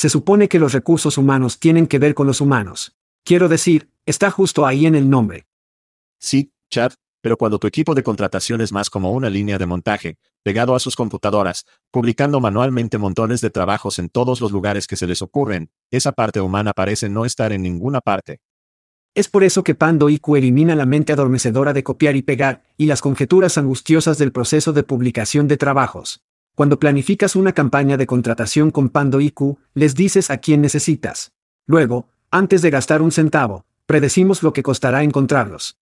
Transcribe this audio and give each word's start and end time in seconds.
Se 0.00 0.08
supone 0.08 0.48
que 0.48 0.58
los 0.58 0.72
recursos 0.72 1.18
humanos 1.18 1.58
tienen 1.58 1.86
que 1.86 1.98
ver 1.98 2.14
con 2.14 2.26
los 2.26 2.40
humanos. 2.40 2.96
Quiero 3.22 3.50
decir, 3.50 3.90
está 4.06 4.30
justo 4.30 4.64
ahí 4.64 4.86
en 4.86 4.94
el 4.94 5.10
nombre. 5.10 5.46
Sí, 6.18 6.54
Chad, 6.70 6.92
pero 7.20 7.36
cuando 7.36 7.58
tu 7.58 7.66
equipo 7.66 7.94
de 7.94 8.02
contratación 8.02 8.62
es 8.62 8.72
más 8.72 8.88
como 8.88 9.12
una 9.12 9.28
línea 9.28 9.58
de 9.58 9.66
montaje, 9.66 10.16
pegado 10.42 10.74
a 10.74 10.80
sus 10.80 10.96
computadoras, 10.96 11.66
publicando 11.90 12.40
manualmente 12.40 12.96
montones 12.96 13.42
de 13.42 13.50
trabajos 13.50 13.98
en 13.98 14.08
todos 14.08 14.40
los 14.40 14.52
lugares 14.52 14.86
que 14.86 14.96
se 14.96 15.06
les 15.06 15.20
ocurren, 15.20 15.70
esa 15.90 16.12
parte 16.12 16.40
humana 16.40 16.72
parece 16.72 17.10
no 17.10 17.26
estar 17.26 17.52
en 17.52 17.60
ninguna 17.60 18.00
parte. 18.00 18.40
Es 19.14 19.28
por 19.28 19.44
eso 19.44 19.62
que 19.62 19.74
Pando 19.74 20.08
IQ 20.08 20.34
elimina 20.34 20.74
la 20.76 20.86
mente 20.86 21.12
adormecedora 21.12 21.74
de 21.74 21.84
copiar 21.84 22.16
y 22.16 22.22
pegar, 22.22 22.62
y 22.78 22.86
las 22.86 23.02
conjeturas 23.02 23.58
angustiosas 23.58 24.16
del 24.16 24.32
proceso 24.32 24.72
de 24.72 24.82
publicación 24.82 25.46
de 25.46 25.58
trabajos. 25.58 26.22
Cuando 26.60 26.78
planificas 26.78 27.36
una 27.36 27.54
campaña 27.54 27.96
de 27.96 28.06
contratación 28.06 28.70
con 28.70 28.90
Pando 28.90 29.18
IQ, 29.18 29.56
les 29.72 29.94
dices 29.94 30.30
a 30.30 30.36
quién 30.36 30.60
necesitas. 30.60 31.32
Luego, 31.66 32.10
antes 32.30 32.60
de 32.60 32.68
gastar 32.68 33.00
un 33.00 33.12
centavo, 33.12 33.64
predecimos 33.86 34.42
lo 34.42 34.52
que 34.52 34.62
costará 34.62 35.02
encontrarlos. 35.02 35.78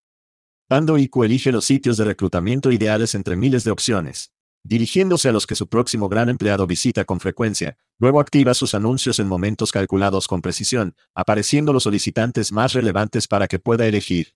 Pando 0.68 0.96
IQ 0.96 1.24
elige 1.24 1.50
los 1.50 1.64
sitios 1.64 1.96
de 1.96 2.04
reclutamiento 2.04 2.70
ideales 2.70 3.16
entre 3.16 3.34
miles 3.34 3.64
de 3.64 3.72
opciones 3.72 4.30
dirigiéndose 4.62 5.28
a 5.28 5.32
los 5.32 5.48
que 5.48 5.56
su 5.56 5.66
próximo 5.66 6.08
gran 6.08 6.28
empleado 6.28 6.64
visita 6.66 7.04
con 7.04 7.18
frecuencia, 7.18 7.76
luego 7.98 8.20
activa 8.20 8.54
sus 8.54 8.74
anuncios 8.74 9.18
en 9.18 9.26
momentos 9.26 9.72
calculados 9.72 10.28
con 10.28 10.42
precisión, 10.42 10.94
apareciendo 11.12 11.72
los 11.72 11.84
solicitantes 11.84 12.52
más 12.52 12.72
relevantes 12.74 13.26
para 13.26 13.48
que 13.48 13.58
pueda 13.58 13.86
elegir. 13.86 14.34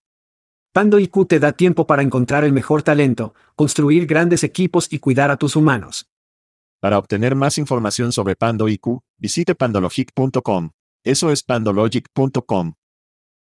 Pando 0.73 0.99
IQ 0.99 1.29
te 1.29 1.39
da 1.39 1.53
tiempo 1.53 1.87
para 1.87 2.03
encontrar 2.03 2.43
el 2.43 2.53
mejor 2.53 2.83
talento, 2.83 3.35
construir 3.55 4.07
grandes 4.07 4.43
equipos 4.43 4.89
y 4.91 4.99
cuidar 4.99 5.31
a 5.31 5.37
tus 5.37 5.55
humanos. 5.55 6.09
Para 6.83 6.99
obtener 6.99 7.37
más 7.37 7.59
información 7.59 8.11
sobre 8.11 8.35
Pando 8.35 8.69
IQ, 8.69 9.03
visite 9.17 9.55
pandologic.com. 9.55 10.71
Eso 11.05 11.31
es 11.31 11.45
pandologic.com. 11.45 12.73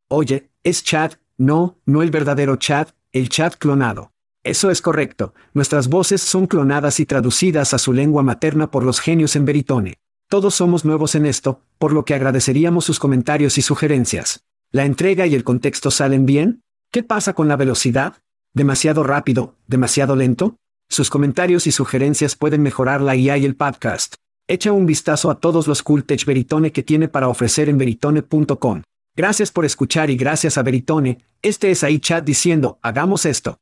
Oye, 0.08 0.50
es 0.62 0.82
chat, 0.82 1.16
no, 1.36 1.76
no 1.84 2.00
el 2.00 2.10
verdadero 2.10 2.56
chat, 2.56 2.92
el 3.12 3.28
chat 3.28 3.56
clonado. 3.56 4.12
Eso 4.42 4.70
es 4.70 4.80
correcto, 4.80 5.34
nuestras 5.52 5.88
voces 5.88 6.22
son 6.22 6.46
clonadas 6.46 6.98
y 6.98 7.04
traducidas 7.04 7.74
a 7.74 7.78
su 7.78 7.92
lengua 7.92 8.22
materna 8.22 8.70
por 8.70 8.84
los 8.84 9.00
genios 9.00 9.36
en 9.36 9.44
Veritone. 9.44 9.98
Todos 10.30 10.54
somos 10.54 10.86
nuevos 10.86 11.14
en 11.14 11.26
esto, 11.26 11.60
por 11.76 11.92
lo 11.92 12.06
que 12.06 12.14
agradeceríamos 12.14 12.86
sus 12.86 12.98
comentarios 12.98 13.58
y 13.58 13.62
sugerencias. 13.62 14.46
¿La 14.70 14.86
entrega 14.86 15.26
y 15.26 15.34
el 15.34 15.44
contexto 15.44 15.90
salen 15.90 16.24
bien? 16.24 16.62
¿Qué 16.90 17.02
pasa 17.02 17.34
con 17.34 17.48
la 17.48 17.56
velocidad? 17.56 18.14
¿Demasiado 18.54 19.02
rápido? 19.04 19.56
¿Demasiado 19.66 20.16
lento? 20.16 20.56
Sus 20.88 21.10
comentarios 21.10 21.66
y 21.66 21.72
sugerencias 21.72 22.36
pueden 22.36 22.62
mejorar 22.62 23.00
la 23.00 23.16
IA 23.16 23.38
y 23.38 23.44
el 23.44 23.56
podcast. 23.56 24.14
Echa 24.48 24.72
un 24.72 24.86
vistazo 24.86 25.30
a 25.30 25.40
todos 25.40 25.66
los 25.66 25.82
cool 25.82 26.04
tech 26.04 26.24
Veritone 26.24 26.70
que 26.70 26.82
tiene 26.82 27.08
para 27.08 27.28
ofrecer 27.28 27.68
en 27.68 27.78
veritone.com. 27.78 28.82
Gracias 29.16 29.50
por 29.50 29.64
escuchar 29.64 30.10
y 30.10 30.16
gracias 30.16 30.56
a 30.58 30.62
Veritone, 30.62 31.24
este 31.42 31.70
es 31.70 31.82
ahí 31.82 31.98
chat 31.98 32.24
diciendo, 32.24 32.78
hagamos 32.82 33.26
esto. 33.26 33.58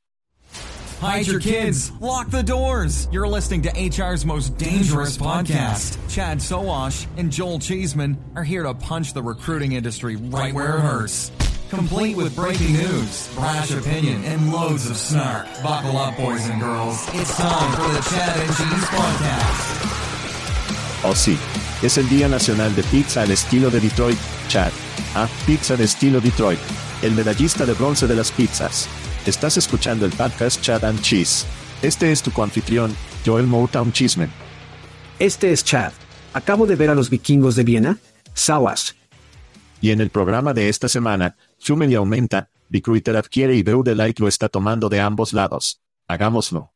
Hide 1.00 1.26
your 1.26 1.40
kids. 1.40 1.92
Lock 2.00 2.30
the 2.30 2.42
doors. 2.42 3.08
You're 3.12 3.28
listening 3.28 3.62
to 3.62 3.70
HR's 3.70 4.24
most 4.24 4.56
dangerous 4.56 5.18
podcast. 5.18 5.98
Chad 6.08 6.38
Sowash 6.38 7.06
and 7.18 7.30
Joel 7.30 7.58
Cheeseman 7.58 8.16
are 8.36 8.44
here 8.44 8.62
to 8.62 8.74
punch 8.74 9.12
the 9.12 9.22
recruiting 9.22 9.72
industry 9.72 10.16
right 10.16 10.54
where 10.54 10.78
it 10.78 10.80
hurts. 10.80 11.30
Complete 11.74 12.16
with 12.16 12.36
breaking 12.36 12.74
news, 12.74 13.28
brash 13.34 13.72
opinion, 13.72 14.22
and 14.24 14.52
loads 14.52 14.88
of 14.88 14.96
snark. 14.96 15.46
Buckle 15.60 15.98
up, 15.98 16.16
boys 16.16 16.48
and 16.48 16.60
girls. 16.60 17.04
It's 17.14 17.36
time 17.36 17.72
for 17.72 17.92
the 17.92 18.00
Chad 18.10 18.36
and 18.38 18.48
Cheese 18.56 18.86
Podcast. 18.94 19.84
Oh 21.02 21.14
sí, 21.14 21.36
es 21.82 21.98
el 21.98 22.08
Día 22.08 22.28
Nacional 22.28 22.76
de 22.76 22.84
Pizza 22.84 23.22
al 23.22 23.32
estilo 23.32 23.70
de 23.70 23.80
Detroit, 23.80 24.18
Chad. 24.48 24.70
Ah, 25.16 25.28
pizza 25.46 25.76
de 25.76 25.84
estilo 25.84 26.20
Detroit. 26.20 26.60
El 27.02 27.12
medallista 27.12 27.66
de 27.66 27.72
bronce 27.72 28.06
de 28.06 28.14
las 28.14 28.30
pizzas. 28.30 28.86
Estás 29.26 29.56
escuchando 29.56 30.06
el 30.06 30.12
podcast 30.12 30.60
Chad 30.60 30.84
and 30.84 31.00
Cheese. 31.00 31.44
Este 31.82 32.12
es 32.12 32.22
tu 32.22 32.30
coanfitrión, 32.30 32.94
Joel 33.26 33.48
Motown 33.48 33.92
Cheeseman. 33.92 34.30
Este 35.18 35.52
es 35.52 35.64
Chad. 35.64 35.92
Acabo 36.34 36.66
de 36.66 36.76
ver 36.76 36.90
a 36.90 36.94
los 36.94 37.10
vikingos 37.10 37.56
de 37.56 37.64
Viena. 37.64 37.98
Sawas. 38.32 38.94
Y 39.80 39.90
en 39.90 40.00
el 40.00 40.08
programa 40.08 40.54
de 40.54 40.70
esta 40.70 40.88
semana, 40.88 41.36
Schumann 41.64 41.90
y 41.90 41.94
aumenta, 41.94 42.50
Recruiter 42.68 43.16
adquiere 43.16 43.56
y 43.56 43.62
Veu 43.62 43.82
de 43.82 43.94
Light 43.94 44.20
lo 44.20 44.28
está 44.28 44.50
tomando 44.50 44.90
de 44.90 45.00
ambos 45.00 45.32
lados. 45.32 45.80
Hagámoslo. 46.06 46.74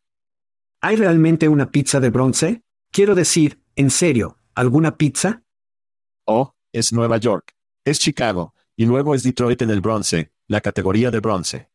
¿Hay 0.81 0.97
realmente 0.97 1.47
una 1.47 1.71
pizza 1.71 2.01
de 2.01 2.09
bronce? 2.09 2.63
Quiero 2.91 3.15
decir, 3.15 3.61
en 3.77 3.91
serio, 3.91 4.39
¿alguna 4.55 4.97
pizza? 4.97 5.43
Oh, 6.25 6.55
es 6.73 6.95
Nueva 6.95 7.19
York. 7.19 7.55
Es 7.85 7.99
Chicago. 7.99 8.55
Y 8.77 8.87
luego 8.87 9.15
es 9.15 9.23
Detroit 9.23 9.61
en 9.61 9.69
el 9.69 9.83
bronce, 9.83 10.33
la 10.47 10.63
categoría 10.63 11.11
de 11.11 11.21
bronce. 11.21 11.69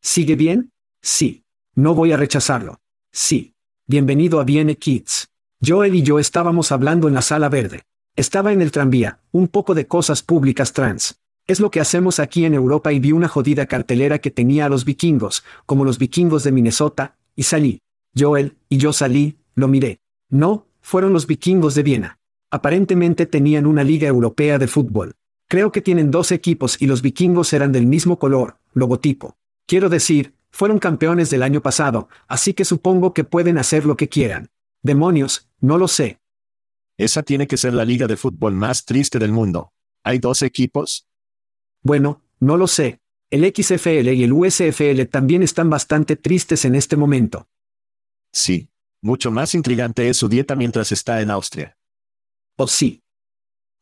¿Sigue 0.00 0.34
bien? 0.34 0.72
Sí. 1.02 1.44
No 1.74 1.94
voy 1.94 2.12
a 2.12 2.16
rechazarlo. 2.16 2.80
Sí. 3.12 3.54
Bienvenido 3.86 4.40
a 4.40 4.44
Viene 4.44 4.76
Kids. 4.76 5.28
Joel 5.62 5.94
y 5.94 6.02
yo 6.02 6.18
estábamos 6.18 6.72
hablando 6.72 7.06
en 7.06 7.12
la 7.12 7.22
sala 7.22 7.50
verde. 7.50 7.82
Estaba 8.16 8.52
en 8.52 8.62
el 8.62 8.72
tranvía, 8.72 9.20
un 9.30 9.48
poco 9.48 9.74
de 9.74 9.86
cosas 9.86 10.22
públicas 10.22 10.72
trans. 10.72 11.19
Es 11.50 11.58
lo 11.58 11.72
que 11.72 11.80
hacemos 11.80 12.20
aquí 12.20 12.44
en 12.44 12.54
Europa 12.54 12.92
y 12.92 13.00
vi 13.00 13.10
una 13.10 13.26
jodida 13.26 13.66
cartelera 13.66 14.20
que 14.20 14.30
tenía 14.30 14.66
a 14.66 14.68
los 14.68 14.84
vikingos, 14.84 15.42
como 15.66 15.84
los 15.84 15.98
vikingos 15.98 16.44
de 16.44 16.52
Minnesota, 16.52 17.16
y 17.34 17.42
salí. 17.42 17.80
Joel, 18.16 18.56
y 18.68 18.76
yo 18.76 18.92
salí, 18.92 19.36
lo 19.56 19.66
miré. 19.66 19.98
No, 20.28 20.68
fueron 20.80 21.12
los 21.12 21.26
vikingos 21.26 21.74
de 21.74 21.82
Viena. 21.82 22.20
Aparentemente 22.52 23.26
tenían 23.26 23.66
una 23.66 23.82
liga 23.82 24.06
europea 24.06 24.60
de 24.60 24.68
fútbol. 24.68 25.16
Creo 25.48 25.72
que 25.72 25.80
tienen 25.80 26.12
dos 26.12 26.30
equipos 26.30 26.80
y 26.80 26.86
los 26.86 27.02
vikingos 27.02 27.52
eran 27.52 27.72
del 27.72 27.84
mismo 27.84 28.20
color, 28.20 28.58
logotipo. 28.72 29.36
Quiero 29.66 29.88
decir, 29.88 30.36
fueron 30.52 30.78
campeones 30.78 31.30
del 31.30 31.42
año 31.42 31.62
pasado, 31.62 32.08
así 32.28 32.54
que 32.54 32.64
supongo 32.64 33.12
que 33.12 33.24
pueden 33.24 33.58
hacer 33.58 33.86
lo 33.86 33.96
que 33.96 34.08
quieran. 34.08 34.50
Demonios, 34.84 35.48
no 35.60 35.78
lo 35.78 35.88
sé. 35.88 36.20
Esa 36.96 37.24
tiene 37.24 37.48
que 37.48 37.56
ser 37.56 37.74
la 37.74 37.84
liga 37.84 38.06
de 38.06 38.16
fútbol 38.16 38.54
más 38.54 38.84
triste 38.84 39.18
del 39.18 39.32
mundo. 39.32 39.72
¿Hay 40.04 40.20
dos 40.20 40.42
equipos? 40.42 41.09
Bueno, 41.82 42.22
no 42.40 42.56
lo 42.56 42.66
sé. 42.66 43.00
El 43.30 43.44
XFL 43.54 44.08
y 44.12 44.24
el 44.24 44.32
USFL 44.32 45.02
también 45.10 45.42
están 45.42 45.70
bastante 45.70 46.16
tristes 46.16 46.64
en 46.64 46.74
este 46.74 46.96
momento. 46.96 47.48
Sí. 48.32 48.68
Mucho 49.02 49.30
más 49.30 49.54
intrigante 49.54 50.08
es 50.08 50.18
su 50.18 50.28
dieta 50.28 50.54
mientras 50.56 50.92
está 50.92 51.22
en 51.22 51.30
Austria. 51.30 51.78
Oh 52.56 52.66
sí. 52.66 53.02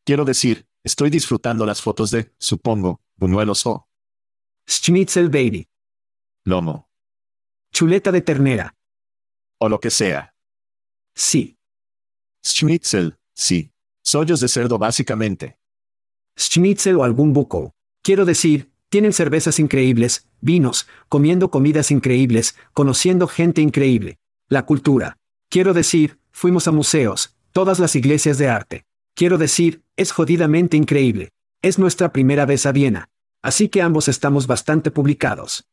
Quiero 0.04 0.24
decir, 0.24 0.68
estoy 0.84 1.10
disfrutando 1.10 1.66
las 1.66 1.82
fotos 1.82 2.12
de, 2.12 2.32
supongo, 2.38 3.00
buñuelos 3.16 3.66
o 3.66 3.88
Schnitzel 4.68 5.28
Baby. 5.28 5.68
lomo. 6.44 6.88
Chuleta 7.72 8.12
de 8.12 8.20
ternera. 8.20 8.76
O 9.58 9.68
lo 9.68 9.80
que 9.80 9.90
sea. 9.90 10.34
Sí. 11.14 11.58
Schnitzel, 12.44 13.18
sí. 13.34 13.72
Sollos 14.04 14.40
de 14.40 14.48
cerdo 14.48 14.78
básicamente. 14.78 15.58
Schnitzel 16.38 16.96
o 16.96 17.04
algún 17.04 17.32
buco. 17.32 17.74
Quiero 18.08 18.24
decir, 18.24 18.72
tienen 18.88 19.12
cervezas 19.12 19.58
increíbles, 19.58 20.30
vinos, 20.40 20.88
comiendo 21.10 21.50
comidas 21.50 21.90
increíbles, 21.90 22.56
conociendo 22.72 23.26
gente 23.28 23.60
increíble. 23.60 24.18
La 24.48 24.64
cultura. 24.64 25.18
Quiero 25.50 25.74
decir, 25.74 26.18
fuimos 26.30 26.66
a 26.68 26.72
museos, 26.72 27.36
todas 27.52 27.78
las 27.78 27.94
iglesias 27.96 28.38
de 28.38 28.48
arte. 28.48 28.86
Quiero 29.14 29.36
decir, 29.36 29.82
es 29.96 30.12
jodidamente 30.12 30.78
increíble. 30.78 31.32
Es 31.60 31.78
nuestra 31.78 32.10
primera 32.10 32.46
vez 32.46 32.64
a 32.64 32.72
Viena. 32.72 33.10
Así 33.42 33.68
que 33.68 33.82
ambos 33.82 34.08
estamos 34.08 34.46
bastante 34.46 34.90
publicados. 34.90 35.68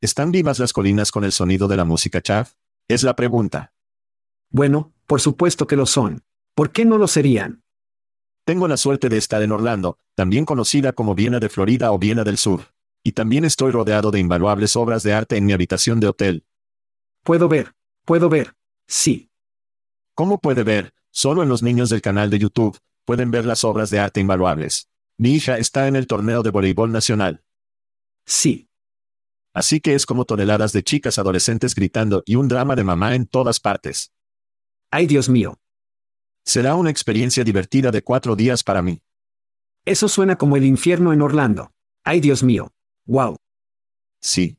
¿Están 0.00 0.32
vivas 0.32 0.60
las 0.60 0.72
colinas 0.72 1.12
con 1.12 1.24
el 1.24 1.32
sonido 1.32 1.68
de 1.68 1.76
la 1.76 1.84
música 1.84 2.22
chav? 2.22 2.48
Es 2.88 3.02
la 3.02 3.16
pregunta. 3.16 3.74
Bueno, 4.48 4.94
por 5.06 5.20
supuesto 5.20 5.66
que 5.66 5.76
lo 5.76 5.84
son. 5.84 6.22
¿Por 6.54 6.72
qué 6.72 6.86
no 6.86 6.96
lo 6.96 7.06
serían? 7.06 7.64
Tengo 8.50 8.66
la 8.66 8.76
suerte 8.76 9.08
de 9.08 9.16
estar 9.16 9.40
en 9.44 9.52
Orlando, 9.52 9.96
también 10.16 10.44
conocida 10.44 10.92
como 10.92 11.14
Viena 11.14 11.38
de 11.38 11.48
Florida 11.48 11.92
o 11.92 12.00
Viena 12.00 12.24
del 12.24 12.36
Sur. 12.36 12.74
Y 13.04 13.12
también 13.12 13.44
estoy 13.44 13.70
rodeado 13.70 14.10
de 14.10 14.18
invaluables 14.18 14.74
obras 14.74 15.04
de 15.04 15.12
arte 15.12 15.36
en 15.36 15.46
mi 15.46 15.52
habitación 15.52 16.00
de 16.00 16.08
hotel. 16.08 16.44
Puedo 17.22 17.48
ver, 17.48 17.74
puedo 18.04 18.28
ver. 18.28 18.56
Sí. 18.88 19.30
¿Cómo 20.16 20.40
puede 20.40 20.64
ver? 20.64 20.92
Solo 21.12 21.44
en 21.44 21.48
los 21.48 21.62
niños 21.62 21.90
del 21.90 22.02
canal 22.02 22.28
de 22.28 22.40
YouTube 22.40 22.76
pueden 23.04 23.30
ver 23.30 23.46
las 23.46 23.62
obras 23.62 23.88
de 23.88 24.00
arte 24.00 24.18
invaluables. 24.18 24.90
Mi 25.16 25.30
hija 25.30 25.56
está 25.56 25.86
en 25.86 25.94
el 25.94 26.08
torneo 26.08 26.42
de 26.42 26.50
voleibol 26.50 26.90
nacional. 26.90 27.44
Sí. 28.26 28.68
Así 29.54 29.78
que 29.78 29.94
es 29.94 30.06
como 30.06 30.24
toneladas 30.24 30.72
de 30.72 30.82
chicas 30.82 31.20
adolescentes 31.20 31.76
gritando 31.76 32.24
y 32.26 32.34
un 32.34 32.48
drama 32.48 32.74
de 32.74 32.82
mamá 32.82 33.14
en 33.14 33.26
todas 33.26 33.60
partes. 33.60 34.12
Ay 34.90 35.06
Dios 35.06 35.28
mío. 35.28 35.56
Será 36.50 36.74
una 36.74 36.90
experiencia 36.90 37.44
divertida 37.44 37.92
de 37.92 38.02
cuatro 38.02 38.34
días 38.34 38.64
para 38.64 38.82
mí. 38.82 39.02
Eso 39.84 40.08
suena 40.08 40.34
como 40.34 40.56
el 40.56 40.64
infierno 40.64 41.12
en 41.12 41.22
Orlando. 41.22 41.70
Ay 42.02 42.18
Dios 42.18 42.42
mío. 42.42 42.72
Wow. 43.06 43.36
Sí. 44.20 44.58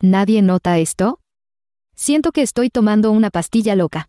¿Nadie 0.00 0.40
nota 0.40 0.78
esto? 0.78 1.20
Siento 1.94 2.32
que 2.32 2.40
estoy 2.40 2.70
tomando 2.70 3.10
una 3.10 3.28
pastilla 3.28 3.76
loca. 3.76 4.08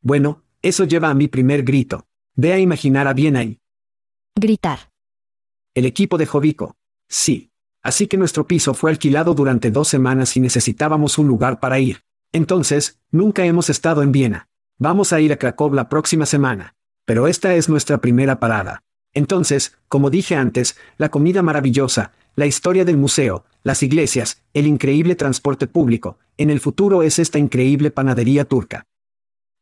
Bueno, 0.00 0.42
eso 0.62 0.82
lleva 0.82 1.10
a 1.10 1.14
mi 1.14 1.28
primer 1.28 1.62
grito. 1.62 2.08
Ve 2.34 2.52
a 2.52 2.58
imaginar 2.58 3.06
a 3.06 3.14
bien 3.14 3.36
ahí. 3.36 3.60
Gritar. 4.34 4.90
El 5.74 5.86
equipo 5.86 6.18
de 6.18 6.26
Jovico. 6.26 6.74
Sí. 7.08 7.52
Así 7.84 8.08
que 8.08 8.16
nuestro 8.16 8.48
piso 8.48 8.74
fue 8.74 8.90
alquilado 8.90 9.32
durante 9.32 9.70
dos 9.70 9.86
semanas 9.86 10.36
y 10.36 10.40
necesitábamos 10.40 11.18
un 11.18 11.28
lugar 11.28 11.60
para 11.60 11.78
ir. 11.78 12.02
Entonces, 12.32 12.98
nunca 13.12 13.44
hemos 13.46 13.70
estado 13.70 14.02
en 14.02 14.10
Viena. 14.10 14.48
Vamos 14.78 15.14
a 15.14 15.20
ir 15.20 15.32
a 15.32 15.36
Krakow 15.36 15.72
la 15.72 15.88
próxima 15.88 16.26
semana. 16.26 16.74
Pero 17.06 17.28
esta 17.28 17.54
es 17.54 17.70
nuestra 17.70 17.98
primera 17.98 18.38
parada. 18.40 18.82
Entonces, 19.14 19.78
como 19.88 20.10
dije 20.10 20.34
antes, 20.34 20.76
la 20.98 21.08
comida 21.08 21.40
maravillosa, 21.40 22.12
la 22.34 22.44
historia 22.44 22.84
del 22.84 22.98
museo, 22.98 23.46
las 23.62 23.82
iglesias, 23.82 24.42
el 24.52 24.66
increíble 24.66 25.14
transporte 25.14 25.66
público, 25.66 26.18
en 26.36 26.50
el 26.50 26.60
futuro 26.60 27.02
es 27.02 27.18
esta 27.18 27.38
increíble 27.38 27.90
panadería 27.90 28.44
turca. 28.44 28.84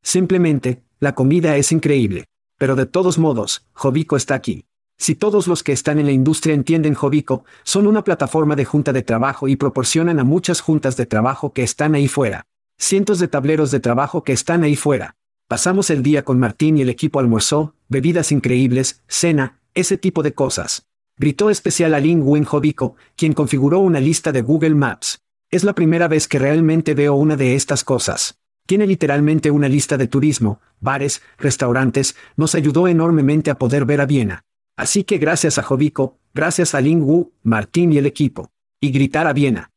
Simplemente, 0.03 0.83
la 0.99 1.15
comida 1.15 1.57
es 1.57 1.71
increíble. 1.71 2.25
Pero 2.59 2.75
de 2.75 2.87
todos 2.87 3.17
modos, 3.17 3.69
Jovico 3.73 4.17
está 4.17 4.35
aquí. 4.35 4.65
Si 4.99 5.15
todos 5.15 5.47
los 5.47 5.63
que 5.63 5.73
están 5.73 6.01
en 6.01 6.07
la 6.07 6.13
industria 6.13 6.55
entienden 6.55 6.95
Jovico, 6.95 7.45
son 7.63 7.87
una 7.87 8.03
plataforma 8.03 8.57
de 8.57 8.65
junta 8.65 8.93
de 8.93 9.03
trabajo 9.03 9.47
y 9.47 9.55
proporcionan 9.55 10.19
a 10.19 10.25
muchas 10.25 10.61
juntas 10.61 10.97
de 10.97 11.07
trabajo 11.07 11.53
que 11.53 11.63
están 11.63 11.95
ahí 11.95 12.09
fuera. 12.09 12.47
Cientos 12.79 13.19
de 13.19 13.29
tableros 13.29 13.71
de 13.71 13.81
trabajo 13.81 14.25
que 14.25 14.33
están 14.33 14.65
ahí 14.65 14.77
fuera. 14.77 15.17
Pasamos 15.49 15.91
el 15.91 16.03
día 16.03 16.25
con 16.25 16.39
Martín 16.39 16.77
y 16.77 16.83
el 16.83 16.89
equipo 16.89 17.21
almuerzó, 17.21 17.75
bebidas 17.89 18.33
increíbles, 18.33 19.03
cena, 19.07 19.61
ese 19.75 19.97
tipo 19.99 20.23
de 20.23 20.35
cosas. 20.35 20.87
Gritó 21.17 21.51
especial 21.51 21.95
a 21.95 22.01
Lin 22.01 22.23
Wen 22.23 22.45
Jovico, 22.45 22.97
quien 23.17 23.35
configuró 23.35 23.79
una 23.79 24.01
lista 24.01 24.33
de 24.33 24.43
Google 24.43 24.75
Maps. 24.75 25.23
Es 25.51 25.63
la 25.63 25.75
primera 25.75 26.09
vez 26.09 26.27
que 26.27 26.39
realmente 26.41 26.95
veo 26.95 27.15
una 27.15 27.37
de 27.37 27.55
estas 27.55 27.85
cosas. 27.85 28.41
Tiene 28.67 28.87
literalmente 28.87 29.51
una 29.51 29.69
lista 29.69 29.97
de 29.97 30.09
turismo, 30.09 30.61
bares, 30.81 31.23
restaurantes, 31.39 32.17
nos 32.37 32.55
ayudó 32.55 32.89
enormemente 32.89 33.51
a 33.51 33.59
poder 33.59 33.85
ver 33.85 34.01
a 34.01 34.07
Viena. 34.07 34.45
Así 34.77 35.05
que 35.05 35.19
gracias 35.19 35.59
a 35.59 35.63
Jovico, 35.63 36.19
gracias 36.33 36.75
a 36.75 36.81
Ling 36.81 37.03
Wu, 37.03 37.33
Martín 37.43 37.93
y 37.93 37.99
el 37.99 38.07
equipo. 38.07 38.51
Y 38.81 38.91
gritar 38.91 39.27
a 39.27 39.33
Viena. 39.33 39.71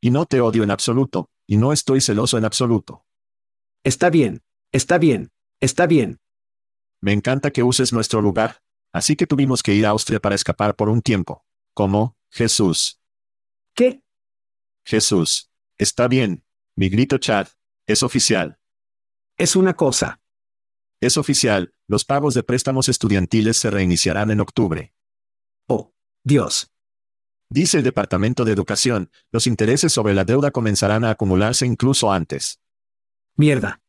Y 0.00 0.10
no 0.10 0.26
te 0.26 0.40
odio 0.40 0.62
en 0.62 0.70
absoluto, 0.70 1.30
y 1.50 1.56
no 1.56 1.72
estoy 1.72 2.00
celoso 2.00 2.38
en 2.38 2.44
absoluto. 2.44 3.04
Está 3.82 4.08
bien, 4.08 4.44
está 4.70 4.98
bien, 4.98 5.32
está 5.58 5.88
bien. 5.88 6.20
Me 7.00 7.12
encanta 7.12 7.50
que 7.50 7.64
uses 7.64 7.92
nuestro 7.92 8.22
lugar, 8.22 8.62
así 8.92 9.16
que 9.16 9.26
tuvimos 9.26 9.64
que 9.64 9.74
ir 9.74 9.84
a 9.84 9.88
Austria 9.88 10.20
para 10.20 10.36
escapar 10.36 10.76
por 10.76 10.88
un 10.88 11.02
tiempo. 11.02 11.44
¿Cómo, 11.74 12.16
Jesús? 12.30 13.00
¿Qué? 13.74 14.00
Jesús. 14.84 15.50
Está 15.76 16.06
bien. 16.06 16.44
Mi 16.76 16.88
grito 16.88 17.18
Chad. 17.18 17.48
Es 17.84 18.04
oficial. 18.04 18.60
Es 19.36 19.56
una 19.56 19.74
cosa. 19.74 20.20
Es 21.00 21.16
oficial, 21.16 21.74
los 21.88 22.04
pagos 22.04 22.34
de 22.34 22.44
préstamos 22.44 22.88
estudiantiles 22.88 23.56
se 23.56 23.70
reiniciarán 23.70 24.30
en 24.30 24.38
octubre. 24.38 24.94
Oh, 25.66 25.92
Dios. 26.22 26.70
Dice 27.52 27.78
el 27.78 27.82
Departamento 27.82 28.44
de 28.44 28.52
Educación, 28.52 29.10
los 29.32 29.48
intereses 29.48 29.92
sobre 29.92 30.14
la 30.14 30.24
deuda 30.24 30.52
comenzarán 30.52 31.04
a 31.04 31.10
acumularse 31.10 31.66
incluso 31.66 32.12
antes. 32.12 32.60
Mierda. 33.36 33.80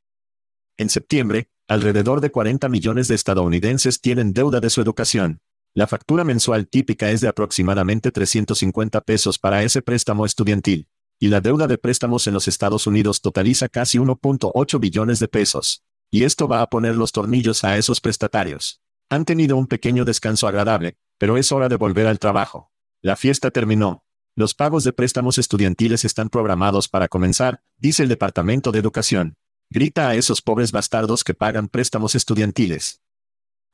En 0.77 0.89
septiembre, 0.89 1.51
alrededor 1.67 2.21
de 2.21 2.31
40 2.31 2.67
millones 2.69 3.07
de 3.07 3.13
estadounidenses 3.13 4.01
tienen 4.01 4.33
deuda 4.33 4.61
de 4.61 4.71
su 4.71 4.81
educación. 4.81 5.41
La 5.75 5.85
factura 5.85 6.23
mensual 6.23 6.67
típica 6.67 7.11
es 7.11 7.21
de 7.21 7.27
aproximadamente 7.27 8.11
350 8.11 8.99
pesos 9.01 9.37
para 9.37 9.61
ese 9.61 9.83
préstamo 9.83 10.25
estudiantil. 10.25 10.87
Y 11.19 11.27
la 11.27 11.39
deuda 11.39 11.67
de 11.67 11.77
préstamos 11.77 12.25
en 12.25 12.33
los 12.33 12.47
Estados 12.47 12.87
Unidos 12.87 13.21
totaliza 13.21 13.69
casi 13.69 13.99
1.8 13.99 14.79
billones 14.79 15.19
de 15.19 15.27
pesos. 15.27 15.83
Y 16.09 16.23
esto 16.23 16.47
va 16.47 16.63
a 16.63 16.69
poner 16.71 16.95
los 16.95 17.11
tornillos 17.11 17.63
a 17.63 17.77
esos 17.77 18.01
prestatarios. 18.01 18.81
Han 19.11 19.23
tenido 19.23 19.55
un 19.55 19.67
pequeño 19.67 20.03
descanso 20.03 20.47
agradable, 20.47 20.97
pero 21.19 21.37
es 21.37 21.51
hora 21.51 21.69
de 21.69 21.75
volver 21.75 22.07
al 22.07 22.17
trabajo. 22.17 22.70
La 23.03 23.15
fiesta 23.15 23.50
terminó. 23.50 24.03
Los 24.36 24.53
pagos 24.53 24.83
de 24.83 24.94
préstamos 24.94 25.39
estudiantiles 25.39 26.06
están 26.06 26.30
programados 26.30 26.88
para 26.88 27.07
comenzar, 27.07 27.63
dice 27.80 28.03
el 28.03 28.09
Departamento 28.09 28.71
de 28.71 28.77
Educación. 28.77 29.38
Grita 29.71 30.07
a 30.07 30.13
esos 30.13 30.44
pobres 30.44 30.71
bastardos 30.71 31.24
que 31.24 31.33
pagan 31.33 31.68
préstamos 31.68 32.13
estudiantiles. 32.13 33.01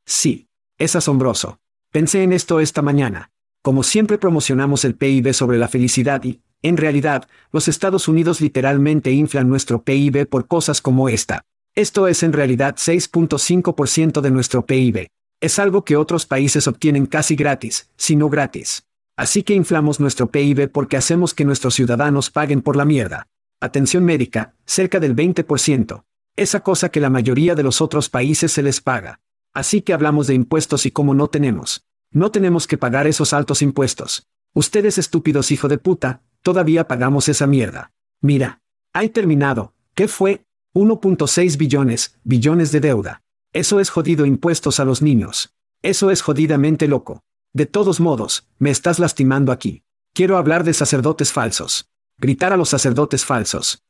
Sí, 0.06 0.48
es 0.78 0.96
asombroso. 0.96 1.60
Pensé 1.92 2.24
en 2.24 2.32
esto 2.32 2.62
esta 2.62 2.82
mañana. 2.82 3.32
Como 3.62 3.84
siempre 3.84 4.18
promocionamos 4.18 4.86
el 4.86 4.96
PIB 4.96 5.34
sobre 5.34 5.58
la 5.58 5.68
felicidad 5.68 6.24
y, 6.24 6.42
en 6.62 6.78
realidad, 6.78 7.28
los 7.52 7.68
Estados 7.68 8.08
Unidos 8.08 8.40
literalmente 8.40 9.12
inflan 9.12 9.50
nuestro 9.50 9.84
PIB 9.84 10.26
por 10.30 10.48
cosas 10.48 10.80
como 10.82 11.10
esta. 11.10 11.42
Esto 11.76 12.08
es 12.08 12.24
en 12.24 12.32
realidad 12.32 12.76
6.5% 12.78 14.22
de 14.22 14.32
nuestro 14.32 14.66
PIB. 14.66 15.08
Es 15.42 15.60
algo 15.60 15.84
que 15.84 15.98
otros 15.98 16.26
países 16.26 16.66
obtienen 16.70 17.08
casi 17.08 17.36
gratis, 17.36 17.92
si 17.98 18.16
no 18.16 18.30
gratis. 18.30 18.87
Así 19.18 19.42
que 19.42 19.56
inflamos 19.56 20.00
nuestro 20.00 20.30
PIB 20.30 20.72
porque 20.72 20.96
hacemos 20.96 21.34
que 21.34 21.44
nuestros 21.44 21.74
ciudadanos 21.74 22.30
paguen 22.30 22.62
por 22.62 22.76
la 22.76 22.86
mierda. 22.86 23.28
Atención 23.60 24.06
médica, 24.06 24.54
cerca 24.66 25.00
del 25.00 25.16
20%. 25.16 26.04
Esa 26.36 26.60
cosa 26.60 26.90
que 26.90 27.00
la 27.00 27.10
mayoría 27.10 27.56
de 27.56 27.64
los 27.64 27.82
otros 27.82 28.10
países 28.10 28.52
se 28.52 28.62
les 28.62 28.80
paga. 28.80 29.20
Así 29.56 29.82
que 29.82 29.94
hablamos 29.94 30.28
de 30.28 30.36
impuestos 30.36 30.86
y 30.86 30.92
cómo 30.92 31.16
no 31.16 31.30
tenemos. 31.30 31.84
No 32.12 32.30
tenemos 32.30 32.68
que 32.68 32.78
pagar 32.78 33.08
esos 33.08 33.34
altos 33.34 33.64
impuestos. 33.64 34.28
Ustedes 34.54 35.00
estúpidos 35.00 35.52
hijo 35.52 35.68
de 35.68 35.80
puta, 35.80 36.22
todavía 36.44 36.88
pagamos 36.88 37.28
esa 37.28 37.48
mierda. 37.48 37.92
Mira. 38.22 38.62
Hay 38.94 39.10
terminado. 39.10 39.74
¿Qué 39.96 40.08
fue? 40.08 40.46
1.6 40.76 41.58
billones, 41.58 42.20
billones 42.24 42.72
de 42.72 42.82
deuda. 42.82 43.24
Eso 43.52 43.80
es 43.80 43.90
jodido 43.90 44.28
impuestos 44.28 44.80
a 44.80 44.86
los 44.86 45.02
niños. 45.02 45.56
Eso 45.82 46.12
es 46.12 46.22
jodidamente 46.22 46.88
loco. 46.88 47.24
De 47.58 47.66
todos 47.66 48.00
modos, 48.00 48.48
me 48.60 48.70
estás 48.70 49.00
lastimando 49.00 49.52
aquí. 49.52 49.84
Quiero 50.14 50.38
hablar 50.38 50.64
de 50.64 50.76
sacerdotes 50.76 51.34
falsos. 51.34 51.90
Gritar 52.20 52.54
a 52.54 52.56
los 52.56 52.70
sacerdotes 52.70 53.26
falsos. 53.26 53.84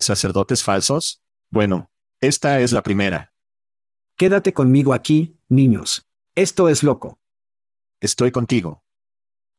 ¿Sacerdotes 0.00 0.64
falsos? 0.64 1.22
Bueno, 1.48 1.92
esta 2.20 2.58
es 2.58 2.72
la 2.72 2.82
primera. 2.82 3.32
Quédate 4.16 4.52
conmigo 4.52 4.94
aquí, 4.94 5.38
niños. 5.48 6.08
Esto 6.34 6.68
es 6.68 6.82
loco. 6.82 7.20
Estoy 8.00 8.32
contigo 8.32 8.82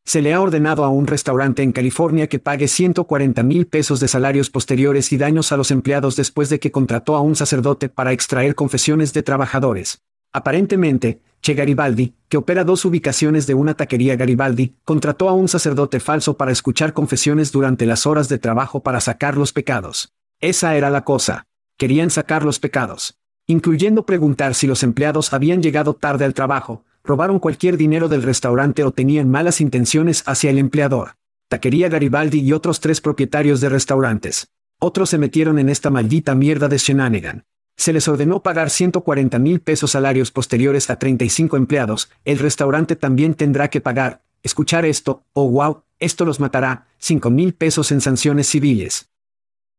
se 0.09 0.23
le 0.23 0.33
ha 0.33 0.41
ordenado 0.41 0.83
a 0.83 0.89
un 0.89 1.05
restaurante 1.05 1.61
en 1.61 1.71
California 1.71 2.25
que 2.25 2.39
pague 2.39 2.67
140 2.67 3.43
mil 3.43 3.67
pesos 3.67 3.99
de 3.99 4.07
salarios 4.07 4.49
posteriores 4.49 5.11
y 5.11 5.19
daños 5.19 5.51
a 5.51 5.57
los 5.57 5.69
empleados 5.69 6.15
después 6.15 6.49
de 6.49 6.59
que 6.59 6.71
contrató 6.71 7.15
a 7.15 7.21
un 7.21 7.35
sacerdote 7.35 7.89
para 7.89 8.11
extraer 8.11 8.55
confesiones 8.55 9.13
de 9.13 9.21
trabajadores. 9.21 10.01
Aparentemente, 10.31 11.21
Che 11.41 11.53
Garibaldi, 11.53 12.15
que 12.27 12.37
opera 12.37 12.65
dos 12.65 12.83
ubicaciones 12.83 13.47
de 13.47 13.53
una 13.53 13.73
taquería 13.73 14.17
Garibaldi, 14.17 14.75
contrató 14.83 15.29
a 15.29 15.33
un 15.33 15.47
sacerdote 15.47 15.99
falso 15.99 16.35
para 16.35 16.51
escuchar 16.51 16.91
confesiones 16.91 17.51
durante 17.51 17.85
las 17.85 18.05
horas 18.05 18.27
de 18.27 18.39
trabajo 18.39 18.81
para 18.81 18.99
sacar 18.99 19.37
los 19.37 19.53
pecados. 19.53 20.13
Esa 20.41 20.75
era 20.75 20.89
la 20.89 21.05
cosa. 21.05 21.47
Querían 21.77 22.09
sacar 22.09 22.43
los 22.43 22.59
pecados. 22.59 23.17
Incluyendo 23.47 24.05
preguntar 24.05 24.53
si 24.53 24.67
los 24.67 24.83
empleados 24.83 25.31
habían 25.31 25.63
llegado 25.63 25.93
tarde 25.93 26.25
al 26.25 26.33
trabajo, 26.33 26.83
robaron 27.05 27.39
cualquier 27.39 27.77
dinero 27.77 28.09
del 28.09 28.21
restaurante 28.21 28.83
o 28.83 28.91
tenían 28.91 29.29
malas 29.29 29.61
intenciones 29.61 30.23
hacia 30.27 30.49
el 30.49 30.59
empleador. 30.59 31.15
Taquería 31.47 31.87
Garibaldi 31.87 32.41
y 32.41 32.51
otros 32.51 32.81
tres 32.81 32.99
propietarios 32.99 33.61
de 33.61 33.69
restaurantes. 33.69 34.49
Otros 34.77 35.09
se 35.09 35.17
metieron 35.17 35.57
en 35.57 35.69
esta 35.69 35.89
maldita 35.89 36.35
mierda 36.35 36.67
de 36.67 36.77
Shenanigan. 36.77 37.45
Se 37.79 37.93
les 37.93 38.09
ordenó 38.09 38.43
pagar 38.43 38.69
140 38.69 39.39
mil 39.39 39.61
pesos 39.61 39.91
salarios 39.91 40.31
posteriores 40.31 40.89
a 40.89 40.99
35 40.99 41.55
empleados, 41.55 42.11
el 42.25 42.37
restaurante 42.37 42.97
también 42.97 43.35
tendrá 43.35 43.69
que 43.69 43.79
pagar, 43.79 44.21
escuchar 44.43 44.85
esto, 44.85 45.23
oh 45.31 45.49
wow, 45.49 45.83
esto 45.97 46.25
los 46.25 46.41
matará, 46.41 46.87
5 46.97 47.29
mil 47.29 47.53
pesos 47.53 47.93
en 47.93 48.01
sanciones 48.01 48.47
civiles. 48.47 49.09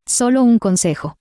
Solo 0.07 0.43
un 0.43 0.59
consejo. 0.59 1.19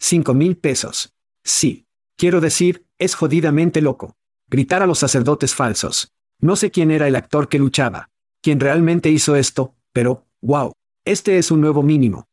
5 0.00 0.34
mil 0.34 0.56
pesos. 0.56 1.14
Sí. 1.44 1.86
Quiero 2.16 2.40
decir, 2.40 2.84
es 2.98 3.14
jodidamente 3.14 3.80
loco 3.80 4.16
gritar 4.48 4.82
a 4.82 4.86
los 4.86 4.98
sacerdotes 4.98 5.54
falsos. 5.54 6.12
No 6.40 6.56
sé 6.56 6.72
quién 6.72 6.90
era 6.90 7.06
el 7.06 7.14
actor 7.14 7.48
que 7.48 7.60
luchaba, 7.60 8.10
quien 8.42 8.58
realmente 8.58 9.08
hizo 9.08 9.36
esto, 9.36 9.76
pero, 9.92 10.26
wow, 10.40 10.72
este 11.04 11.38
es 11.38 11.52
un 11.52 11.60
nuevo 11.60 11.84
mínimo. 11.84 12.26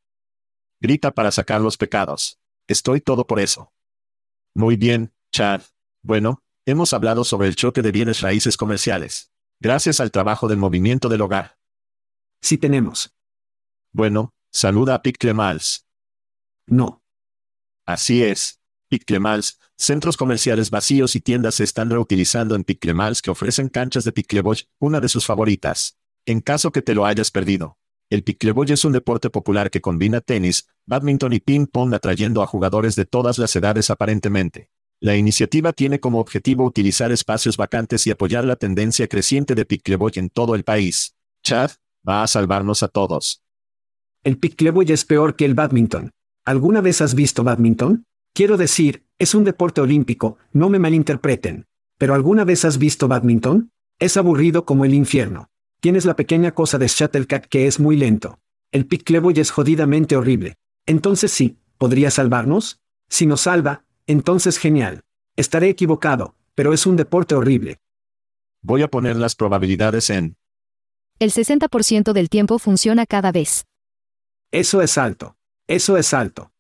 Grita 0.82 1.12
para 1.12 1.32
sacar 1.32 1.62
los 1.62 1.78
pecados. 1.78 2.40
Estoy 2.70 3.02
todo 3.02 3.28
por 3.28 3.42
eso. 3.42 3.74
Muy 4.56 4.78
bien, 4.78 5.14
Chad. 5.32 5.64
Bueno, 6.02 6.44
hemos 6.66 6.94
hablado 6.94 7.26
sobre 7.26 7.50
el 7.50 7.58
choque 7.58 7.82
de 7.82 7.92
bienes 7.92 8.22
raíces 8.22 8.56
comerciales. 8.56 9.34
Gracias 9.60 10.00
al 10.00 10.12
trabajo 10.12 10.48
del 10.48 10.58
movimiento 10.58 11.10
del 11.10 11.22
hogar. 11.22 11.58
Sí 12.42 12.58
tenemos. 12.58 13.14
Bueno, 13.92 14.34
saluda 14.52 14.96
a 14.96 15.02
Piclemals. 15.02 15.86
No. 16.66 17.04
Así 17.86 18.24
es. 18.24 18.62
Piclemals, 18.88 19.60
Centros 19.82 20.18
comerciales 20.18 20.72
vacíos 20.72 21.16
y 21.16 21.22
tiendas 21.22 21.56
se 21.56 21.64
están 21.64 21.90
reutilizando 21.90 22.54
en 22.54 22.66
Piclemals 22.66 23.22
que 23.22 23.32
ofrecen 23.32 23.70
canchas 23.70 24.04
de 24.04 24.12
pickleball, 24.12 24.68
una 24.78 25.00
de 25.00 25.08
sus 25.08 25.26
favoritas. 25.26 25.98
En 26.26 26.42
caso 26.42 26.74
que 26.74 26.82
te 26.82 26.94
lo 26.94 27.06
hayas 27.06 27.32
perdido. 27.32 27.79
El 28.10 28.24
pickleball 28.24 28.72
es 28.72 28.86
un 28.86 28.92
deporte 28.92 29.30
popular 29.30 29.70
que 29.70 29.82
combina 29.82 30.20
tenis, 30.20 30.68
badminton 30.88 31.34
y 31.34 31.40
ping-pong 31.40 31.94
atrayendo 31.94 32.42
a 32.42 32.48
jugadores 32.48 32.96
de 32.96 33.06
todas 33.06 33.38
las 33.38 33.56
edades 33.56 33.92
aparentemente. 33.92 34.72
La 35.00 35.16
iniciativa 35.16 35.74
tiene 35.74 36.00
como 36.00 36.20
objetivo 36.20 36.66
utilizar 36.66 37.12
espacios 37.12 37.56
vacantes 37.56 38.08
y 38.08 38.12
apoyar 38.12 38.46
la 38.46 38.56
tendencia 38.56 39.08
creciente 39.08 39.54
de 39.54 39.64
pickleball 39.64 40.14
en 40.16 40.30
todo 40.30 40.56
el 40.56 40.64
país. 40.64 41.16
Chad, 41.44 41.70
va 42.08 42.24
a 42.24 42.28
salvarnos 42.28 42.82
a 42.82 42.88
todos. 42.88 43.44
El 44.24 44.40
pickleball 44.40 44.90
es 44.90 45.06
peor 45.06 45.36
que 45.36 45.46
el 45.46 45.54
badminton. 45.54 46.10
¿Alguna 46.46 46.82
vez 46.82 47.02
has 47.02 47.14
visto 47.14 47.44
badminton? 47.44 48.06
Quiero 48.34 48.58
decir, 48.58 49.06
es 49.20 49.36
un 49.36 49.44
deporte 49.44 49.82
olímpico, 49.82 50.38
no 50.52 50.70
me 50.70 50.80
malinterpreten. 50.80 51.68
¿Pero 52.00 52.16
alguna 52.16 52.44
vez 52.44 52.66
has 52.66 52.80
visto 52.80 53.08
badminton? 53.08 53.72
Es 54.00 54.18
aburrido 54.18 54.66
como 54.66 54.84
el 54.84 54.96
infierno. 54.96 55.49
Tienes 55.80 56.04
la 56.04 56.18
pequeña 56.18 56.52
cosa 56.52 56.78
de 56.78 56.88
shuttlecock 56.88 57.46
que 57.46 57.66
es 57.66 57.80
muy 57.80 57.96
lento. 57.96 58.40
El 58.72 58.86
pickleball 58.86 59.38
es 59.38 59.50
jodidamente 59.50 60.18
horrible. 60.18 60.56
Entonces 60.86 61.32
sí, 61.32 61.58
¿podría 61.78 62.12
salvarnos? 62.12 62.82
Si 63.08 63.26
nos 63.26 63.42
salva, 63.42 63.86
entonces 64.06 64.58
genial. 64.58 65.04
Estaré 65.38 65.70
equivocado, 65.70 66.36
pero 66.54 66.74
es 66.74 66.86
un 66.86 66.98
deporte 66.98 67.34
horrible. 67.34 67.80
Voy 68.62 68.82
a 68.82 68.90
poner 68.90 69.16
las 69.16 69.36
probabilidades 69.36 70.10
en... 70.10 70.36
El 71.18 71.32
60% 71.32 72.12
del 72.12 72.30
tiempo 72.30 72.60
funciona 72.60 73.06
cada 73.06 73.32
vez. 73.32 73.66
Eso 74.52 74.82
es 74.82 74.98
alto. 74.98 75.38
Eso 75.68 75.96
es 75.96 76.14
alto. 76.14 76.52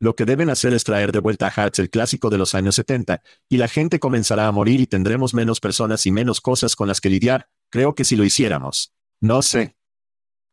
Lo 0.00 0.16
que 0.16 0.26
deben 0.26 0.50
hacer 0.50 0.74
es 0.74 0.84
traer 0.84 1.12
de 1.12 1.20
vuelta 1.20 1.46
a 1.46 1.50
Hearts 1.50 1.78
el 1.78 1.88
clásico 1.88 2.28
de 2.28 2.36
los 2.36 2.54
años 2.54 2.74
70, 2.74 3.22
y 3.48 3.56
la 3.56 3.68
gente 3.68 3.98
comenzará 3.98 4.48
a 4.48 4.52
morir 4.52 4.80
y 4.80 4.86
tendremos 4.86 5.32
menos 5.32 5.60
personas 5.60 6.04
y 6.04 6.10
menos 6.10 6.42
cosas 6.42 6.76
con 6.76 6.88
las 6.88 7.00
que 7.00 7.08
lidiar, 7.08 7.48
creo 7.74 7.96
que 7.96 8.04
si 8.04 8.14
lo 8.14 8.22
hiciéramos. 8.22 8.94
No 9.20 9.42
sé. 9.42 9.76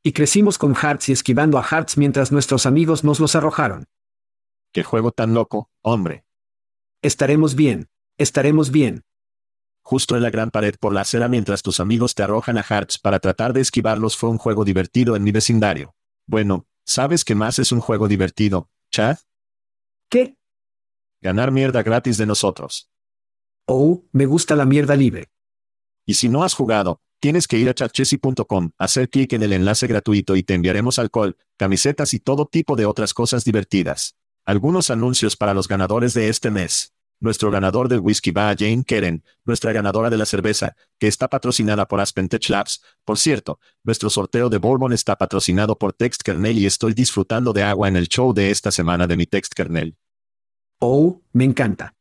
Y 0.01 0.11
crecimos 0.11 0.57
con 0.57 0.73
Hearts 0.73 1.09
y 1.09 1.11
esquivando 1.11 1.59
a 1.59 1.63
Hearts 1.63 1.95
mientras 1.95 2.31
nuestros 2.31 2.65
amigos 2.65 3.03
nos 3.03 3.19
los 3.19 3.35
arrojaron. 3.35 3.85
Qué 4.73 4.81
juego 4.81 5.11
tan 5.11 5.35
loco, 5.35 5.69
hombre. 5.83 6.25
Estaremos 7.03 7.53
bien. 7.53 7.89
Estaremos 8.17 8.71
bien. 8.71 9.03
Justo 9.83 10.15
en 10.15 10.23
la 10.23 10.31
gran 10.31 10.49
pared 10.49 10.73
por 10.79 10.93
la 10.93 11.01
acera 11.01 11.27
mientras 11.27 11.61
tus 11.61 11.79
amigos 11.79 12.15
te 12.15 12.23
arrojan 12.23 12.57
a 12.57 12.63
Hearts 12.63 12.97
para 12.97 13.19
tratar 13.19 13.53
de 13.53 13.61
esquivarlos 13.61 14.17
fue 14.17 14.31
un 14.31 14.39
juego 14.39 14.65
divertido 14.65 15.15
en 15.15 15.23
mi 15.23 15.31
vecindario. 15.31 15.93
Bueno, 16.25 16.65
¿sabes 16.85 17.23
qué 17.23 17.35
más 17.35 17.59
es 17.59 17.71
un 17.71 17.81
juego 17.81 18.07
divertido, 18.07 18.71
Chad? 18.89 19.17
¿Qué? 20.09 20.37
Ganar 21.21 21.51
mierda 21.51 21.83
gratis 21.83 22.17
de 22.17 22.25
nosotros. 22.25 22.89
Oh, 23.67 24.05
me 24.11 24.25
gusta 24.25 24.55
la 24.55 24.65
mierda 24.65 24.95
libre. 24.95 25.29
Y 26.03 26.15
si 26.15 26.29
no 26.29 26.43
has 26.43 26.55
jugado, 26.55 26.99
tienes 27.21 27.47
que 27.47 27.57
ir 27.57 27.69
a 27.69 27.73
chatchessy.com, 27.73 28.71
hacer 28.77 29.09
clic 29.09 29.31
en 29.33 29.43
el 29.43 29.53
enlace 29.53 29.87
gratuito 29.87 30.35
y 30.35 30.43
te 30.43 30.55
enviaremos 30.55 30.99
alcohol, 30.99 31.37
camisetas 31.55 32.13
y 32.13 32.19
todo 32.19 32.47
tipo 32.47 32.75
de 32.75 32.85
otras 32.85 33.13
cosas 33.13 33.45
divertidas. 33.45 34.17
Algunos 34.43 34.89
anuncios 34.89 35.37
para 35.37 35.53
los 35.53 35.67
ganadores 35.67 36.13
de 36.15 36.27
este 36.29 36.49
mes. 36.49 36.93
Nuestro 37.19 37.51
ganador 37.51 37.87
del 37.87 37.99
whisky 37.99 38.31
va 38.31 38.49
a 38.49 38.55
Jane 38.57 38.83
Keren, 38.83 39.23
nuestra 39.45 39.71
ganadora 39.71 40.09
de 40.09 40.17
la 40.17 40.25
cerveza, 40.25 40.75
que 40.99 41.07
está 41.07 41.27
patrocinada 41.27 41.87
por 41.87 42.01
Aspen 42.01 42.27
Tech 42.27 42.49
Labs. 42.49 42.81
Por 43.05 43.19
cierto, 43.19 43.59
nuestro 43.83 44.09
sorteo 44.09 44.49
de 44.49 44.57
Bourbon 44.57 44.91
está 44.91 45.15
patrocinado 45.15 45.77
por 45.77 45.93
Text 45.93 46.23
Kernel 46.23 46.57
y 46.57 46.65
estoy 46.65 46.95
disfrutando 46.95 47.53
de 47.53 47.61
agua 47.61 47.87
en 47.87 47.97
el 47.97 48.07
show 48.07 48.33
de 48.33 48.49
esta 48.49 48.71
semana 48.71 49.05
de 49.05 49.17
mi 49.17 49.27
Text 49.27 49.53
Kernel. 49.53 49.95
Oh, 50.79 51.21
me 51.31 51.43
encanta. 51.43 51.93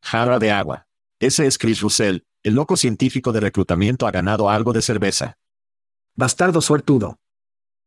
Jarra 0.00 0.38
de 0.38 0.52
agua. 0.52 0.86
Ese 1.18 1.48
es 1.48 1.58
Chris 1.58 1.80
Russell, 1.80 2.20
el 2.46 2.54
loco 2.54 2.76
científico 2.76 3.32
de 3.32 3.40
reclutamiento 3.40 4.06
ha 4.06 4.12
ganado 4.12 4.48
algo 4.48 4.72
de 4.72 4.80
cerveza. 4.80 5.36
Bastardo 6.14 6.60
suertudo. 6.60 7.18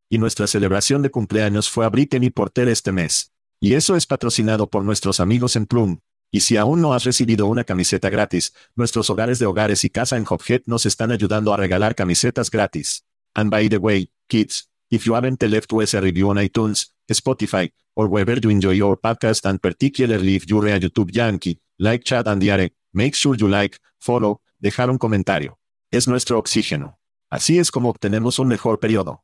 Y 0.10 0.18
nuestra 0.18 0.48
celebración 0.48 1.02
de 1.02 1.10
cumpleaños 1.10 1.70
fue 1.70 1.86
a 1.86 1.90
Brittany 1.90 2.30
Porter 2.30 2.68
este 2.68 2.92
mes. 2.92 3.32
Y 3.62 3.76
eso 3.76 3.96
es 3.96 4.06
patrocinado 4.06 4.70
por 4.70 4.84
nuestros 4.84 5.22
amigos 5.22 5.56
en 5.56 5.66
Plum. 5.66 6.00
Y 6.30 6.42
si 6.42 6.58
aún 6.58 6.82
no 6.82 6.94
has 6.94 7.06
recibido 7.06 7.46
una 7.46 7.64
camiseta 7.64 8.10
gratis, 8.10 8.54
nuestros 8.76 9.10
hogares 9.10 9.40
de 9.40 9.46
hogares 9.46 9.86
y 9.86 9.90
casa 9.90 10.18
en 10.18 10.26
Hophead 10.30 10.64
nos 10.66 10.86
están 10.86 11.14
ayudando 11.14 11.54
a 11.54 11.58
regalar 11.58 11.96
camisetas 11.96 12.52
gratis. 12.52 13.06
And 13.36 13.50
by 13.50 13.70
the 13.70 13.78
way, 13.78 14.12
kids, 14.28 14.70
if 14.90 15.06
you 15.06 15.16
haven't 15.16 15.42
left 15.42 15.72
us 15.72 15.94
a 15.94 16.02
review 16.02 16.32
on 16.32 16.36
iTunes, 16.36 16.88
Spotify, 17.10 17.72
or 17.96 18.10
wherever 18.10 18.38
you 18.42 18.50
enjoy 18.50 18.74
your 18.74 18.98
podcast 18.98 19.46
and 19.46 19.62
particularly 19.62 20.36
if 20.36 20.50
you're 20.50 20.68
a 20.68 20.78
YouTube 20.78 21.16
Yankee, 21.16 21.62
like 21.80 22.04
Chad 22.04 22.28
and 22.28 22.42
Diare, 22.42 22.72
make 22.94 23.16
sure 23.16 23.36
you 23.36 23.48
like, 23.48 23.80
follow, 24.02 24.42
dejar 24.60 24.90
un 24.90 24.98
comentario. 24.98 25.58
Es 25.92 26.08
nuestro 26.08 26.38
oxígeno. 26.38 27.00
Así 27.30 27.60
es 27.60 27.72
como 27.72 27.90
obtenemos 27.90 28.40
un 28.40 28.48
mejor 28.48 28.80
periodo. 28.80 29.24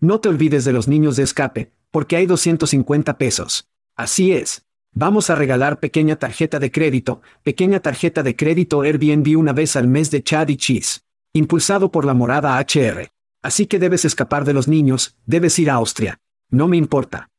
No 0.00 0.20
te 0.20 0.28
olvides 0.28 0.64
de 0.64 0.72
los 0.72 0.88
niños 0.88 1.16
de 1.16 1.22
escape, 1.22 1.72
porque 1.90 2.16
hay 2.16 2.26
250 2.26 3.18
pesos. 3.18 3.68
Así 3.94 4.32
es. 4.32 4.66
Vamos 4.92 5.30
a 5.30 5.34
regalar 5.34 5.80
pequeña 5.80 6.16
tarjeta 6.16 6.58
de 6.58 6.70
crédito, 6.70 7.20
pequeña 7.42 7.80
tarjeta 7.80 8.22
de 8.22 8.34
crédito 8.34 8.82
Airbnb 8.82 9.38
una 9.38 9.52
vez 9.52 9.76
al 9.76 9.88
mes 9.88 10.10
de 10.10 10.22
Chad 10.22 10.48
y 10.48 10.56
Cheese. 10.56 11.02
Impulsado 11.32 11.90
por 11.90 12.04
la 12.04 12.14
morada 12.14 12.58
HR. 12.58 13.10
Así 13.42 13.66
que 13.66 13.78
debes 13.78 14.04
escapar 14.04 14.44
de 14.44 14.54
los 14.54 14.68
niños, 14.68 15.16
debes 15.26 15.58
ir 15.58 15.70
a 15.70 15.74
Austria. 15.74 16.20
No 16.50 16.68
me 16.68 16.76
importa. 16.76 17.30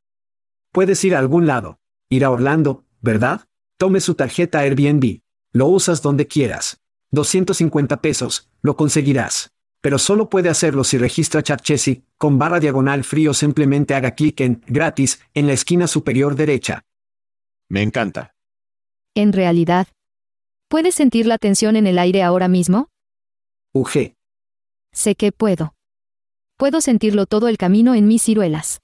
Puedes 0.72 1.04
ir 1.04 1.16
a 1.16 1.20
algún 1.20 1.48
lado. 1.48 1.80
Ir 2.10 2.26
a 2.26 2.30
Orlando, 2.30 2.86
¿verdad? 3.02 3.48
Tome 3.78 4.02
su 4.02 4.16
tarjeta 4.16 4.60
Airbnb. 4.60 5.22
Lo 5.52 5.68
usas 5.68 6.02
donde 6.02 6.28
quieras. 6.28 6.80
250 7.12 8.02
pesos, 8.02 8.50
lo 8.62 8.76
conseguirás. 8.76 9.52
Pero 9.82 10.00
solo 10.00 10.30
puede 10.30 10.50
hacerlo 10.50 10.84
si 10.84 10.98
registra 10.98 11.44
ChatChessy, 11.44 12.04
con 12.18 12.40
barra 12.40 12.60
diagonal 12.60 13.04
frío 13.04 13.34
simplemente 13.34 13.94
haga 13.94 14.12
clic 14.12 14.42
en 14.42 14.62
gratis 14.68 15.22
en 15.34 15.48
la 15.48 15.54
esquina 15.54 15.88
superior 15.88 16.36
derecha. 16.36 16.84
Me 17.70 17.82
encanta. 17.82 18.36
En 19.16 19.34
realidad. 19.34 19.88
¿Puedes 20.70 20.96
sentir 20.96 21.28
la 21.28 21.38
tensión 21.38 21.76
en 21.76 21.88
el 21.88 22.00
aire 22.00 22.24
ahora 22.24 22.48
mismo? 22.48 22.90
UG. 23.74 24.16
Sé 24.92 25.16
que 25.16 25.32
puedo. 25.32 25.74
Puedo 26.58 26.82
sentirlo 26.82 27.26
todo 27.26 27.48
el 27.48 27.58
camino 27.58 27.94
en 27.94 28.08
mis 28.08 28.24
ciruelas. 28.24 28.82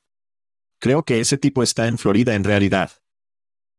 Creo 0.79 1.03
que 1.03 1.19
ese 1.19 1.37
tipo 1.37 1.63
está 1.63 1.87
en 1.87 1.97
Florida 1.97 2.35
en 2.35 2.43
realidad. 2.43 2.91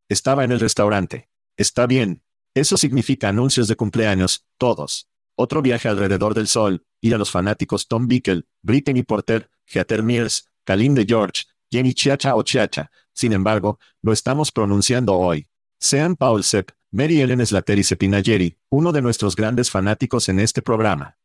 Estaba 0.09 0.43
en 0.43 0.51
el 0.51 0.59
restaurante. 0.59 1.29
Está 1.57 1.87
bien. 1.87 2.21
Eso 2.55 2.77
significa 2.77 3.27
anuncios 3.27 3.67
de 3.67 3.75
cumpleaños, 3.75 4.45
todos. 4.57 5.09
Otro 5.37 5.61
viaje 5.61 5.89
alrededor 5.89 6.33
del 6.33 6.47
sol, 6.47 6.85
ir 7.01 7.13
a 7.13 7.17
los 7.17 7.29
fanáticos 7.29 7.89
Tom 7.89 8.07
Bickel, 8.07 8.47
Brittany 8.61 9.03
Porter, 9.03 9.49
Heather 9.65 10.01
Mears, 10.01 10.49
Kalim 10.63 10.95
de 10.95 11.05
George, 11.05 11.43
Jenny 11.69 11.93
Chiacha 11.93 12.33
o 12.35 12.43
Chiacha. 12.43 12.89
Sin 13.11 13.33
embargo, 13.33 13.77
lo 14.01 14.13
estamos 14.13 14.53
pronunciando 14.53 15.15
hoy. 15.15 15.49
Sean 15.79 16.15
Paulsek, 16.15 16.73
Mary 16.91 17.19
Ellen 17.19 17.45
Slater 17.45 17.77
y 17.77 17.83
Sepinayeri, 17.83 18.57
uno 18.69 18.93
de 18.93 19.01
nuestros 19.01 19.35
grandes 19.35 19.69
fanáticos 19.69 20.29
en 20.29 20.39
este 20.39 20.61
programa. 20.61 21.17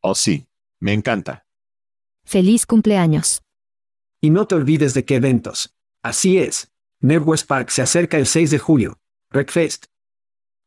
Oh 0.00 0.14
sí, 0.14 0.48
me 0.80 0.94
encanta. 0.94 1.46
Feliz 2.24 2.64
cumpleaños. 2.64 3.42
Y 4.22 4.30
no 4.30 4.46
te 4.46 4.54
olvides 4.54 4.94
de 4.94 5.04
qué 5.04 5.16
eventos. 5.16 5.74
Así 6.02 6.38
es. 6.38 6.72
Networks 7.00 7.44
Park 7.44 7.68
se 7.68 7.82
acerca 7.82 8.16
el 8.16 8.26
6 8.26 8.50
de 8.50 8.58
julio. 8.58 8.98
Breakfast. 9.30 9.84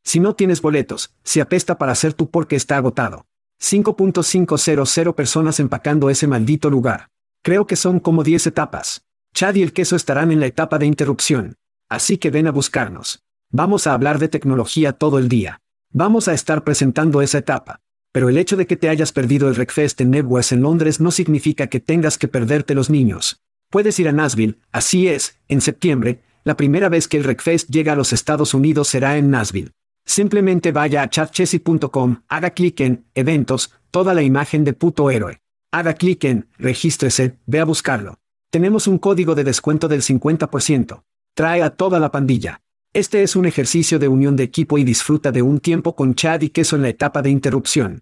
Si 0.03 0.19
no 0.19 0.35
tienes 0.35 0.61
boletos, 0.61 1.13
se 1.23 1.41
apesta 1.41 1.77
para 1.77 1.91
hacer 1.91 2.13
tu 2.13 2.29
porque 2.29 2.55
está 2.55 2.77
agotado. 2.77 3.25
5.500 3.61 5.13
personas 5.13 5.59
empacando 5.59 6.09
ese 6.09 6.27
maldito 6.27 6.69
lugar. 6.69 7.09
Creo 7.43 7.67
que 7.67 7.75
son 7.75 7.99
como 7.99 8.23
10 8.23 8.47
etapas. 8.47 9.03
Chad 9.33 9.55
y 9.55 9.63
el 9.63 9.73
queso 9.73 9.95
estarán 9.95 10.31
en 10.31 10.39
la 10.39 10.45
etapa 10.45 10.79
de 10.79 10.85
interrupción. 10.85 11.55
Así 11.89 12.17
que 12.17 12.31
ven 12.31 12.47
a 12.47 12.51
buscarnos. 12.51 13.23
Vamos 13.51 13.87
a 13.87 13.93
hablar 13.93 14.19
de 14.19 14.27
tecnología 14.27 14.93
todo 14.93 15.19
el 15.19 15.27
día. 15.27 15.61
Vamos 15.91 16.27
a 16.27 16.33
estar 16.33 16.63
presentando 16.63 17.21
esa 17.21 17.39
etapa. 17.39 17.81
Pero 18.11 18.29
el 18.29 18.37
hecho 18.37 18.57
de 18.57 18.65
que 18.65 18.77
te 18.77 18.89
hayas 18.89 19.11
perdido 19.11 19.49
el 19.49 19.55
Wreckfest 19.55 20.01
en 20.01 20.11
Nebworth 20.11 20.51
en 20.51 20.61
Londres 20.61 20.99
no 20.99 21.11
significa 21.11 21.67
que 21.67 21.79
tengas 21.79 22.17
que 22.17 22.27
perderte 22.27 22.73
los 22.75 22.89
niños. 22.89 23.41
Puedes 23.69 23.99
ir 23.99 24.07
a 24.07 24.11
Nashville, 24.11 24.57
así 24.71 25.07
es, 25.07 25.37
en 25.47 25.61
septiembre, 25.61 26.23
la 26.43 26.57
primera 26.57 26.89
vez 26.89 27.07
que 27.07 27.17
el 27.17 27.23
Wreckfest 27.23 27.69
llega 27.69 27.93
a 27.93 27.95
los 27.95 28.13
Estados 28.13 28.53
Unidos 28.53 28.87
será 28.87 29.17
en 29.17 29.29
Nashville. 29.29 29.71
Simplemente 30.09 30.71
vaya 30.71 31.03
a 31.03 31.07
chatchessy.com, 31.07 32.23
haga 32.29 32.49
clic 32.49 32.79
en 32.79 33.05
Eventos, 33.13 33.71
toda 33.91 34.15
la 34.15 34.23
imagen 34.23 34.63
de 34.63 34.73
puto 34.73 35.11
héroe. 35.11 35.39
Haga 35.71 35.93
clic 35.93 36.23
en 36.23 36.49
Regístrese, 36.57 37.37
ve 37.45 37.59
a 37.59 37.63
buscarlo. 37.63 38.17
Tenemos 38.49 38.87
un 38.87 38.97
código 38.97 39.35
de 39.35 39.43
descuento 39.43 39.87
del 39.87 40.01
50%. 40.01 41.03
Trae 41.35 41.61
a 41.61 41.69
toda 41.69 41.99
la 41.99 42.09
pandilla. 42.09 42.63
Este 42.91 43.21
es 43.21 43.35
un 43.35 43.45
ejercicio 43.45 43.99
de 43.99 44.07
unión 44.07 44.35
de 44.35 44.45
equipo 44.45 44.79
y 44.79 44.83
disfruta 44.83 45.31
de 45.31 45.43
un 45.43 45.59
tiempo 45.59 45.95
con 45.95 46.15
Chad 46.15 46.41
y 46.41 46.49
queso 46.49 46.75
en 46.75 46.81
la 46.81 46.89
etapa 46.89 47.21
de 47.21 47.29
interrupción. 47.29 48.01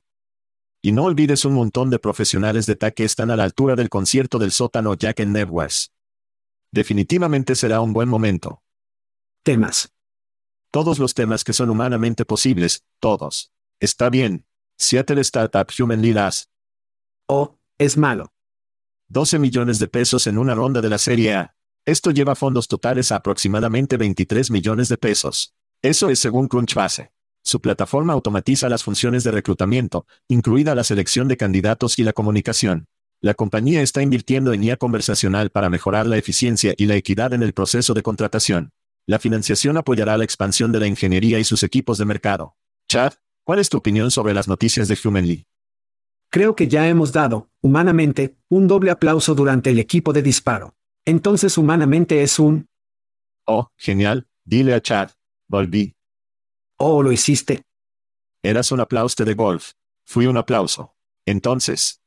Y 0.81 0.93
no 0.93 1.03
olvides 1.03 1.43
un 1.43 1.55
montón 1.55 1.89
de 1.89 1.99
profesionales 1.99 2.65
de 2.67 2.77
TAC 2.77 2.93
que 2.93 3.03
están 3.03 3.31
a 3.31 3.35
la 3.35 3.43
altura 3.43 3.75
del 3.75 3.89
concierto 3.89 4.39
del 4.39 4.51
sótano 4.51 4.93
Jack 4.93 5.19
en 5.19 5.33
Nebwest. 5.33 5.91
Definitivamente 6.71 7.53
será 7.53 7.81
un 7.81 7.91
buen 7.91 8.07
momento. 8.07 8.61
Temas. 9.43 9.91
Todos 10.71 10.99
los 10.99 11.13
temas 11.13 11.43
que 11.43 11.53
son 11.53 11.69
humanamente 11.69 12.25
posibles, 12.25 12.83
todos. 12.99 13.51
Está 13.79 14.09
bien. 14.09 14.45
Seattle 14.77 15.21
Startup 15.21 15.67
Human 15.79 16.01
Leaders. 16.01 16.49
Oh, 17.27 17.57
es 17.77 17.97
malo. 17.97 18.33
12 19.09 19.39
millones 19.39 19.79
de 19.79 19.87
pesos 19.87 20.27
en 20.27 20.37
una 20.37 20.53
ronda 20.53 20.81
de 20.81 20.89
la 20.89 20.97
Serie 20.97 21.33
A. 21.35 21.55
Esto 21.85 22.11
lleva 22.11 22.35
fondos 22.35 22.67
totales 22.67 23.11
a 23.11 23.15
aproximadamente 23.15 23.95
23 23.95 24.51
millones 24.51 24.89
de 24.89 24.97
pesos. 24.97 25.55
Eso 25.81 26.09
es 26.09 26.19
según 26.19 26.47
Crunchbase. 26.47 27.13
Su 27.43 27.61
plataforma 27.61 28.11
automatiza 28.11 28.67
las 28.67 28.83
funciones 28.83 29.23
de 29.23 29.31
reclutamiento, 29.31 30.05
incluida 30.27 30.75
la 30.75 30.83
selección 30.83 31.29
de 31.29 31.37
candidatos 31.37 31.97
y 31.97 32.03
la 32.03 32.11
comunicación. 32.11 32.87
La 33.21 33.33
compañía 33.35 33.81
está 33.81 34.01
invirtiendo 34.01 34.51
en 34.51 34.63
IA 34.63 34.75
conversacional 34.75 35.49
para 35.49 35.69
mejorar 35.69 36.05
la 36.07 36.17
eficiencia 36.17 36.73
y 36.77 36.87
la 36.87 36.95
equidad 36.95 37.33
en 37.33 37.41
el 37.41 37.53
proceso 37.53 37.93
de 37.93 38.03
contratación. 38.03 38.73
La 39.09 39.19
financiación 39.19 39.77
apoyará 39.77 40.17
la 40.17 40.25
expansión 40.25 40.73
de 40.73 40.81
la 40.81 40.87
ingeniería 40.87 41.39
y 41.39 41.45
sus 41.45 41.63
equipos 41.63 41.97
de 41.97 42.03
mercado. 42.03 42.57
Chad, 42.89 43.13
¿cuál 43.45 43.59
es 43.59 43.69
tu 43.69 43.77
opinión 43.77 44.11
sobre 44.11 44.33
las 44.33 44.49
noticias 44.49 44.89
de 44.89 44.99
Humanly? 45.01 45.47
Creo 46.29 46.57
que 46.57 46.67
ya 46.67 46.89
hemos 46.89 47.13
dado, 47.13 47.49
humanamente, 47.61 48.35
un 48.49 48.67
doble 48.67 48.91
aplauso 48.91 49.33
durante 49.33 49.69
el 49.69 49.79
equipo 49.79 50.11
de 50.11 50.21
disparo. 50.21 50.75
Entonces 51.05 51.57
humanamente 51.57 52.21
es 52.21 52.37
un... 52.37 52.67
Oh, 53.45 53.69
genial, 53.77 54.27
dile 54.43 54.73
a 54.73 54.81
Chad. 54.81 55.11
Volví. 55.47 55.95
Oh, 56.75 57.01
lo 57.01 57.13
hiciste. 57.13 57.63
Eras 58.43 58.73
un 58.73 58.81
aplauso 58.81 59.23
de 59.23 59.33
golf. 59.33 59.71
Fui 60.03 60.25
un 60.25 60.35
aplauso. 60.35 60.97
Entonces. 61.25 62.01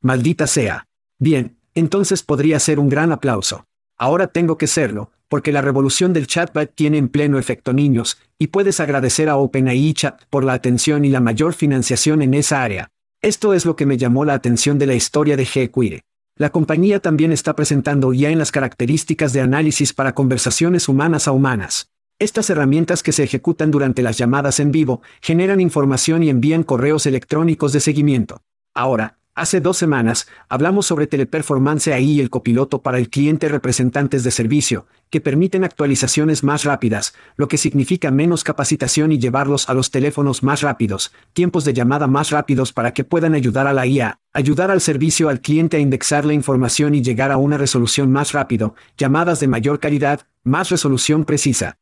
Maldita 0.00 0.46
sea. 0.46 0.86
Bien, 1.18 1.58
entonces 1.74 2.22
podría 2.22 2.60
ser 2.60 2.78
un 2.78 2.88
gran 2.88 3.10
aplauso. 3.10 3.66
Ahora 4.00 4.28
tengo 4.28 4.56
que 4.56 4.66
serlo, 4.66 5.10
porque 5.28 5.52
la 5.52 5.60
revolución 5.60 6.14
del 6.14 6.26
chatbot 6.26 6.72
tiene 6.74 6.96
en 6.96 7.10
pleno 7.10 7.38
efecto 7.38 7.74
niños, 7.74 8.16
y 8.38 8.46
puedes 8.46 8.80
agradecer 8.80 9.28
a 9.28 9.36
OpenAI 9.36 9.92
Chat 9.92 10.22
por 10.30 10.42
la 10.42 10.54
atención 10.54 11.04
y 11.04 11.10
la 11.10 11.20
mayor 11.20 11.52
financiación 11.52 12.22
en 12.22 12.32
esa 12.32 12.62
área. 12.62 12.88
Esto 13.20 13.52
es 13.52 13.66
lo 13.66 13.76
que 13.76 13.84
me 13.84 13.98
llamó 13.98 14.24
la 14.24 14.32
atención 14.32 14.78
de 14.78 14.86
la 14.86 14.94
historia 14.94 15.36
de 15.36 15.44
GQuire. 15.44 16.00
La 16.36 16.48
compañía 16.48 17.00
también 17.00 17.30
está 17.30 17.54
presentando 17.54 18.14
ya 18.14 18.30
en 18.30 18.38
las 18.38 18.52
características 18.52 19.34
de 19.34 19.42
análisis 19.42 19.92
para 19.92 20.14
conversaciones 20.14 20.88
humanas 20.88 21.28
a 21.28 21.32
humanas. 21.32 21.90
Estas 22.18 22.48
herramientas 22.48 23.02
que 23.02 23.12
se 23.12 23.24
ejecutan 23.24 23.70
durante 23.70 24.00
las 24.00 24.16
llamadas 24.16 24.60
en 24.60 24.72
vivo 24.72 25.02
generan 25.20 25.60
información 25.60 26.22
y 26.22 26.30
envían 26.30 26.62
correos 26.62 27.04
electrónicos 27.04 27.74
de 27.74 27.80
seguimiento. 27.80 28.40
Ahora, 28.72 29.18
hace 29.34 29.60
dos 29.60 29.76
semanas, 29.76 30.28
hablamos 30.48 30.86
sobre 30.86 31.06
Teleperformance 31.06 31.88
AI 31.88 32.04
y 32.04 32.20
el 32.20 32.30
copiloto 32.30 32.82
para 32.82 32.98
el 32.98 33.08
cliente 33.08 33.48
representantes 33.48 34.22
de 34.24 34.30
servicio, 34.30 34.86
que 35.08 35.20
permiten 35.20 35.64
actualizaciones 35.64 36.44
más 36.44 36.64
rápidas, 36.64 37.14
lo 37.36 37.48
que 37.48 37.56
significa 37.56 38.10
menos 38.10 38.44
capacitación 38.44 39.12
y 39.12 39.18
llevarlos 39.18 39.68
a 39.68 39.74
los 39.74 39.90
teléfonos 39.90 40.42
más 40.42 40.62
rápidos, 40.62 41.12
tiempos 41.32 41.64
de 41.64 41.72
llamada 41.72 42.06
más 42.06 42.30
rápidos 42.30 42.72
para 42.72 42.92
que 42.92 43.04
puedan 43.04 43.34
ayudar 43.34 43.66
a 43.66 43.72
la 43.72 43.86
IA, 43.86 44.20
ayudar 44.32 44.70
al 44.70 44.80
servicio 44.80 45.28
al 45.28 45.40
cliente 45.40 45.76
a 45.76 45.80
indexar 45.80 46.24
la 46.24 46.34
información 46.34 46.94
y 46.94 47.02
llegar 47.02 47.32
a 47.32 47.36
una 47.36 47.58
resolución 47.58 48.12
más 48.12 48.32
rápido, 48.32 48.74
llamadas 48.96 49.40
de 49.40 49.48
mayor 49.48 49.80
calidad, 49.80 50.20
más 50.44 50.70
resolución 50.70 51.24
precisa. 51.24 51.78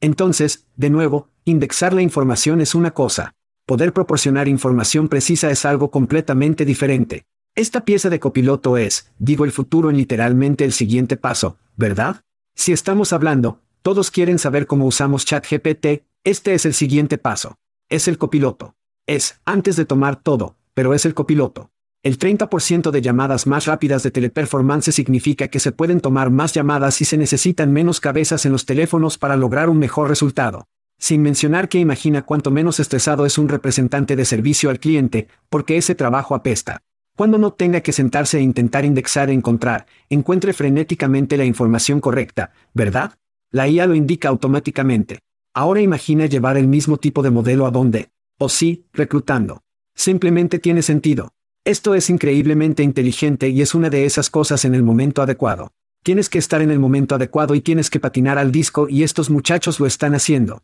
Entonces, 0.00 0.66
de 0.76 0.90
nuevo, 0.90 1.30
indexar 1.44 1.92
la 1.94 2.02
información 2.02 2.60
es 2.60 2.74
una 2.74 2.92
cosa. 2.92 3.34
Poder 3.66 3.94
proporcionar 3.94 4.46
información 4.46 5.08
precisa 5.08 5.50
es 5.50 5.64
algo 5.64 5.90
completamente 5.90 6.66
diferente. 6.66 7.24
Esta 7.54 7.86
pieza 7.86 8.10
de 8.10 8.20
copiloto 8.20 8.76
es, 8.76 9.10
digo 9.18 9.46
el 9.46 9.52
futuro 9.52 9.88
en 9.88 9.96
literalmente 9.96 10.66
el 10.66 10.72
siguiente 10.72 11.16
paso, 11.16 11.56
¿verdad? 11.74 12.20
Si 12.54 12.72
estamos 12.72 13.14
hablando, 13.14 13.62
todos 13.80 14.10
quieren 14.10 14.38
saber 14.38 14.66
cómo 14.66 14.84
usamos 14.84 15.24
ChatGPT, 15.24 16.04
este 16.24 16.52
es 16.52 16.66
el 16.66 16.74
siguiente 16.74 17.16
paso. 17.16 17.56
Es 17.88 18.06
el 18.06 18.18
copiloto. 18.18 18.74
Es, 19.06 19.40
antes 19.46 19.76
de 19.76 19.86
tomar 19.86 20.16
todo, 20.16 20.56
pero 20.74 20.92
es 20.92 21.06
el 21.06 21.14
copiloto. 21.14 21.70
El 22.02 22.18
30% 22.18 22.90
de 22.90 23.00
llamadas 23.00 23.46
más 23.46 23.64
rápidas 23.64 24.02
de 24.02 24.10
teleperformance 24.10 24.92
significa 24.92 25.48
que 25.48 25.58
se 25.58 25.72
pueden 25.72 26.02
tomar 26.02 26.28
más 26.28 26.52
llamadas 26.52 27.00
y 27.00 27.06
se 27.06 27.16
necesitan 27.16 27.72
menos 27.72 28.00
cabezas 28.00 28.44
en 28.44 28.52
los 28.52 28.66
teléfonos 28.66 29.16
para 29.16 29.36
lograr 29.36 29.70
un 29.70 29.78
mejor 29.78 30.10
resultado. 30.10 30.66
Sin 31.04 31.20
mencionar 31.20 31.68
que 31.68 31.78
imagina 31.78 32.22
cuánto 32.22 32.50
menos 32.50 32.80
estresado 32.80 33.26
es 33.26 33.36
un 33.36 33.50
representante 33.50 34.16
de 34.16 34.24
servicio 34.24 34.70
al 34.70 34.80
cliente, 34.80 35.28
porque 35.50 35.76
ese 35.76 35.94
trabajo 35.94 36.34
apesta. 36.34 36.80
Cuando 37.14 37.36
no 37.36 37.52
tenga 37.52 37.82
que 37.82 37.92
sentarse 37.92 38.38
e 38.38 38.40
intentar 38.40 38.86
indexar 38.86 39.28
e 39.28 39.34
encontrar, 39.34 39.84
encuentre 40.08 40.54
frenéticamente 40.54 41.36
la 41.36 41.44
información 41.44 42.00
correcta, 42.00 42.52
¿verdad? 42.72 43.18
La 43.50 43.68
IA 43.68 43.86
lo 43.86 43.94
indica 43.94 44.30
automáticamente. 44.30 45.18
Ahora 45.52 45.82
imagina 45.82 46.24
llevar 46.24 46.56
el 46.56 46.68
mismo 46.68 46.96
tipo 46.96 47.22
de 47.22 47.30
modelo 47.30 47.66
a 47.66 47.70
donde, 47.70 48.08
o 48.38 48.48
sí, 48.48 48.86
reclutando. 48.94 49.60
Simplemente 49.94 50.58
tiene 50.58 50.80
sentido. 50.80 51.34
Esto 51.66 51.94
es 51.94 52.08
increíblemente 52.08 52.82
inteligente 52.82 53.50
y 53.50 53.60
es 53.60 53.74
una 53.74 53.90
de 53.90 54.06
esas 54.06 54.30
cosas 54.30 54.64
en 54.64 54.74
el 54.74 54.82
momento 54.82 55.20
adecuado. 55.20 55.72
Tienes 56.02 56.30
que 56.30 56.38
estar 56.38 56.62
en 56.62 56.70
el 56.70 56.78
momento 56.78 57.14
adecuado 57.14 57.54
y 57.54 57.60
tienes 57.60 57.90
que 57.90 58.00
patinar 58.00 58.38
al 58.38 58.50
disco 58.50 58.88
y 58.88 59.02
estos 59.02 59.28
muchachos 59.28 59.78
lo 59.80 59.84
están 59.84 60.14
haciendo. 60.14 60.62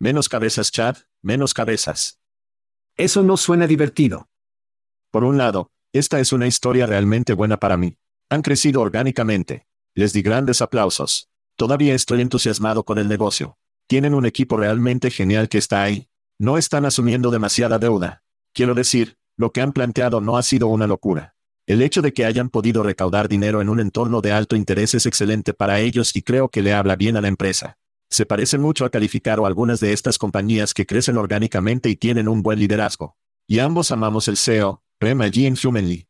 Menos 0.00 0.28
cabezas, 0.28 0.70
Chad, 0.70 0.96
menos 1.22 1.54
cabezas. 1.54 2.20
Eso 2.96 3.24
no 3.24 3.36
suena 3.36 3.66
divertido. 3.66 4.28
Por 5.10 5.24
un 5.24 5.38
lado, 5.38 5.72
esta 5.92 6.20
es 6.20 6.32
una 6.32 6.46
historia 6.46 6.86
realmente 6.86 7.32
buena 7.32 7.56
para 7.56 7.76
mí. 7.76 7.98
Han 8.28 8.42
crecido 8.42 8.80
orgánicamente. 8.80 9.66
Les 9.94 10.12
di 10.12 10.22
grandes 10.22 10.62
aplausos. 10.62 11.28
Todavía 11.56 11.94
estoy 11.94 12.20
entusiasmado 12.20 12.84
con 12.84 12.98
el 12.98 13.08
negocio. 13.08 13.58
Tienen 13.88 14.14
un 14.14 14.24
equipo 14.24 14.56
realmente 14.56 15.10
genial 15.10 15.48
que 15.48 15.58
está 15.58 15.82
ahí. 15.82 16.08
No 16.38 16.58
están 16.58 16.84
asumiendo 16.84 17.32
demasiada 17.32 17.80
deuda. 17.80 18.22
Quiero 18.52 18.74
decir, 18.74 19.18
lo 19.36 19.50
que 19.50 19.62
han 19.62 19.72
planteado 19.72 20.20
no 20.20 20.36
ha 20.36 20.44
sido 20.44 20.68
una 20.68 20.86
locura. 20.86 21.34
El 21.66 21.82
hecho 21.82 22.02
de 22.02 22.12
que 22.12 22.24
hayan 22.24 22.50
podido 22.50 22.84
recaudar 22.84 23.28
dinero 23.28 23.60
en 23.60 23.68
un 23.68 23.80
entorno 23.80 24.20
de 24.20 24.30
alto 24.30 24.54
interés 24.54 24.94
es 24.94 25.06
excelente 25.06 25.54
para 25.54 25.80
ellos 25.80 26.14
y 26.14 26.22
creo 26.22 26.48
que 26.50 26.62
le 26.62 26.72
habla 26.72 26.94
bien 26.94 27.16
a 27.16 27.20
la 27.20 27.26
empresa. 27.26 27.78
Se 28.10 28.24
parece 28.24 28.58
mucho 28.58 28.84
a 28.84 28.90
Calificar 28.90 29.38
o 29.38 29.46
algunas 29.46 29.80
de 29.80 29.92
estas 29.92 30.18
compañías 30.18 30.72
que 30.72 30.86
crecen 30.86 31.18
orgánicamente 31.18 31.90
y 31.90 31.96
tienen 31.96 32.28
un 32.28 32.42
buen 32.42 32.58
liderazgo. 32.58 33.16
Y 33.46 33.58
ambos 33.58 33.90
amamos 33.90 34.28
el 34.28 34.36
SEO, 34.36 34.82
Rema 34.98 35.26
G. 35.26 35.64
Humanly. 35.64 36.08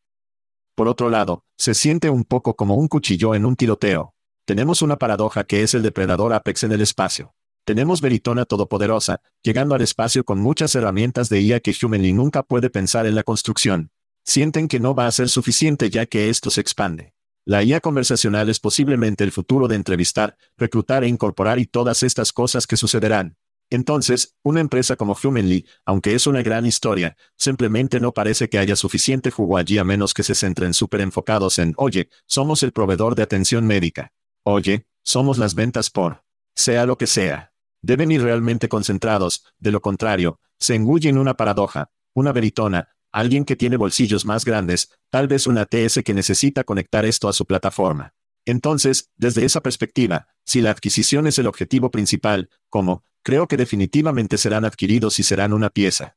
Por 0.75 0.87
otro 0.87 1.11
lado, 1.11 1.45
se 1.57 1.75
siente 1.75 2.09
un 2.09 2.25
poco 2.25 2.55
como 2.55 2.77
un 2.77 2.87
cuchillo 2.87 3.35
en 3.35 3.45
un 3.45 3.57
tiroteo. 3.57 4.15
Tenemos 4.45 4.81
una 4.81 4.97
paradoja 4.97 5.45
que 5.45 5.63
es 5.63 5.75
el 5.75 5.83
depredador 5.83 6.33
Apex 6.33 6.63
en 6.63 6.73
el 6.73 6.81
espacio. 6.81 7.35
Tenemos 7.65 8.01
Veritona 8.01 8.45
todopoderosa, 8.45 9.21
llegando 9.43 9.75
al 9.75 9.83
espacio 9.83 10.25
con 10.25 10.39
muchas 10.39 10.75
herramientas 10.75 11.29
de 11.29 11.43
IA 11.43 11.61
que 11.61 11.75
Humanly 11.83 12.13
nunca 12.13 12.43
puede 12.43 12.71
pensar 12.71 13.07
en 13.07 13.15
la 13.15 13.25
construcción. 13.25 13.91
Sienten 14.25 14.69
que 14.69 14.81
no 14.81 14.95
va 14.95 15.07
a 15.07 15.13
ser 15.13 15.29
suficiente 15.29 15.91
ya 15.91 16.07
que 16.07 16.31
esto 16.31 16.49
se 16.49 16.61
expande. 16.61 17.13
La 17.49 17.63
IA 17.63 17.81
conversacional 17.81 18.51
es 18.51 18.61
posiblemente 18.61 19.25
el 19.25 19.33
futuro 19.33 19.69
de 19.69 19.75
entrevistar, 19.75 20.37
reclutar 20.59 21.03
e 21.03 21.09
incorporar 21.09 21.59
y 21.59 21.65
todas 21.65 22.03
estas 22.03 22.31
cosas 22.31 22.67
que 22.67 22.77
sucederán. 22.77 23.39
Entonces, 23.71 24.37
una 24.43 24.61
empresa 24.61 24.97
como 24.97 25.17
Humanly, 25.17 25.67
aunque 25.87 26.15
es 26.15 26.27
una 26.27 26.43
gran 26.43 26.67
historia, 26.67 27.17
simplemente 27.39 28.01
no 28.01 28.13
parece 28.13 28.51
que 28.51 28.59
haya 28.59 28.77
suficiente 28.77 29.31
jugo 29.31 29.57
allí 29.57 29.79
a 29.79 29.85
menos 29.85 30.13
que 30.13 30.25
se 30.25 30.35
centren 30.35 30.75
súper 30.75 31.01
enfocados 31.01 31.59
en, 31.59 31.73
oye, 31.79 32.11
somos 32.27 32.63
el 32.63 32.73
proveedor 32.73 33.15
de 33.15 33.23
atención 33.23 33.67
médica. 33.67 34.13
Oye, 34.43 34.87
somos 35.03 35.39
las 35.39 35.55
ventas 35.55 35.89
por, 35.89 36.25
sea 36.55 36.85
lo 36.85 36.99
que 36.99 37.07
sea. 37.07 37.55
Deben 37.81 38.13
ir 38.13 38.21
realmente 38.21 38.69
concentrados, 38.69 39.47
de 39.59 39.73
lo 39.73 39.81
contrario, 39.81 40.39
se 40.59 40.75
engullen 40.75 41.17
una 41.17 41.33
paradoja, 41.39 41.91
una 42.13 42.33
veritona, 42.33 42.91
alguien 43.13 43.45
que 43.45 43.57
tiene 43.57 43.77
bolsillos 43.77 44.25
más 44.25 44.45
grandes, 44.45 44.91
tal 45.11 45.29
vez 45.29 45.47
una 45.47 45.65
TS 45.65 46.03
que 46.05 46.15
necesita 46.15 46.65
conectar 46.65 47.05
esto 47.05 47.29
a 47.29 47.33
su 47.33 47.47
plataforma. 47.47 48.15
Entonces, 48.45 49.11
desde 49.17 49.45
esa 49.45 49.61
perspectiva, 49.61 50.29
si 50.45 50.61
la 50.61 50.71
adquisición 50.71 51.27
es 51.27 51.39
el 51.39 51.47
objetivo 51.47 51.91
principal, 51.91 52.49
como, 52.71 53.05
creo 53.23 53.47
que 53.47 53.57
definitivamente 53.57 54.39
serán 54.39 54.65
adquiridos 54.65 55.19
y 55.19 55.23
serán 55.23 55.53
una 55.53 55.71
pieza. 55.71 56.17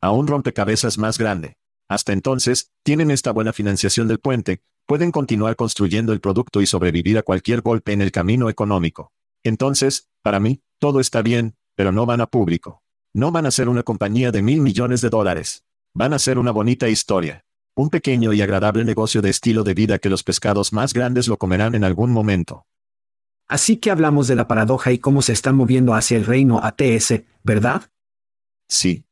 A 0.00 0.12
un 0.12 0.26
rompecabezas 0.26 0.96
más 0.96 1.18
grande. 1.18 1.56
Hasta 1.88 2.12
entonces, 2.12 2.70
tienen 2.84 3.10
esta 3.10 3.32
buena 3.32 3.52
financiación 3.52 4.06
del 4.06 4.20
puente, 4.20 4.62
pueden 4.86 5.10
continuar 5.10 5.56
construyendo 5.56 6.12
el 6.12 6.20
producto 6.20 6.60
y 6.60 6.66
sobrevivir 6.66 7.18
a 7.18 7.22
cualquier 7.22 7.62
golpe 7.62 7.92
en 7.92 8.00
el 8.00 8.12
camino 8.12 8.48
económico. 8.48 9.12
Entonces, 9.42 10.08
para 10.22 10.40
mí, 10.40 10.62
todo 10.78 11.00
está 11.00 11.22
bien, 11.22 11.56
pero 11.74 11.92
no 11.92 12.06
van 12.06 12.20
a 12.20 12.26
público. 12.26 12.82
No 13.12 13.32
van 13.32 13.46
a 13.46 13.50
ser 13.50 13.68
una 13.68 13.82
compañía 13.82 14.30
de 14.30 14.42
mil 14.42 14.60
millones 14.60 15.00
de 15.00 15.10
dólares. 15.10 15.64
Van 15.92 16.12
a 16.12 16.20
ser 16.20 16.38
una 16.38 16.52
bonita 16.52 16.88
historia. 16.88 17.44
Un 17.74 17.90
pequeño 17.90 18.32
y 18.32 18.40
agradable 18.40 18.84
negocio 18.84 19.22
de 19.22 19.30
estilo 19.30 19.64
de 19.64 19.74
vida 19.74 19.98
que 19.98 20.08
los 20.08 20.22
pescados 20.22 20.72
más 20.72 20.92
grandes 20.92 21.26
lo 21.26 21.36
comerán 21.36 21.74
en 21.74 21.82
algún 21.82 22.12
momento. 22.12 22.64
Así 23.48 23.78
que 23.78 23.90
hablamos 23.90 24.28
de 24.28 24.36
la 24.36 24.46
paradoja 24.46 24.92
y 24.92 24.98
cómo 24.98 25.20
se 25.20 25.32
están 25.32 25.56
moviendo 25.56 25.94
hacia 25.94 26.16
el 26.16 26.26
reino 26.26 26.60
ATS, 26.62 27.22
¿verdad? 27.42 27.90
Sí. 28.68 29.04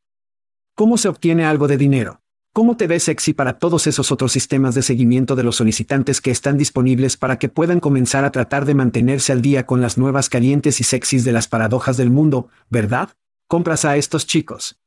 ¿Cómo 0.76 0.98
se 0.98 1.08
obtiene 1.08 1.44
algo 1.44 1.66
de 1.66 1.78
dinero? 1.78 2.20
¿Cómo 2.52 2.76
te 2.76 2.86
ves 2.86 3.02
sexy 3.02 3.32
para 3.32 3.58
todos 3.58 3.88
esos 3.88 4.12
otros 4.12 4.30
sistemas 4.30 4.76
de 4.76 4.82
seguimiento 4.82 5.34
de 5.34 5.42
los 5.42 5.56
solicitantes 5.56 6.20
que 6.20 6.30
están 6.30 6.56
disponibles 6.56 7.16
para 7.16 7.40
que 7.40 7.48
puedan 7.48 7.80
comenzar 7.80 8.24
a 8.24 8.30
tratar 8.30 8.64
de 8.64 8.74
mantenerse 8.74 9.32
al 9.32 9.42
día 9.42 9.66
con 9.66 9.80
las 9.80 9.98
nuevas 9.98 10.28
calientes 10.28 10.78
y 10.80 10.84
sexys 10.84 11.24
de 11.24 11.32
las 11.32 11.48
paradojas 11.48 11.96
del 11.96 12.10
mundo, 12.10 12.48
¿verdad? 12.70 13.10
Compras 13.48 13.84
a 13.84 13.96
estos 13.96 14.28
chicos. 14.28 14.78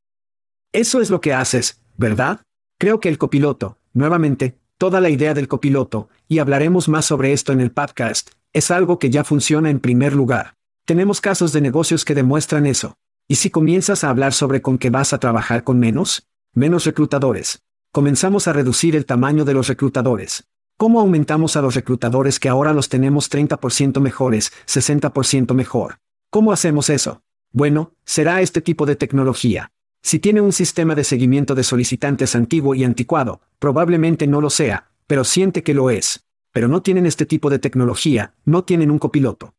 Eso 0.74 1.02
es 1.02 1.10
lo 1.10 1.20
que 1.20 1.34
haces, 1.34 1.82
¿verdad? 1.98 2.44
Creo 2.78 3.02
que 3.02 3.10
el 3.10 3.18
copiloto, 3.18 3.78
nuevamente, 3.94 4.58
toda 4.78 5.02
la 5.02 5.10
idea 5.10 5.34
del 5.34 5.50
copiloto, 5.50 6.08
y 6.30 6.40
hablaremos 6.40 6.88
más 6.88 7.04
sobre 7.04 7.34
esto 7.34 7.52
en 7.52 7.60
el 7.60 7.72
podcast, 7.72 8.30
es 8.54 8.72
algo 8.72 8.98
que 8.98 9.10
ya 9.10 9.26
funciona 9.26 9.70
en 9.70 9.82
primer 9.82 10.14
lugar. 10.14 10.56
Tenemos 10.86 11.20
casos 11.20 11.52
de 11.52 11.60
negocios 11.60 12.06
que 12.06 12.16
demuestran 12.16 12.66
eso. 12.66 12.96
¿Y 13.28 13.36
si 13.36 13.50
comienzas 13.50 14.06
a 14.06 14.10
hablar 14.10 14.32
sobre 14.32 14.62
con 14.62 14.78
qué 14.78 14.90
vas 14.90 15.12
a 15.12 15.20
trabajar 15.20 15.66
con 15.66 15.78
menos? 15.78 16.30
Menos 16.54 16.86
reclutadores. 16.86 17.64
Comenzamos 17.92 18.48
a 18.48 18.54
reducir 18.54 18.96
el 18.96 19.06
tamaño 19.06 19.44
de 19.44 19.54
los 19.54 19.68
reclutadores. 19.68 20.46
¿Cómo 20.78 21.02
aumentamos 21.02 21.58
a 21.58 21.62
los 21.62 21.76
reclutadores 21.76 22.40
que 22.40 22.48
ahora 22.48 22.72
los 22.72 22.88
tenemos 22.88 23.30
30% 23.30 24.00
mejores, 24.00 24.54
60% 24.68 25.54
mejor? 25.54 25.98
¿Cómo 26.30 26.54
hacemos 26.54 26.90
eso? 26.90 27.24
Bueno, 27.52 27.92
será 28.06 28.42
este 28.42 28.62
tipo 28.62 28.86
de 28.86 28.96
tecnología. 28.96 29.74
Si 30.02 30.20
tiene 30.20 30.42
un 30.42 30.52
sistema 30.52 30.96
de 30.96 31.04
seguimiento 31.04 31.56
de 31.56 31.64
solicitantes 31.64 32.36
antiguo 32.36 32.76
y 32.76 32.84
anticuado, 32.84 33.42
probablemente 33.60 34.28
no 34.28 34.42
lo 34.42 34.50
sea, 34.50 34.92
pero 35.08 35.24
siente 35.24 35.64
que 35.64 35.74
lo 35.74 35.90
es. 35.90 36.26
Pero 36.52 36.68
no 36.68 36.82
tienen 36.82 37.06
este 37.06 37.26
tipo 37.26 37.50
de 37.50 37.60
tecnología, 37.60 38.34
no 38.44 38.64
tienen 38.64 38.92
un 38.92 39.00
copiloto. 39.00 39.56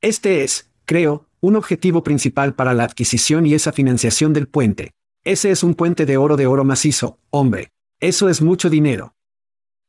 Este 0.00 0.44
es, 0.44 0.70
creo, 0.84 1.26
un 1.40 1.56
objetivo 1.56 2.02
principal 2.02 2.54
para 2.54 2.74
la 2.74 2.84
adquisición 2.84 3.46
y 3.46 3.54
esa 3.54 3.72
financiación 3.72 4.32
del 4.32 4.48
puente. 4.48 4.92
Ese 5.24 5.50
es 5.50 5.62
un 5.62 5.74
puente 5.74 6.04
de 6.06 6.16
oro 6.16 6.36
de 6.36 6.46
oro 6.46 6.64
macizo, 6.64 7.18
hombre. 7.30 7.72
Eso 8.00 8.28
es 8.28 8.42
mucho 8.42 8.68
dinero. 8.68 9.14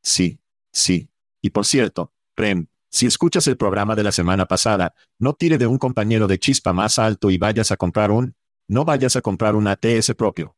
Sí, 0.04 0.41
Sí. 0.72 1.10
Y 1.41 1.50
por 1.52 1.65
cierto, 1.65 2.13
Prem, 2.36 2.67
si 2.89 3.06
escuchas 3.06 3.48
el 3.48 3.58
programa 3.58 3.96
de 3.96 4.04
la 4.04 4.12
semana 4.12 4.46
pasada, 4.46 4.94
no 5.17 5.34
tire 5.34 5.58
de 5.58 5.67
un 5.67 5.78
compañero 5.78 6.28
de 6.28 6.39
chispa 6.39 6.74
más 6.74 7.00
alto 7.00 7.30
y 7.30 7.38
vayas 7.38 7.72
a 7.72 7.78
comprar 7.78 8.12
un... 8.12 8.36
No 8.67 8.86
vayas 8.86 9.15
a 9.15 9.21
comprar 9.21 9.56
un 9.56 9.67
ATS 9.67 10.13
propio. 10.15 10.56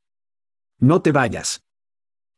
No 0.80 1.02
te 1.02 1.12
vayas. 1.12 1.64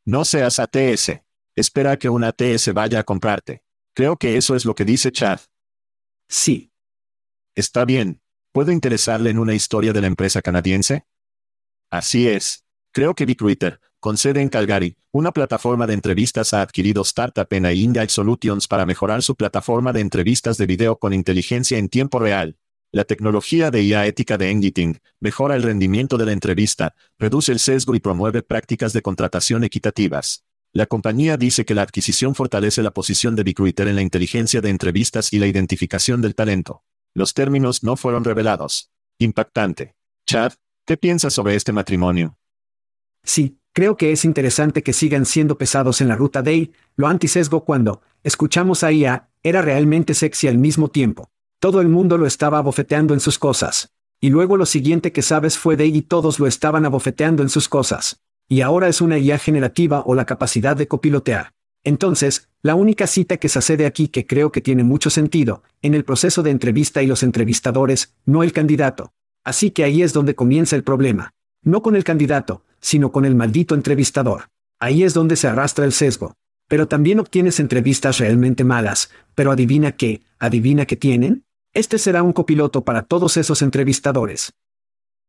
No 0.04 0.24
seas 0.24 0.58
ATS. 0.58 1.20
Espera 1.54 1.92
a 1.92 1.96
que 1.98 2.08
un 2.08 2.24
ATS 2.24 2.72
vaya 2.72 3.00
a 3.00 3.04
comprarte. 3.04 3.62
Creo 3.94 4.16
que 4.16 4.36
eso 4.36 4.54
es 4.54 4.64
lo 4.64 4.74
que 4.74 4.84
dice 4.84 5.10
Chad. 5.10 5.40
Sí. 6.28 6.72
Está 7.54 7.84
bien. 7.84 8.20
¿Puedo 8.52 8.72
interesarle 8.72 9.30
en 9.30 9.38
una 9.38 9.54
historia 9.54 9.92
de 9.92 10.00
la 10.00 10.06
empresa 10.06 10.42
canadiense? 10.42 11.06
Así 11.90 12.28
es. 12.28 12.64
Creo 12.92 13.14
que 13.14 13.26
Recruiter, 13.26 13.80
con 14.00 14.16
sede 14.16 14.40
en 14.40 14.48
Calgary, 14.48 14.96
una 15.12 15.32
plataforma 15.32 15.86
de 15.86 15.94
entrevistas 15.94 16.54
ha 16.54 16.62
adquirido 16.62 17.02
Startup 17.02 17.46
en 17.50 17.66
Engage 17.66 18.10
Solutions 18.10 18.68
para 18.68 18.86
mejorar 18.86 19.22
su 19.22 19.34
plataforma 19.34 19.92
de 19.92 20.00
entrevistas 20.00 20.58
de 20.58 20.66
video 20.66 20.98
con 20.98 21.12
inteligencia 21.12 21.78
en 21.78 21.88
tiempo 21.88 22.18
real. 22.18 22.56
La 22.96 23.04
tecnología 23.04 23.70
de 23.70 23.82
IA 23.82 24.06
ética 24.06 24.38
de 24.38 24.50
Engiting 24.50 24.98
mejora 25.20 25.54
el 25.54 25.62
rendimiento 25.62 26.16
de 26.16 26.24
la 26.24 26.32
entrevista, 26.32 26.94
reduce 27.18 27.52
el 27.52 27.58
sesgo 27.58 27.94
y 27.94 28.00
promueve 28.00 28.42
prácticas 28.42 28.94
de 28.94 29.02
contratación 29.02 29.64
equitativas. 29.64 30.46
La 30.72 30.86
compañía 30.86 31.36
dice 31.36 31.66
que 31.66 31.74
la 31.74 31.82
adquisición 31.82 32.34
fortalece 32.34 32.82
la 32.82 32.92
posición 32.92 33.36
de 33.36 33.42
Recruiter 33.42 33.86
en 33.86 33.96
la 33.96 34.00
inteligencia 34.00 34.62
de 34.62 34.70
entrevistas 34.70 35.34
y 35.34 35.38
la 35.38 35.46
identificación 35.46 36.22
del 36.22 36.34
talento. 36.34 36.84
Los 37.12 37.34
términos 37.34 37.82
no 37.82 37.96
fueron 37.96 38.24
revelados. 38.24 38.90
Impactante. 39.18 39.94
Chad, 40.26 40.54
¿qué 40.86 40.96
piensas 40.96 41.34
sobre 41.34 41.54
este 41.54 41.72
matrimonio? 41.72 42.38
Sí, 43.22 43.58
Creo 43.74 43.98
que 43.98 44.10
es 44.10 44.24
interesante 44.24 44.82
que 44.82 44.94
sigan 44.94 45.26
siendo 45.26 45.58
pesados 45.58 46.00
en 46.00 46.08
la 46.08 46.16
ruta 46.16 46.40
Day, 46.40 46.72
lo 46.96 47.08
antisesgo 47.08 47.66
cuando, 47.66 48.00
escuchamos 48.24 48.82
a 48.82 48.90
IA, 48.90 49.28
era 49.42 49.60
realmente 49.60 50.14
sexy 50.14 50.48
al 50.48 50.56
mismo 50.56 50.88
tiempo. 50.88 51.30
Todo 51.66 51.80
el 51.80 51.88
mundo 51.88 52.16
lo 52.16 52.26
estaba 52.26 52.58
abofeteando 52.58 53.12
en 53.12 53.18
sus 53.18 53.40
cosas. 53.40 53.90
Y 54.20 54.30
luego 54.30 54.56
lo 54.56 54.66
siguiente 54.66 55.10
que 55.10 55.20
sabes 55.20 55.58
fue 55.58 55.76
Day 55.76 55.96
y 55.96 56.02
todos 56.02 56.38
lo 56.38 56.46
estaban 56.46 56.84
abofeteando 56.84 57.42
en 57.42 57.48
sus 57.48 57.68
cosas. 57.68 58.20
Y 58.48 58.60
ahora 58.60 58.86
es 58.86 59.00
una 59.00 59.18
IA 59.18 59.36
generativa 59.38 60.04
o 60.06 60.14
la 60.14 60.26
capacidad 60.26 60.76
de 60.76 60.86
copilotear. 60.86 61.54
Entonces, 61.82 62.48
la 62.62 62.76
única 62.76 63.08
cita 63.08 63.38
que 63.38 63.48
se 63.48 63.76
de 63.76 63.84
aquí 63.84 64.06
que 64.06 64.28
creo 64.28 64.52
que 64.52 64.60
tiene 64.60 64.84
mucho 64.84 65.10
sentido, 65.10 65.64
en 65.82 65.94
el 65.94 66.04
proceso 66.04 66.44
de 66.44 66.52
entrevista 66.52 67.02
y 67.02 67.08
los 67.08 67.24
entrevistadores, 67.24 68.14
no 68.26 68.44
el 68.44 68.52
candidato. 68.52 69.12
Así 69.42 69.72
que 69.72 69.82
ahí 69.82 70.02
es 70.02 70.12
donde 70.12 70.36
comienza 70.36 70.76
el 70.76 70.84
problema. 70.84 71.32
No 71.64 71.82
con 71.82 71.96
el 71.96 72.04
candidato, 72.04 72.62
sino 72.80 73.10
con 73.10 73.24
el 73.24 73.34
maldito 73.34 73.74
entrevistador. 73.74 74.50
Ahí 74.78 75.02
es 75.02 75.14
donde 75.14 75.34
se 75.34 75.48
arrastra 75.48 75.84
el 75.84 75.90
sesgo. 75.90 76.34
Pero 76.68 76.86
también 76.86 77.18
obtienes 77.18 77.58
entrevistas 77.58 78.18
realmente 78.18 78.62
malas, 78.62 79.10
pero 79.34 79.50
adivina 79.50 79.90
qué, 79.90 80.22
adivina 80.38 80.86
qué 80.86 80.94
tienen. 80.94 81.42
Este 81.76 81.98
será 81.98 82.22
un 82.22 82.32
copiloto 82.32 82.84
para 82.84 83.02
todos 83.02 83.36
esos 83.36 83.60
entrevistadores. 83.60 84.54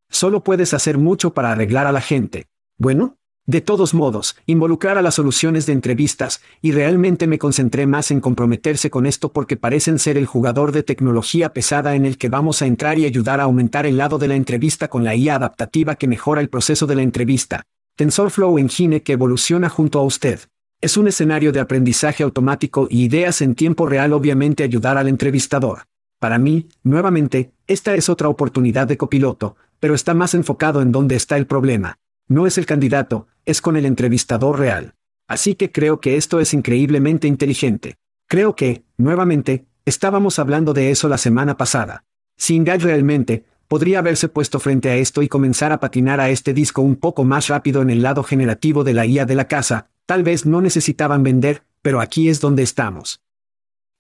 Solo 0.10 0.46
puedes 0.46 0.74
hacer 0.74 0.98
mucho 0.98 1.34
para 1.34 1.52
arreglar 1.52 1.88
a 1.88 1.92
la 1.92 2.00
gente. 2.00 2.46
Bueno, 2.78 3.18
de 3.46 3.60
todos 3.60 3.94
modos, 3.94 4.38
involucrar 4.46 4.98
a 4.98 5.02
las 5.02 5.16
soluciones 5.16 5.66
de 5.66 5.74
entrevistas, 5.74 6.40
y 6.62 6.72
realmente 6.72 7.28
me 7.28 7.38
concentré 7.38 7.86
más 7.86 8.12
en 8.12 8.22
comprometerse 8.22 8.90
con 8.90 9.06
esto 9.06 9.34
porque 9.34 9.58
parecen 9.58 10.00
ser 10.00 10.18
el 10.18 10.26
jugador 10.26 10.72
de 10.72 10.84
tecnología 10.84 11.52
pesada 11.52 11.96
en 11.96 12.06
el 12.06 12.18
que 12.18 12.30
vamos 12.30 12.62
a 12.62 12.66
entrar 12.66 12.98
y 12.98 13.04
ayudar 13.04 13.42
a 13.42 13.44
aumentar 13.44 13.86
el 13.86 13.98
lado 13.98 14.18
de 14.18 14.30
la 14.30 14.36
entrevista 14.36 14.88
con 14.88 15.04
la 15.04 15.18
IA 15.18 15.36
adaptativa 15.36 15.96
que 15.96 16.08
mejora 16.08 16.40
el 16.40 16.48
proceso 16.48 16.88
de 16.88 16.96
la 16.96 17.02
entrevista. 17.02 17.64
TensorFlow 17.98 18.58
Engine 18.58 19.04
que 19.04 19.12
evoluciona 19.12 19.68
junto 19.68 20.00
a 20.00 20.04
usted. 20.04 20.40
Es 20.80 20.96
un 20.96 21.10
escenario 21.10 21.52
de 21.52 21.60
aprendizaje 21.60 22.24
automático 22.24 22.88
y 22.90 23.04
ideas 23.04 23.42
en 23.42 23.54
tiempo 23.54 23.86
real 23.86 24.14
obviamente 24.14 24.64
ayudar 24.64 24.98
al 24.98 25.10
entrevistador. 25.10 25.80
Para 26.20 26.40
mí, 26.40 26.68
nuevamente, 26.84 27.52
esta 27.68 27.94
es 27.96 28.10
otra 28.10 28.30
oportunidad 28.30 28.88
de 28.88 28.98
copiloto, 28.98 29.56
pero 29.80 29.94
está 29.94 30.14
más 30.14 30.34
enfocado 30.34 30.82
en 30.82 30.92
dónde 30.92 31.16
está 31.16 31.38
el 31.38 31.46
problema. 31.46 32.00
No 32.28 32.48
es 32.48 32.58
el 32.58 32.66
candidato, 32.66 33.28
es 33.46 33.62
con 33.62 33.78
el 33.78 33.86
entrevistador 33.86 34.58
real. 34.58 34.96
Así 35.28 35.56
que 35.56 35.72
creo 35.72 36.00
que 36.00 36.18
esto 36.18 36.40
es 36.40 36.54
increíblemente 36.54 37.28
inteligente. 37.28 37.98
Creo 38.28 38.56
que, 38.56 38.84
nuevamente, 38.98 39.66
estábamos 39.86 40.40
hablando 40.40 40.74
de 40.74 40.92
eso 40.92 41.08
la 41.08 41.18
semana 41.18 41.56
pasada. 41.56 42.04
Si 42.36 42.64
realmente, 42.64 43.46
podría 43.68 44.00
haberse 44.00 44.28
puesto 44.28 44.60
frente 44.60 44.90
a 44.90 44.96
esto 44.96 45.22
y 45.22 45.28
comenzar 45.28 45.72
a 45.72 45.80
patinar 45.80 46.20
a 46.20 46.30
este 46.30 46.54
disco 46.54 46.82
un 46.82 46.96
poco 46.96 47.24
más 47.24 47.48
rápido 47.48 47.82
en 47.82 47.90
el 47.90 48.02
lado 48.02 48.24
generativo 48.24 48.84
de 48.84 48.94
la 48.94 49.06
IA 49.06 49.26
de 49.26 49.36
la 49.36 49.48
casa, 49.48 49.90
tal 50.06 50.24
vez 50.24 50.46
no 50.46 50.62
necesitaban 50.62 51.24
vender, 51.24 51.64
pero 51.82 52.02
aquí 52.02 52.30
es 52.30 52.42
donde 52.42 52.64
estamos. 52.64 53.22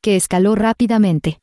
Que 0.01 0.15
escaló 0.15 0.55
rápidamente. 0.55 1.39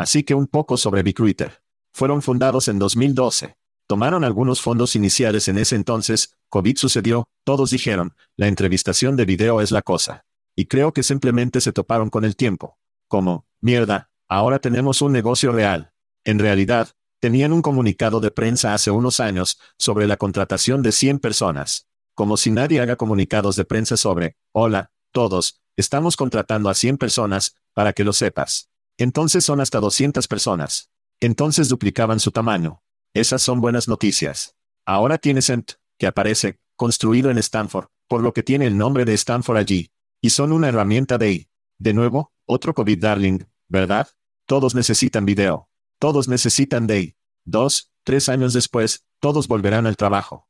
Así 0.00 0.22
que 0.22 0.34
un 0.34 0.46
poco 0.46 0.78
sobre 0.78 1.02
Recruiter. 1.02 1.62
Fueron 1.92 2.22
fundados 2.22 2.68
en 2.68 2.78
2012. 2.78 3.58
Tomaron 3.86 4.24
algunos 4.24 4.62
fondos 4.62 4.96
iniciales 4.96 5.46
en 5.48 5.58
ese 5.58 5.76
entonces, 5.76 6.38
COVID 6.48 6.78
sucedió, 6.78 7.28
todos 7.44 7.68
dijeron, 7.68 8.14
la 8.34 8.48
entrevistación 8.48 9.14
de 9.14 9.26
video 9.26 9.60
es 9.60 9.72
la 9.72 9.82
cosa. 9.82 10.24
Y 10.56 10.64
creo 10.64 10.94
que 10.94 11.02
simplemente 11.02 11.60
se 11.60 11.74
toparon 11.74 12.08
con 12.08 12.24
el 12.24 12.34
tiempo. 12.34 12.78
Como, 13.08 13.44
mierda, 13.60 14.08
ahora 14.26 14.58
tenemos 14.58 15.02
un 15.02 15.12
negocio 15.12 15.52
real. 15.52 15.92
En 16.24 16.38
realidad, 16.38 16.88
tenían 17.18 17.52
un 17.52 17.60
comunicado 17.60 18.20
de 18.20 18.30
prensa 18.30 18.72
hace 18.72 18.90
unos 18.90 19.20
años 19.20 19.58
sobre 19.76 20.06
la 20.06 20.16
contratación 20.16 20.80
de 20.80 20.92
100 20.92 21.18
personas. 21.18 21.88
Como 22.14 22.38
si 22.38 22.50
nadie 22.50 22.80
haga 22.80 22.96
comunicados 22.96 23.54
de 23.54 23.66
prensa 23.66 23.98
sobre, 23.98 24.38
hola, 24.52 24.92
todos, 25.12 25.60
estamos 25.76 26.16
contratando 26.16 26.70
a 26.70 26.74
100 26.74 26.96
personas, 26.96 27.54
para 27.74 27.92
que 27.92 28.02
lo 28.02 28.14
sepas. 28.14 28.69
Entonces 29.00 29.46
son 29.46 29.62
hasta 29.62 29.80
200 29.80 30.28
personas. 30.28 30.90
Entonces 31.20 31.70
duplicaban 31.70 32.20
su 32.20 32.32
tamaño. 32.32 32.82
Esas 33.14 33.40
son 33.40 33.62
buenas 33.62 33.88
noticias. 33.88 34.58
Ahora 34.84 35.16
tiene 35.16 35.40
Cent, 35.40 35.72
que 35.98 36.06
aparece, 36.06 36.60
construido 36.76 37.30
en 37.30 37.38
Stanford, 37.38 37.86
por 38.08 38.22
lo 38.22 38.34
que 38.34 38.42
tiene 38.42 38.66
el 38.66 38.76
nombre 38.76 39.06
de 39.06 39.14
Stanford 39.14 39.56
allí. 39.56 39.90
Y 40.20 40.28
son 40.30 40.52
una 40.52 40.68
herramienta 40.68 41.16
de... 41.16 41.48
De 41.78 41.94
nuevo, 41.94 42.34
otro 42.44 42.74
COVID 42.74 43.00
darling, 43.00 43.38
¿verdad? 43.68 44.06
Todos 44.44 44.74
necesitan 44.74 45.24
video. 45.24 45.70
Todos 45.98 46.28
necesitan 46.28 46.86
de... 46.86 47.16
Dos, 47.46 47.90
tres 48.04 48.28
años 48.28 48.52
después, 48.52 49.06
todos 49.18 49.48
volverán 49.48 49.86
al 49.86 49.96
trabajo. 49.96 50.46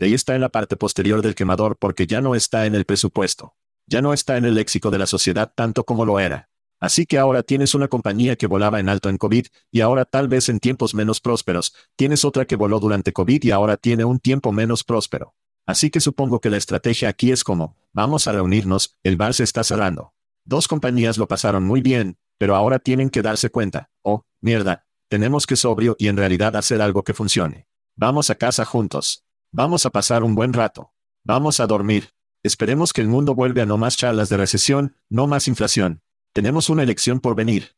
Ahí 0.00 0.12
está 0.14 0.34
en 0.34 0.40
la 0.40 0.48
parte 0.48 0.76
posterior 0.76 1.22
del 1.22 1.36
quemador 1.36 1.78
porque 1.78 2.08
ya 2.08 2.20
no 2.20 2.34
está 2.34 2.66
en 2.66 2.74
el 2.74 2.84
presupuesto. 2.84 3.54
Ya 3.86 4.02
no 4.02 4.12
está 4.12 4.38
en 4.38 4.44
el 4.44 4.56
léxico 4.56 4.90
de 4.90 4.98
la 4.98 5.06
sociedad 5.06 5.52
tanto 5.54 5.84
como 5.84 6.04
lo 6.04 6.18
era. 6.18 6.49
Así 6.80 7.04
que 7.04 7.18
ahora 7.18 7.42
tienes 7.42 7.74
una 7.74 7.88
compañía 7.88 8.36
que 8.36 8.46
volaba 8.46 8.80
en 8.80 8.88
alto 8.88 9.10
en 9.10 9.18
COVID, 9.18 9.46
y 9.70 9.80
ahora 9.82 10.06
tal 10.06 10.28
vez 10.28 10.48
en 10.48 10.60
tiempos 10.60 10.94
menos 10.94 11.20
prósperos, 11.20 11.74
tienes 11.94 12.24
otra 12.24 12.46
que 12.46 12.56
voló 12.56 12.80
durante 12.80 13.12
COVID 13.12 13.44
y 13.44 13.50
ahora 13.50 13.76
tiene 13.76 14.04
un 14.04 14.18
tiempo 14.18 14.50
menos 14.50 14.82
próspero. 14.82 15.34
Así 15.66 15.90
que 15.90 16.00
supongo 16.00 16.40
que 16.40 16.50
la 16.50 16.56
estrategia 16.56 17.10
aquí 17.10 17.30
es 17.30 17.44
como, 17.44 17.76
vamos 17.92 18.26
a 18.26 18.32
reunirnos, 18.32 18.96
el 19.02 19.16
bar 19.16 19.34
se 19.34 19.44
está 19.44 19.62
cerrando. 19.62 20.14
Dos 20.44 20.68
compañías 20.68 21.18
lo 21.18 21.28
pasaron 21.28 21.64
muy 21.64 21.82
bien, 21.82 22.16
pero 22.38 22.56
ahora 22.56 22.78
tienen 22.78 23.10
que 23.10 23.22
darse 23.22 23.50
cuenta, 23.50 23.90
oh, 24.02 24.24
mierda, 24.40 24.86
tenemos 25.08 25.46
que 25.46 25.56
sobrio 25.56 25.96
y 25.98 26.08
en 26.08 26.16
realidad 26.16 26.56
hacer 26.56 26.80
algo 26.80 27.04
que 27.04 27.14
funcione. 27.14 27.66
Vamos 27.94 28.30
a 28.30 28.36
casa 28.36 28.64
juntos. 28.64 29.26
Vamos 29.52 29.84
a 29.84 29.90
pasar 29.90 30.22
un 30.22 30.34
buen 30.34 30.52
rato. 30.52 30.94
Vamos 31.24 31.60
a 31.60 31.66
dormir. 31.66 32.10
Esperemos 32.42 32.94
que 32.94 33.02
el 33.02 33.08
mundo 33.08 33.34
vuelva 33.34 33.64
a 33.64 33.66
no 33.66 33.76
más 33.76 33.96
charlas 33.96 34.30
de 34.30 34.38
recesión, 34.38 34.96
no 35.10 35.26
más 35.26 35.48
inflación. 35.48 36.00
Tenemos 36.32 36.70
una 36.70 36.84
elección 36.84 37.18
por 37.18 37.34
venir. 37.34 37.74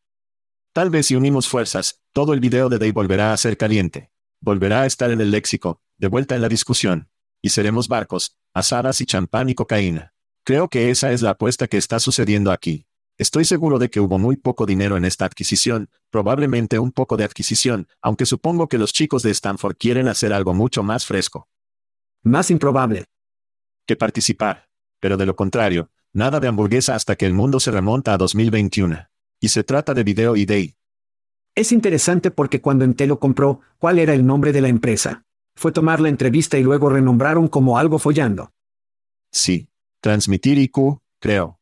Tal 0.74 0.90
vez 0.90 1.06
si 1.06 1.16
unimos 1.16 1.48
fuerzas, 1.48 2.02
todo 2.12 2.34
el 2.34 2.40
video 2.40 2.68
de 2.68 2.78
Day 2.78 2.92
volverá 2.92 3.32
a 3.32 3.36
ser 3.38 3.56
caliente. 3.56 4.10
Volverá 4.42 4.82
a 4.82 4.86
estar 4.86 5.10
en 5.10 5.22
el 5.22 5.30
léxico, 5.30 5.80
de 5.96 6.08
vuelta 6.08 6.34
en 6.34 6.42
la 6.42 6.50
discusión. 6.50 7.08
Y 7.40 7.48
seremos 7.48 7.88
barcos, 7.88 8.36
asadas 8.52 9.00
y 9.00 9.06
champán 9.06 9.48
y 9.48 9.54
cocaína. 9.54 10.12
Creo 10.44 10.68
que 10.68 10.90
esa 10.90 11.12
es 11.12 11.22
la 11.22 11.30
apuesta 11.30 11.66
que 11.66 11.78
está 11.78 11.98
sucediendo 11.98 12.52
aquí. 12.52 12.86
Estoy 13.16 13.46
seguro 13.46 13.78
de 13.78 13.88
que 13.88 14.00
hubo 14.00 14.18
muy 14.18 14.36
poco 14.36 14.66
dinero 14.66 14.98
en 14.98 15.06
esta 15.06 15.24
adquisición, 15.24 15.88
probablemente 16.10 16.78
un 16.78 16.92
poco 16.92 17.16
de 17.16 17.24
adquisición, 17.24 17.88
aunque 18.02 18.26
supongo 18.26 18.68
que 18.68 18.78
los 18.78 18.92
chicos 18.92 19.22
de 19.22 19.30
Stanford 19.30 19.76
quieren 19.78 20.08
hacer 20.08 20.32
algo 20.32 20.52
mucho 20.52 20.82
más 20.82 21.06
fresco. 21.06 21.48
Más 22.22 22.50
improbable. 22.50 23.06
Que 23.86 23.96
participar. 23.96 24.68
Pero 25.00 25.16
de 25.16 25.26
lo 25.26 25.36
contrario, 25.36 25.90
nada 26.12 26.40
de 26.40 26.48
hamburguesa 26.48 26.94
hasta 26.94 27.16
que 27.16 27.26
el 27.26 27.34
mundo 27.34 27.60
se 27.60 27.70
remonta 27.70 28.14
a 28.14 28.18
2021. 28.18 29.08
Y 29.40 29.48
se 29.48 29.64
trata 29.64 29.94
de 29.94 30.04
video 30.04 30.36
y 30.36 30.46
day. 30.46 30.76
Es 31.54 31.72
interesante 31.72 32.30
porque 32.30 32.60
cuando 32.60 32.84
Entel 32.84 33.10
lo 33.10 33.18
compró, 33.18 33.60
¿cuál 33.78 33.98
era 33.98 34.14
el 34.14 34.24
nombre 34.24 34.52
de 34.52 34.60
la 34.60 34.68
empresa? 34.68 35.24
Fue 35.54 35.72
tomar 35.72 36.00
la 36.00 36.08
entrevista 36.08 36.58
y 36.58 36.62
luego 36.62 36.88
renombraron 36.88 37.48
como 37.48 37.78
algo 37.78 37.98
follando. 37.98 38.52
Sí. 39.30 39.68
Transmitir 40.00 40.58
IQ, 40.58 40.98
creo. 41.20 41.60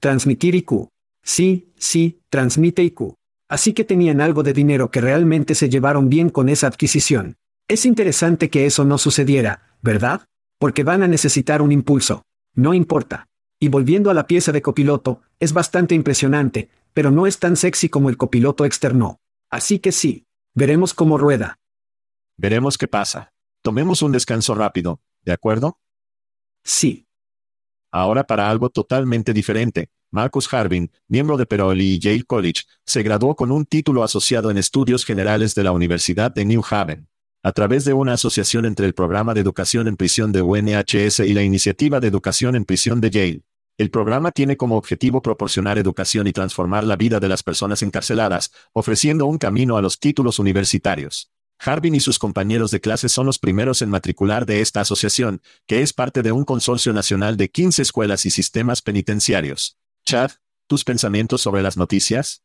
Transmitir 0.00 0.54
IQ. 0.54 0.88
Sí, 1.22 1.72
sí, 1.78 2.20
transmite 2.28 2.82
IQ. 2.82 3.14
Así 3.48 3.72
que 3.72 3.84
tenían 3.84 4.20
algo 4.20 4.42
de 4.42 4.52
dinero 4.52 4.90
que 4.90 5.00
realmente 5.00 5.54
se 5.54 5.70
llevaron 5.70 6.08
bien 6.08 6.28
con 6.28 6.48
esa 6.48 6.66
adquisición. 6.66 7.36
Es 7.68 7.86
interesante 7.86 8.50
que 8.50 8.66
eso 8.66 8.84
no 8.84 8.98
sucediera, 8.98 9.76
¿verdad? 9.80 10.26
Porque 10.58 10.84
van 10.84 11.02
a 11.02 11.08
necesitar 11.08 11.62
un 11.62 11.72
impulso. 11.72 12.24
No 12.54 12.74
importa. 12.74 13.28
Y 13.64 13.68
volviendo 13.68 14.10
a 14.10 14.14
la 14.14 14.26
pieza 14.26 14.52
de 14.52 14.60
copiloto, 14.60 15.22
es 15.40 15.54
bastante 15.54 15.94
impresionante, 15.94 16.68
pero 16.92 17.10
no 17.10 17.26
es 17.26 17.38
tan 17.38 17.56
sexy 17.56 17.88
como 17.88 18.10
el 18.10 18.18
copiloto 18.18 18.66
externo. 18.66 19.22
Así 19.48 19.78
que 19.78 19.90
sí. 19.90 20.26
Veremos 20.52 20.92
cómo 20.92 21.16
rueda. 21.16 21.58
Veremos 22.36 22.76
qué 22.76 22.88
pasa. 22.88 23.32
Tomemos 23.62 24.02
un 24.02 24.12
descanso 24.12 24.54
rápido, 24.54 25.00
¿de 25.22 25.32
acuerdo? 25.32 25.80
Sí. 26.62 27.06
Ahora 27.90 28.24
para 28.24 28.50
algo 28.50 28.68
totalmente 28.68 29.32
diferente. 29.32 29.88
Marcus 30.10 30.52
Harbin, 30.52 30.92
miembro 31.08 31.38
de 31.38 31.46
Peroli 31.46 31.94
y 31.94 31.98
Yale 31.98 32.24
College, 32.24 32.64
se 32.84 33.02
graduó 33.02 33.34
con 33.34 33.50
un 33.50 33.64
título 33.64 34.04
asociado 34.04 34.50
en 34.50 34.58
estudios 34.58 35.06
generales 35.06 35.54
de 35.54 35.64
la 35.64 35.72
Universidad 35.72 36.34
de 36.34 36.44
New 36.44 36.62
Haven. 36.68 37.08
A 37.42 37.52
través 37.52 37.86
de 37.86 37.94
una 37.94 38.12
asociación 38.12 38.66
entre 38.66 38.84
el 38.84 38.92
Programa 38.92 39.32
de 39.32 39.40
Educación 39.40 39.88
en 39.88 39.96
Prisión 39.96 40.32
de 40.32 40.42
UNHS 40.42 41.20
y 41.20 41.32
la 41.32 41.42
Iniciativa 41.42 41.98
de 41.98 42.08
Educación 42.08 42.56
en 42.56 42.66
Prisión 42.66 43.00
de 43.00 43.08
Yale. 43.08 43.42
El 43.76 43.90
programa 43.90 44.30
tiene 44.30 44.56
como 44.56 44.76
objetivo 44.76 45.20
proporcionar 45.20 45.78
educación 45.78 46.28
y 46.28 46.32
transformar 46.32 46.84
la 46.84 46.94
vida 46.94 47.18
de 47.18 47.28
las 47.28 47.42
personas 47.42 47.82
encarceladas, 47.82 48.52
ofreciendo 48.72 49.26
un 49.26 49.36
camino 49.36 49.76
a 49.76 49.82
los 49.82 49.98
títulos 49.98 50.38
universitarios. 50.38 51.32
Harbin 51.58 51.96
y 51.96 52.00
sus 52.00 52.20
compañeros 52.20 52.70
de 52.70 52.80
clase 52.80 53.08
son 53.08 53.26
los 53.26 53.40
primeros 53.40 53.82
en 53.82 53.90
matricular 53.90 54.46
de 54.46 54.60
esta 54.60 54.82
asociación, 54.82 55.42
que 55.66 55.82
es 55.82 55.92
parte 55.92 56.22
de 56.22 56.30
un 56.30 56.44
consorcio 56.44 56.92
nacional 56.92 57.36
de 57.36 57.50
15 57.50 57.82
escuelas 57.82 58.26
y 58.26 58.30
sistemas 58.30 58.80
penitenciarios. 58.80 59.76
Chad, 60.04 60.30
¿tus 60.68 60.84
pensamientos 60.84 61.42
sobre 61.42 61.62
las 61.62 61.76
noticias? 61.76 62.44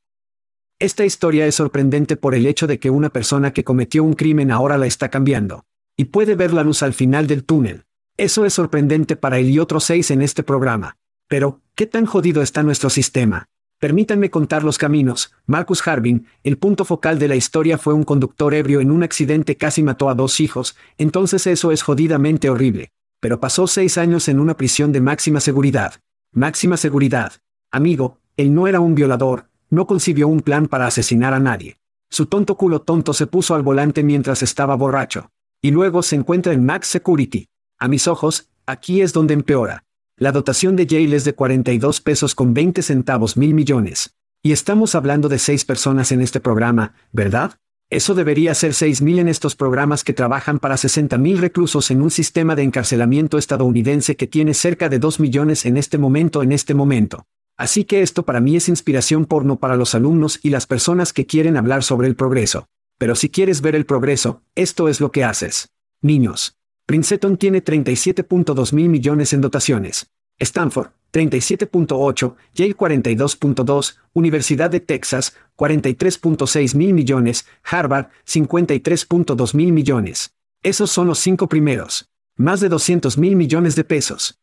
Esta 0.80 1.06
historia 1.06 1.46
es 1.46 1.54
sorprendente 1.54 2.18
por 2.18 2.34
el 2.34 2.48
hecho 2.48 2.66
de 2.66 2.80
que 2.80 2.90
una 2.90 3.12
persona 3.12 3.54
que 3.54 3.64
cometió 3.64 4.04
un 4.04 4.14
crimen 4.14 4.50
ahora 4.50 4.80
la 4.80 4.88
está 4.88 5.10
cambiando. 5.10 5.66
Y 5.96 6.06
puede 6.06 6.34
ver 6.34 6.54
la 6.54 6.64
luz 6.64 6.82
al 6.82 6.94
final 6.94 7.28
del 7.28 7.44
túnel. 7.44 7.86
Eso 8.18 8.46
es 8.46 8.54
sorprendente 8.54 9.16
para 9.16 9.38
él 9.38 9.52
y 9.52 9.60
otros 9.60 9.84
seis 9.84 10.10
en 10.10 10.24
este 10.24 10.42
programa. 10.42 10.98
Pero, 11.30 11.62
¿qué 11.76 11.86
tan 11.86 12.08
jodido 12.08 12.42
está 12.42 12.64
nuestro 12.64 12.90
sistema? 12.90 13.46
Permítanme 13.78 14.32
contar 14.32 14.64
los 14.64 14.80
caminos. 14.80 15.32
Marcus 15.46 15.88
Harbin, 15.88 16.26
el 16.44 16.58
punto 16.58 16.84
focal 16.84 17.20
de 17.20 17.28
la 17.28 17.36
historia 17.36 17.78
fue 17.78 17.94
un 17.94 18.04
conductor 18.04 18.54
ebrio 18.54 18.82
en 18.82 18.90
un 18.90 19.04
accidente 19.04 19.56
casi 19.56 19.84
mató 19.84 20.10
a 20.10 20.16
dos 20.16 20.40
hijos, 20.40 20.76
entonces 20.98 21.46
eso 21.46 21.72
es 21.72 21.84
jodidamente 21.84 22.50
horrible. 22.50 22.92
Pero 23.22 23.40
pasó 23.40 23.68
seis 23.68 24.00
años 24.00 24.28
en 24.28 24.40
una 24.40 24.58
prisión 24.58 24.92
de 24.92 25.02
máxima 25.02 25.40
seguridad. 25.40 26.02
Máxima 26.34 26.78
seguridad. 26.78 27.34
Amigo, 27.72 28.18
él 28.36 28.56
no 28.56 28.68
era 28.68 28.80
un 28.80 28.96
violador, 28.96 29.50
no 29.70 29.86
concibió 29.86 30.28
un 30.28 30.42
plan 30.42 30.66
para 30.66 30.88
asesinar 30.88 31.36
a 31.36 31.40
nadie. 31.40 31.78
Su 32.10 32.26
tonto 32.26 32.58
culo 32.58 32.82
tonto 32.82 33.14
se 33.14 33.28
puso 33.28 33.54
al 33.54 33.62
volante 33.62 34.04
mientras 34.04 34.42
estaba 34.42 34.76
borracho. 34.76 35.30
Y 35.62 35.70
luego 35.70 36.02
se 36.02 36.16
encuentra 36.16 36.54
en 36.54 36.66
Max 36.66 36.88
Security. 36.88 37.50
A 37.78 37.88
mis 37.88 38.08
ojos, 38.08 38.50
aquí 38.66 39.02
es 39.02 39.14
donde 39.14 39.36
empeora. 39.36 39.84
La 40.20 40.34
dotación 40.34 40.76
de 40.76 40.86
Yale 40.86 41.16
es 41.16 41.24
de 41.24 41.34
42 41.34 42.02
pesos 42.02 42.36
con 42.36 42.54
20 42.54 42.82
centavos 42.82 43.38
mil 43.38 43.54
millones. 43.54 44.18
Y 44.44 44.52
estamos 44.52 44.94
hablando 44.94 45.30
de 45.30 45.40
seis 45.40 45.64
personas 45.64 46.12
en 46.12 46.20
este 46.20 46.42
programa, 46.42 46.94
¿verdad? 47.14 47.54
Eso 47.90 48.14
debería 48.14 48.54
ser 48.54 48.74
6.000 48.74 49.20
en 49.20 49.28
estos 49.30 49.56
programas 49.56 50.04
que 50.04 50.14
trabajan 50.14 50.60
para 50.60 50.76
60.000 50.76 51.38
reclusos 51.38 51.90
en 51.90 52.02
un 52.02 52.12
sistema 52.12 52.56
de 52.56 52.64
encarcelamiento 52.64 53.38
estadounidense 53.38 54.18
que 54.18 54.28
tiene 54.28 54.54
cerca 54.54 54.90
de 54.90 55.00
2 55.00 55.22
millones 55.22 55.66
en 55.66 55.78
este 55.78 55.98
momento 55.98 56.44
en 56.44 56.52
este 56.52 56.74
momento. 56.74 57.26
Así 57.58 57.86
que 57.86 58.02
esto 58.02 58.26
para 58.26 58.42
mí 58.42 58.58
es 58.58 58.68
inspiración 58.68 59.26
porno 59.26 59.58
para 59.58 59.78
los 59.78 59.96
alumnos 59.96 60.40
y 60.44 60.50
las 60.50 60.68
personas 60.68 61.14
que 61.14 61.26
quieren 61.26 61.56
hablar 61.56 61.82
sobre 61.82 62.10
el 62.10 62.16
progreso. 62.18 62.68
Pero 62.98 63.16
si 63.16 63.30
quieres 63.30 63.62
ver 63.62 63.76
el 63.76 63.86
progreso, 63.86 64.44
esto 64.54 64.90
es 64.90 65.00
lo 65.00 65.14
que 65.14 65.24
haces. 65.24 65.70
Niños. 66.02 66.59
Princeton 66.90 67.38
tiene 67.38 67.64
37.2 67.64 68.74
mil 68.74 68.90
millones 68.90 69.34
en 69.34 69.42
dotaciones. 69.42 70.10
Stanford, 70.40 70.88
37.8, 71.14 72.36
Yale 72.56 72.76
42.2, 72.76 73.98
Universidad 74.14 74.72
de 74.72 74.80
Texas, 74.80 75.36
43.6 75.56 76.76
mil 76.76 76.96
millones, 76.96 77.46
Harvard, 77.62 78.08
53.2 78.26 79.54
mil 79.54 79.72
millones. 79.72 80.34
Esos 80.64 80.90
son 80.90 81.06
los 81.06 81.20
cinco 81.20 81.48
primeros. 81.48 82.10
Más 82.36 82.60
de 82.60 82.70
200 82.70 83.20
mil 83.20 83.36
millones 83.36 83.76
de 83.76 83.84
pesos 83.84 84.40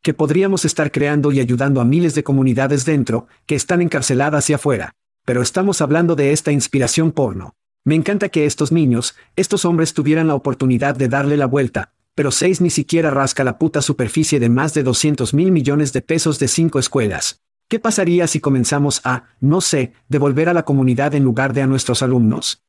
que 0.00 0.14
podríamos 0.14 0.64
estar 0.64 0.92
creando 0.92 1.32
y 1.32 1.40
ayudando 1.40 1.80
a 1.80 1.84
miles 1.84 2.14
de 2.14 2.22
comunidades 2.22 2.84
dentro, 2.84 3.26
que 3.46 3.56
están 3.56 3.82
encarceladas 3.82 4.48
y 4.48 4.52
afuera. 4.52 4.94
Pero 5.24 5.42
estamos 5.42 5.80
hablando 5.80 6.14
de 6.14 6.30
esta 6.30 6.52
inspiración 6.52 7.10
porno. 7.10 7.56
Me 7.86 7.94
encanta 7.94 8.30
que 8.30 8.46
estos 8.46 8.72
niños, 8.72 9.14
estos 9.36 9.66
hombres 9.66 9.92
tuvieran 9.92 10.26
la 10.26 10.34
oportunidad 10.34 10.96
de 10.96 11.08
darle 11.08 11.36
la 11.36 11.44
vuelta, 11.44 11.92
pero 12.14 12.30
seis 12.30 12.62
ni 12.62 12.70
siquiera 12.70 13.10
rasca 13.10 13.44
la 13.44 13.58
puta 13.58 13.82
superficie 13.82 14.40
de 14.40 14.48
más 14.48 14.72
de 14.72 14.82
200 14.82 15.34
mil 15.34 15.52
millones 15.52 15.92
de 15.92 16.00
pesos 16.00 16.38
de 16.38 16.48
cinco 16.48 16.78
escuelas. 16.78 17.42
¿Qué 17.68 17.78
pasaría 17.78 18.26
si 18.26 18.40
comenzamos 18.40 19.02
a, 19.04 19.24
no 19.40 19.60
sé, 19.60 19.92
devolver 20.08 20.48
a 20.48 20.54
la 20.54 20.64
comunidad 20.64 21.14
en 21.14 21.24
lugar 21.24 21.52
de 21.52 21.60
a 21.60 21.66
nuestros 21.66 22.02
alumnos? 22.02 22.62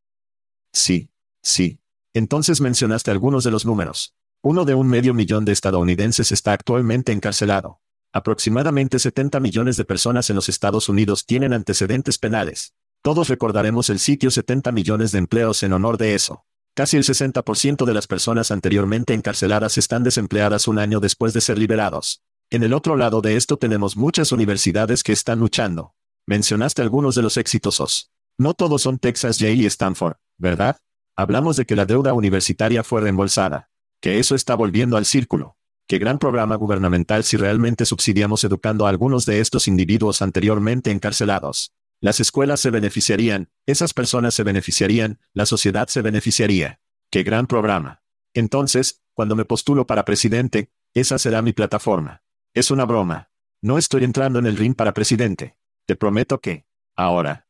Sí, 0.74 1.10
sí. 1.42 1.80
Entonces 2.14 2.60
mencionaste 2.60 3.10
algunos 3.10 3.46
de 3.46 3.52
los 3.52 3.66
números. 3.66 4.16
Uno 4.42 4.66
de 4.66 4.76
un 4.76 4.88
medio 4.88 5.14
millón 5.14 5.46
de 5.46 5.54
estadounidenses 5.54 6.34
está 6.34 6.52
actualmente 6.52 7.14
encarcelado. 7.14 7.80
Aproximadamente 8.12 9.00
70 9.00 9.40
millones 9.40 9.78
de 9.78 9.86
personas 9.86 10.30
en 10.30 10.36
los 10.36 10.50
Estados 10.50 10.90
Unidos 10.90 11.26
tienen 11.26 11.54
antecedentes 11.54 12.18
penales. 12.18 12.74
Todos 13.06 13.30
recordaremos 13.30 13.92
el 13.92 14.00
sitio 14.00 14.32
70 14.32 14.72
millones 14.72 15.12
de 15.12 15.20
empleos 15.20 15.62
en 15.62 15.74
honor 15.74 16.00
de 16.00 16.16
eso. 16.16 16.44
Casi 16.74 16.98
el 16.98 17.04
60% 17.04 17.86
de 17.86 17.94
las 17.94 18.08
personas 18.08 18.50
anteriormente 18.50 19.14
encarceladas 19.14 19.78
están 19.78 20.02
desempleadas 20.02 20.68
un 20.68 20.80
año 20.80 21.00
después 21.00 21.32
de 21.32 21.42
ser 21.42 21.60
liberados. 21.60 22.24
En 22.50 22.64
el 22.64 22.74
otro 22.74 22.96
lado 22.96 23.22
de 23.22 23.36
esto 23.36 23.58
tenemos 23.58 23.96
muchas 23.96 24.32
universidades 24.32 25.04
que 25.04 25.12
están 25.12 25.38
luchando. 25.40 25.94
Mencionaste 26.26 26.82
algunos 26.82 27.14
de 27.14 27.22
los 27.22 27.38
exitosos. 27.38 28.10
No 28.40 28.56
todos 28.56 28.82
son 28.82 28.98
Texas, 28.98 29.38
Yale 29.38 29.54
y 29.54 29.66
Stanford, 29.68 30.16
¿verdad? 30.40 30.78
Hablamos 31.16 31.58
de 31.58 31.68
que 31.68 31.76
la 31.76 31.86
deuda 31.86 32.12
universitaria 32.16 32.84
fue 32.84 33.02
reembolsada 33.02 33.70
que 34.02 34.18
eso 34.18 34.34
está 34.34 34.56
volviendo 34.56 34.98
al 34.98 35.06
círculo. 35.06 35.58
Qué 35.88 36.00
gran 36.00 36.18
programa 36.18 36.56
gubernamental 36.56 37.24
si 37.24 37.38
realmente 37.38 37.86
subsidiamos 37.86 38.44
educando 38.46 38.88
a 38.88 38.90
algunos 38.90 39.28
de 39.28 39.42
estos 39.42 39.68
individuos 39.68 40.24
anteriormente 40.24 40.90
encarcelados. 40.90 41.72
Las 42.02 42.20
escuelas 42.20 42.60
se 42.60 42.70
beneficiarían, 42.70 43.50
esas 43.66 43.94
personas 43.94 44.34
se 44.34 44.44
beneficiarían, 44.44 45.20
la 45.34 45.46
sociedad 45.46 45.88
se 45.88 46.02
beneficiaría. 46.02 46.80
Qué 47.10 47.24
gran 47.24 47.48
programa. 47.48 48.04
Entonces, 48.34 49.04
cuando 49.14 49.36
me 49.36 49.46
postulo 49.46 49.88
para 49.88 50.06
presidente, 50.06 50.72
esa 50.94 51.18
será 51.18 51.42
mi 51.42 51.54
plataforma. 51.54 52.24
Es 52.54 52.72
una 52.72 52.86
broma. 52.86 53.32
No 53.62 53.78
estoy 53.78 54.04
entrando 54.04 54.40
en 54.40 54.46
el 54.46 54.58
ring 54.58 54.76
para 54.76 54.94
presidente. 54.94 55.58
Te 55.86 55.96
prometo 55.96 56.40
que. 56.40 56.66
Ahora. 56.96 57.48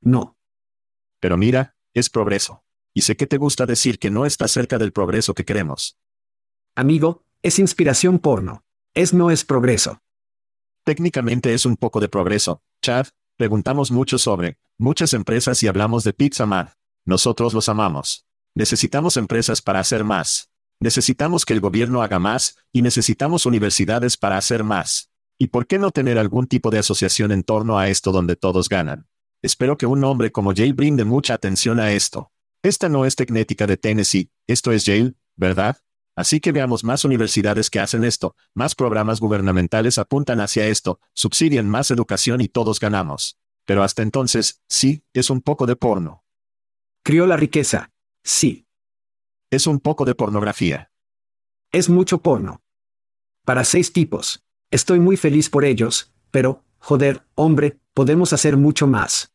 No. 0.00 0.38
Pero 1.20 1.36
mira, 1.36 1.76
es 1.94 2.10
progreso. 2.10 2.64
Y 2.94 3.02
sé 3.02 3.16
que 3.16 3.26
te 3.26 3.38
gusta 3.38 3.66
decir 3.66 3.98
que 3.98 4.10
no 4.10 4.26
está 4.26 4.48
cerca 4.48 4.78
del 4.78 4.92
progreso 4.92 5.34
que 5.34 5.44
queremos. 5.44 5.98
Amigo, 6.74 7.24
es 7.42 7.58
inspiración 7.58 8.18
porno. 8.18 8.64
Es 8.94 9.14
no 9.14 9.30
es 9.30 9.44
progreso. 9.44 10.02
Técnicamente 10.84 11.54
es 11.54 11.64
un 11.64 11.76
poco 11.76 12.00
de 12.00 12.08
progreso, 12.08 12.62
Chad. 12.82 13.06
Preguntamos 13.42 13.90
mucho 13.90 14.18
sobre 14.18 14.56
muchas 14.78 15.14
empresas 15.14 15.60
y 15.64 15.66
hablamos 15.66 16.04
de 16.04 16.12
Pizza 16.12 16.46
Man. 16.46 16.70
Nosotros 17.04 17.54
los 17.54 17.68
amamos. 17.68 18.24
Necesitamos 18.54 19.16
empresas 19.16 19.60
para 19.60 19.80
hacer 19.80 20.04
más. 20.04 20.52
Necesitamos 20.78 21.44
que 21.44 21.52
el 21.52 21.60
gobierno 21.60 22.02
haga 22.02 22.20
más, 22.20 22.56
y 22.72 22.82
necesitamos 22.82 23.44
universidades 23.44 24.16
para 24.16 24.36
hacer 24.36 24.62
más. 24.62 25.10
¿Y 25.38 25.48
por 25.48 25.66
qué 25.66 25.80
no 25.80 25.90
tener 25.90 26.18
algún 26.18 26.46
tipo 26.46 26.70
de 26.70 26.78
asociación 26.78 27.32
en 27.32 27.42
torno 27.42 27.80
a 27.80 27.88
esto 27.88 28.12
donde 28.12 28.36
todos 28.36 28.68
ganan? 28.68 29.08
Espero 29.42 29.76
que 29.76 29.86
un 29.86 30.04
hombre 30.04 30.30
como 30.30 30.54
Jay 30.54 30.70
brinde 30.70 31.04
mucha 31.04 31.34
atención 31.34 31.80
a 31.80 31.90
esto. 31.90 32.30
Esta 32.62 32.88
no 32.88 33.06
es 33.06 33.16
Tecnética 33.16 33.66
de 33.66 33.76
Tennessee, 33.76 34.30
esto 34.46 34.70
es 34.70 34.84
Yale, 34.84 35.14
¿verdad? 35.34 35.78
Así 36.14 36.40
que 36.40 36.52
veamos 36.52 36.84
más 36.84 37.04
universidades 37.04 37.70
que 37.70 37.80
hacen 37.80 38.04
esto, 38.04 38.36
más 38.54 38.74
programas 38.74 39.18
gubernamentales 39.20 39.96
apuntan 39.96 40.40
hacia 40.40 40.66
esto, 40.66 41.00
subsidian 41.14 41.68
más 41.68 41.90
educación 41.90 42.40
y 42.40 42.48
todos 42.48 42.80
ganamos. 42.80 43.38
Pero 43.64 43.82
hasta 43.82 44.02
entonces, 44.02 44.60
sí, 44.68 45.04
es 45.14 45.30
un 45.30 45.40
poco 45.40 45.66
de 45.66 45.76
porno. 45.76 46.24
Crió 47.02 47.26
la 47.26 47.36
riqueza. 47.36 47.90
Sí. 48.22 48.66
Es 49.50 49.66
un 49.66 49.80
poco 49.80 50.04
de 50.04 50.14
pornografía. 50.14 50.90
Es 51.70 51.88
mucho 51.88 52.18
porno. 52.18 52.62
Para 53.44 53.64
seis 53.64 53.92
tipos. 53.92 54.44
Estoy 54.70 55.00
muy 55.00 55.16
feliz 55.16 55.48
por 55.48 55.64
ellos, 55.64 56.12
pero, 56.30 56.64
joder, 56.78 57.26
hombre, 57.34 57.78
podemos 57.94 58.32
hacer 58.32 58.56
mucho 58.56 58.86
más. 58.86 59.32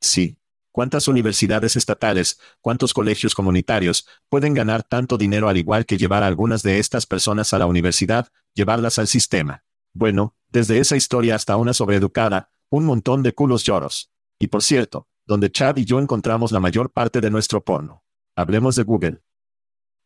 Sí. 0.00 0.36
¿Cuántas 0.74 1.06
universidades 1.06 1.76
estatales, 1.76 2.40
cuántos 2.60 2.92
colegios 2.92 3.36
comunitarios 3.36 4.08
pueden 4.28 4.54
ganar 4.54 4.82
tanto 4.82 5.16
dinero 5.16 5.48
al 5.48 5.56
igual 5.56 5.86
que 5.86 5.96
llevar 5.96 6.24
a 6.24 6.26
algunas 6.26 6.64
de 6.64 6.80
estas 6.80 7.06
personas 7.06 7.54
a 7.54 7.60
la 7.60 7.66
universidad, 7.66 8.26
llevarlas 8.54 8.98
al 8.98 9.06
sistema? 9.06 9.62
Bueno, 9.92 10.34
desde 10.48 10.80
esa 10.80 10.96
historia 10.96 11.36
hasta 11.36 11.56
una 11.58 11.74
sobreeducada, 11.74 12.50
un 12.70 12.86
montón 12.86 13.22
de 13.22 13.32
culos 13.32 13.62
lloros. 13.62 14.10
Y 14.40 14.48
por 14.48 14.64
cierto, 14.64 15.06
donde 15.26 15.52
Chad 15.52 15.76
y 15.76 15.84
yo 15.84 16.00
encontramos 16.00 16.50
la 16.50 16.58
mayor 16.58 16.90
parte 16.90 17.20
de 17.20 17.30
nuestro 17.30 17.64
porno. 17.64 18.02
Hablemos 18.34 18.74
de 18.74 18.82
Google. 18.82 19.22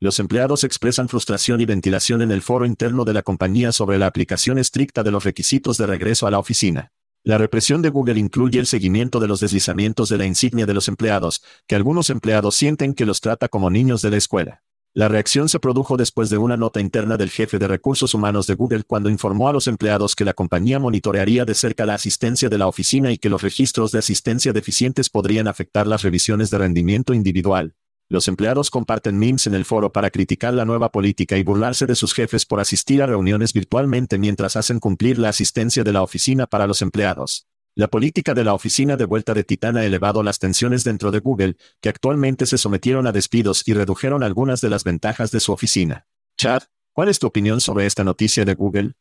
Los 0.01 0.19
empleados 0.19 0.65
expresan 0.65 1.09
frustración 1.09 1.63
y 1.63 1.65
ventilación 1.65 2.21
en 2.21 2.31
el 2.31 2.43
foro 2.43 2.67
interno 2.67 3.07
de 3.07 3.15
la 3.15 3.23
compañía 3.23 3.73
sobre 3.73 3.97
la 3.97 4.07
aplicación 4.07 4.59
estricta 4.59 5.03
de 5.03 5.13
los 5.13 5.25
requisitos 5.25 5.79
de 5.79 5.87
regreso 5.87 6.27
a 6.27 6.31
la 6.31 6.39
oficina. 6.39 6.93
La 7.25 7.37
represión 7.37 7.83
de 7.83 7.91
Google 7.91 8.19
incluye 8.19 8.59
el 8.59 8.67
seguimiento 8.67 9.21
de 9.21 9.29
los 9.29 9.41
deslizamientos 9.41 10.09
de 10.09 10.19
la 10.19 10.27
insignia 10.27 10.67
de 10.67 10.75
los 10.75 10.89
empleados, 10.89 11.43
que 11.67 11.75
algunos 11.75 12.11
empleados 12.11 12.55
sienten 12.55 12.95
que 12.95 13.07
los 13.07 13.21
trata 13.21 13.49
como 13.49 13.71
niños 13.71 14.03
de 14.03 14.11
la 14.11 14.17
escuela. 14.17 14.63
La 14.95 15.07
reacción 15.07 15.49
se 15.49 15.61
produjo 15.61 15.97
después 15.97 16.31
de 16.31 16.39
una 16.39 16.57
nota 16.57 16.81
interna 16.81 17.17
del 17.17 17.31
jefe 17.31 17.59
de 17.59 17.69
recursos 17.69 18.15
humanos 18.15 18.47
de 18.47 18.55
Google 18.55 18.85
cuando 18.85 19.11
informó 19.11 19.49
a 19.49 19.53
los 19.53 19.69
empleados 19.69 20.17
que 20.17 20.25
la 20.25 20.33
compañía 20.33 20.79
monitorearía 20.79 21.45
de 21.45 21.55
cerca 21.55 21.87
la 21.87 21.95
asistencia 21.95 22.49
de 22.49 22.59
la 22.59 22.67
oficina 22.67 23.13
y 23.13 23.19
que 23.19 23.29
los 23.29 23.43
registros 23.43 23.93
de 23.93 23.99
asistencia 23.99 24.53
deficientes 24.53 25.11
podrían 25.11 25.47
afectar 25.47 25.87
las 25.87 26.03
revisiones 26.03 26.51
de 26.51 26.59
rendimiento 26.59 27.15
individual. 27.15 27.75
Los 28.11 28.27
empleados 28.27 28.71
comparten 28.71 29.19
memes 29.19 29.47
en 29.47 29.55
el 29.55 29.67
foro 29.67 29.93
para 29.93 30.11
criticar 30.11 30.55
la 30.55 30.65
nueva 30.65 30.91
política 30.91 31.37
y 31.37 31.43
burlarse 31.43 31.85
de 31.85 31.95
sus 31.95 32.15
jefes 32.15 32.47
por 32.47 32.59
asistir 32.59 33.03
a 33.03 33.07
reuniones 33.07 33.53
virtualmente 33.53 34.17
mientras 34.19 34.57
hacen 34.57 34.81
cumplir 34.81 35.19
la 35.19 35.29
asistencia 35.29 35.85
de 35.85 35.93
la 35.93 36.03
oficina 36.03 36.47
para 36.47 36.67
los 36.67 36.81
empleados. 36.81 37.47
La 37.75 37.89
política 37.89 38.33
de 38.33 38.45
la 38.45 38.55
oficina 38.55 38.97
de 38.97 39.05
vuelta 39.05 39.35
de 39.35 39.45
Titán 39.45 39.77
ha 39.77 39.85
elevado 39.85 40.23
las 40.23 40.39
tensiones 40.39 40.85
dentro 40.85 41.11
de 41.11 41.19
Google, 41.19 41.59
que 41.83 41.91
actualmente 41.91 42.47
se 42.47 42.57
sometieron 42.57 43.07
a 43.07 43.13
despidos 43.13 43.63
y 43.69 43.75
redujeron 43.75 44.23
algunas 44.23 44.63
de 44.63 44.71
las 44.71 44.85
ventajas 44.85 45.31
de 45.31 45.41
su 45.41 45.53
oficina. 45.53 46.07
Chad, 46.39 46.63
¿cuál 46.95 47.11
es 47.11 47.19
tu 47.19 47.27
opinión 47.27 47.61
sobre 47.61 47.85
esta 47.85 48.05
noticia 48.05 48.47
de 48.47 48.55
Google? 48.55 48.95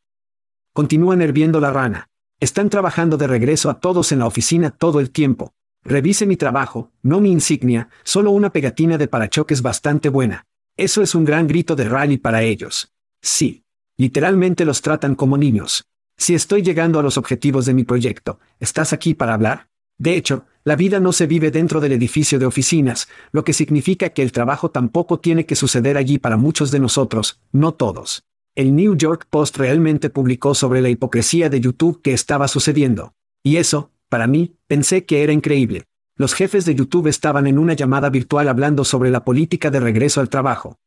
Continúan 0.73 1.21
hirviendo 1.21 1.61
la 1.61 1.71
rana. 1.71 2.09
Están 2.41 2.69
trabajando 2.69 3.15
de 3.15 3.25
regreso 3.25 3.69
a 3.69 3.79
todos 3.79 4.11
en 4.11 4.19
la 4.19 4.27
oficina 4.27 4.69
todo 4.69 4.99
el 4.99 5.11
tiempo. 5.11 5.53
Revise 5.83 6.25
mi 6.25 6.35
trabajo, 6.35 6.91
no 7.01 7.21
mi 7.21 7.31
insignia, 7.31 7.89
solo 8.03 8.31
una 8.31 8.51
pegatina 8.51 8.97
de 8.97 9.07
parachoques 9.07 9.61
bastante 9.61 10.09
buena. 10.09 10.45
Eso 10.75 11.01
es 11.01 11.15
un 11.15 11.25
gran 11.25 11.47
grito 11.47 11.75
de 11.75 11.87
rally 11.89 12.17
para 12.17 12.43
ellos. 12.43 12.93
Sí. 13.21 13.63
Literalmente 13.99 14.63
los 14.63 14.83
tratan 14.83 15.15
como 15.15 15.37
niños. 15.37 15.87
Si 16.17 16.35
estoy 16.35 16.61
llegando 16.61 16.99
a 16.99 17.03
los 17.03 17.17
objetivos 17.17 17.65
de 17.65 17.73
mi 17.73 17.83
proyecto, 17.83 18.39
¿estás 18.59 18.93
aquí 18.93 19.15
para 19.15 19.33
hablar? 19.33 19.69
De 19.97 20.15
hecho, 20.15 20.45
la 20.63 20.75
vida 20.75 20.99
no 20.99 21.11
se 21.11 21.25
vive 21.25 21.49
dentro 21.49 21.79
del 21.79 21.93
edificio 21.93 22.37
de 22.37 22.45
oficinas, 22.45 23.07
lo 23.31 23.43
que 23.43 23.53
significa 23.53 24.09
que 24.09 24.21
el 24.21 24.31
trabajo 24.31 24.69
tampoco 24.69 25.19
tiene 25.19 25.47
que 25.47 25.55
suceder 25.55 25.97
allí 25.97 26.19
para 26.19 26.37
muchos 26.37 26.69
de 26.69 26.79
nosotros, 26.79 27.41
no 27.51 27.73
todos. 27.73 28.23
El 28.53 28.75
New 28.75 28.95
York 28.95 29.27
Post 29.29 29.57
realmente 29.57 30.09
publicó 30.09 30.53
sobre 30.53 30.81
la 30.81 30.89
hipocresía 30.89 31.49
de 31.49 31.61
YouTube 31.61 32.01
que 32.01 32.13
estaba 32.13 32.47
sucediendo. 32.47 33.13
Y 33.43 33.57
eso, 33.57 33.91
para 34.09 34.27
mí, 34.27 34.57
pensé 34.67 35.05
que 35.05 35.23
era 35.23 35.33
increíble. 35.33 35.85
Los 36.15 36.33
jefes 36.33 36.65
de 36.65 36.73
YouTube 36.73 37.07
estaban 37.07 37.45
en 37.47 37.59
una 37.59 37.73
llamada 37.73 38.09
virtual 38.09 38.47
hablando 38.47 38.83
sobre 38.83 39.11
la 39.11 39.23
política 39.23 39.69
de 39.69 39.79
regreso 39.79 40.19
al 40.19 40.29
trabajo. 40.29 40.79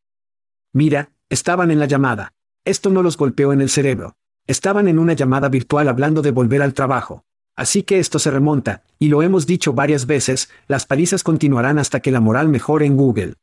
Mira, 0.73 1.13
estaban 1.29 1.71
en 1.71 1.79
la 1.79 1.87
llamada. 1.87 2.33
Esto 2.65 2.91
no 2.91 3.03
los 3.03 3.17
golpeó 3.17 3.53
en 3.53 3.61
el 3.61 3.71
cerebro. 3.71 4.17
Estaban 4.47 4.89
en 4.89 4.99
una 4.99 5.13
llamada 5.13 5.49
virtual 5.49 5.89
hablando 5.89 6.23
de 6.23 6.33
volver 6.33 6.63
al 6.63 6.75
trabajo. 6.75 7.25
Así 7.57 7.83
que 7.83 7.99
esto 7.99 8.19
se 8.19 8.31
remonta, 8.31 8.85
y 8.99 9.09
lo 9.09 9.23
hemos 9.23 9.47
dicho 9.47 9.73
varias 9.73 10.07
veces, 10.07 10.51
las 10.67 10.87
palizas 10.87 11.23
continuarán 11.23 11.79
hasta 11.79 12.01
que 12.01 12.11
la 12.11 12.21
moral 12.21 12.49
mejore 12.49 12.87
en 12.87 12.97
Google. 12.97 13.35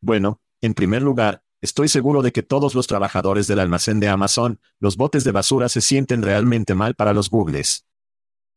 Bueno, 0.00 0.40
en 0.60 0.74
primer 0.74 1.02
lugar, 1.02 1.42
estoy 1.60 1.88
seguro 1.88 2.22
de 2.22 2.32
que 2.32 2.42
todos 2.42 2.74
los 2.74 2.86
trabajadores 2.86 3.46
del 3.46 3.60
almacén 3.60 3.98
de 3.98 4.08
Amazon, 4.08 4.60
los 4.78 4.96
botes 4.96 5.24
de 5.24 5.32
basura 5.32 5.68
se 5.68 5.80
sienten 5.80 6.22
realmente 6.22 6.74
mal 6.74 6.94
para 6.94 7.14
los 7.14 7.30
Googles. 7.30 7.86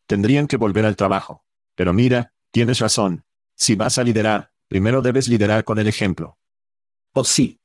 Tendrían 0.07 0.47
que 0.47 0.57
volver 0.57 0.85
al 0.85 0.95
trabajo. 0.95 1.43
Pero 1.75 1.93
mira, 1.93 2.33
tienes 2.51 2.79
razón. 2.79 3.25
Si 3.55 3.75
vas 3.75 3.97
a 3.97 4.03
liderar, 4.03 4.51
primero 4.67 5.01
debes 5.01 5.27
liderar 5.27 5.63
con 5.63 5.79
el 5.79 5.87
ejemplo. 5.87 6.37
Oh 7.13 7.23
sí. 7.23 7.59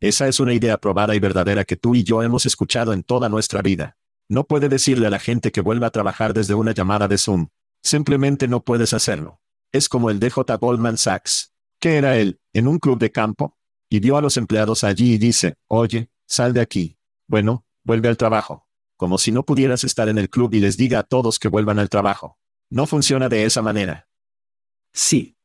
Esa 0.00 0.28
es 0.28 0.40
una 0.40 0.54
idea 0.54 0.78
probada 0.78 1.14
y 1.14 1.20
verdadera 1.20 1.64
que 1.64 1.76
tú 1.76 1.94
y 1.94 2.04
yo 2.04 2.22
hemos 2.22 2.46
escuchado 2.46 2.92
en 2.92 3.02
toda 3.02 3.28
nuestra 3.28 3.60
vida. 3.60 3.98
No 4.28 4.44
puede 4.44 4.68
decirle 4.68 5.06
a 5.06 5.10
la 5.10 5.18
gente 5.18 5.52
que 5.52 5.60
vuelva 5.60 5.88
a 5.88 5.90
trabajar 5.90 6.32
desde 6.32 6.54
una 6.54 6.72
llamada 6.72 7.08
de 7.08 7.18
Zoom. 7.18 7.48
Simplemente 7.82 8.48
no 8.48 8.64
puedes 8.64 8.94
hacerlo. 8.94 9.40
Es 9.72 9.88
como 9.88 10.08
el 10.08 10.18
DJ 10.18 10.56
Goldman 10.58 10.96
Sachs. 10.96 11.52
¿Qué 11.78 11.96
era 11.96 12.16
él? 12.16 12.40
¿En 12.52 12.68
un 12.68 12.78
club 12.78 12.98
de 12.98 13.12
campo? 13.12 13.56
Y 13.90 14.00
vio 14.00 14.16
a 14.16 14.22
los 14.22 14.36
empleados 14.36 14.84
allí 14.84 15.14
y 15.14 15.18
dice, 15.18 15.56
oye, 15.66 16.10
sal 16.26 16.52
de 16.54 16.60
aquí. 16.60 16.96
Bueno, 17.26 17.66
vuelve 17.84 18.08
al 18.08 18.16
trabajo 18.16 18.69
como 19.00 19.16
si 19.16 19.32
no 19.32 19.44
pudieras 19.44 19.82
estar 19.82 20.10
en 20.10 20.18
el 20.18 20.28
club 20.28 20.52
y 20.52 20.60
les 20.60 20.76
diga 20.76 20.98
a 20.98 21.02
todos 21.02 21.38
que 21.38 21.48
vuelvan 21.48 21.78
al 21.78 21.88
trabajo. 21.88 22.38
No 22.68 22.86
funciona 22.86 23.30
de 23.30 23.46
esa 23.46 23.62
manera. 23.62 24.10
Sí. 24.92 25.38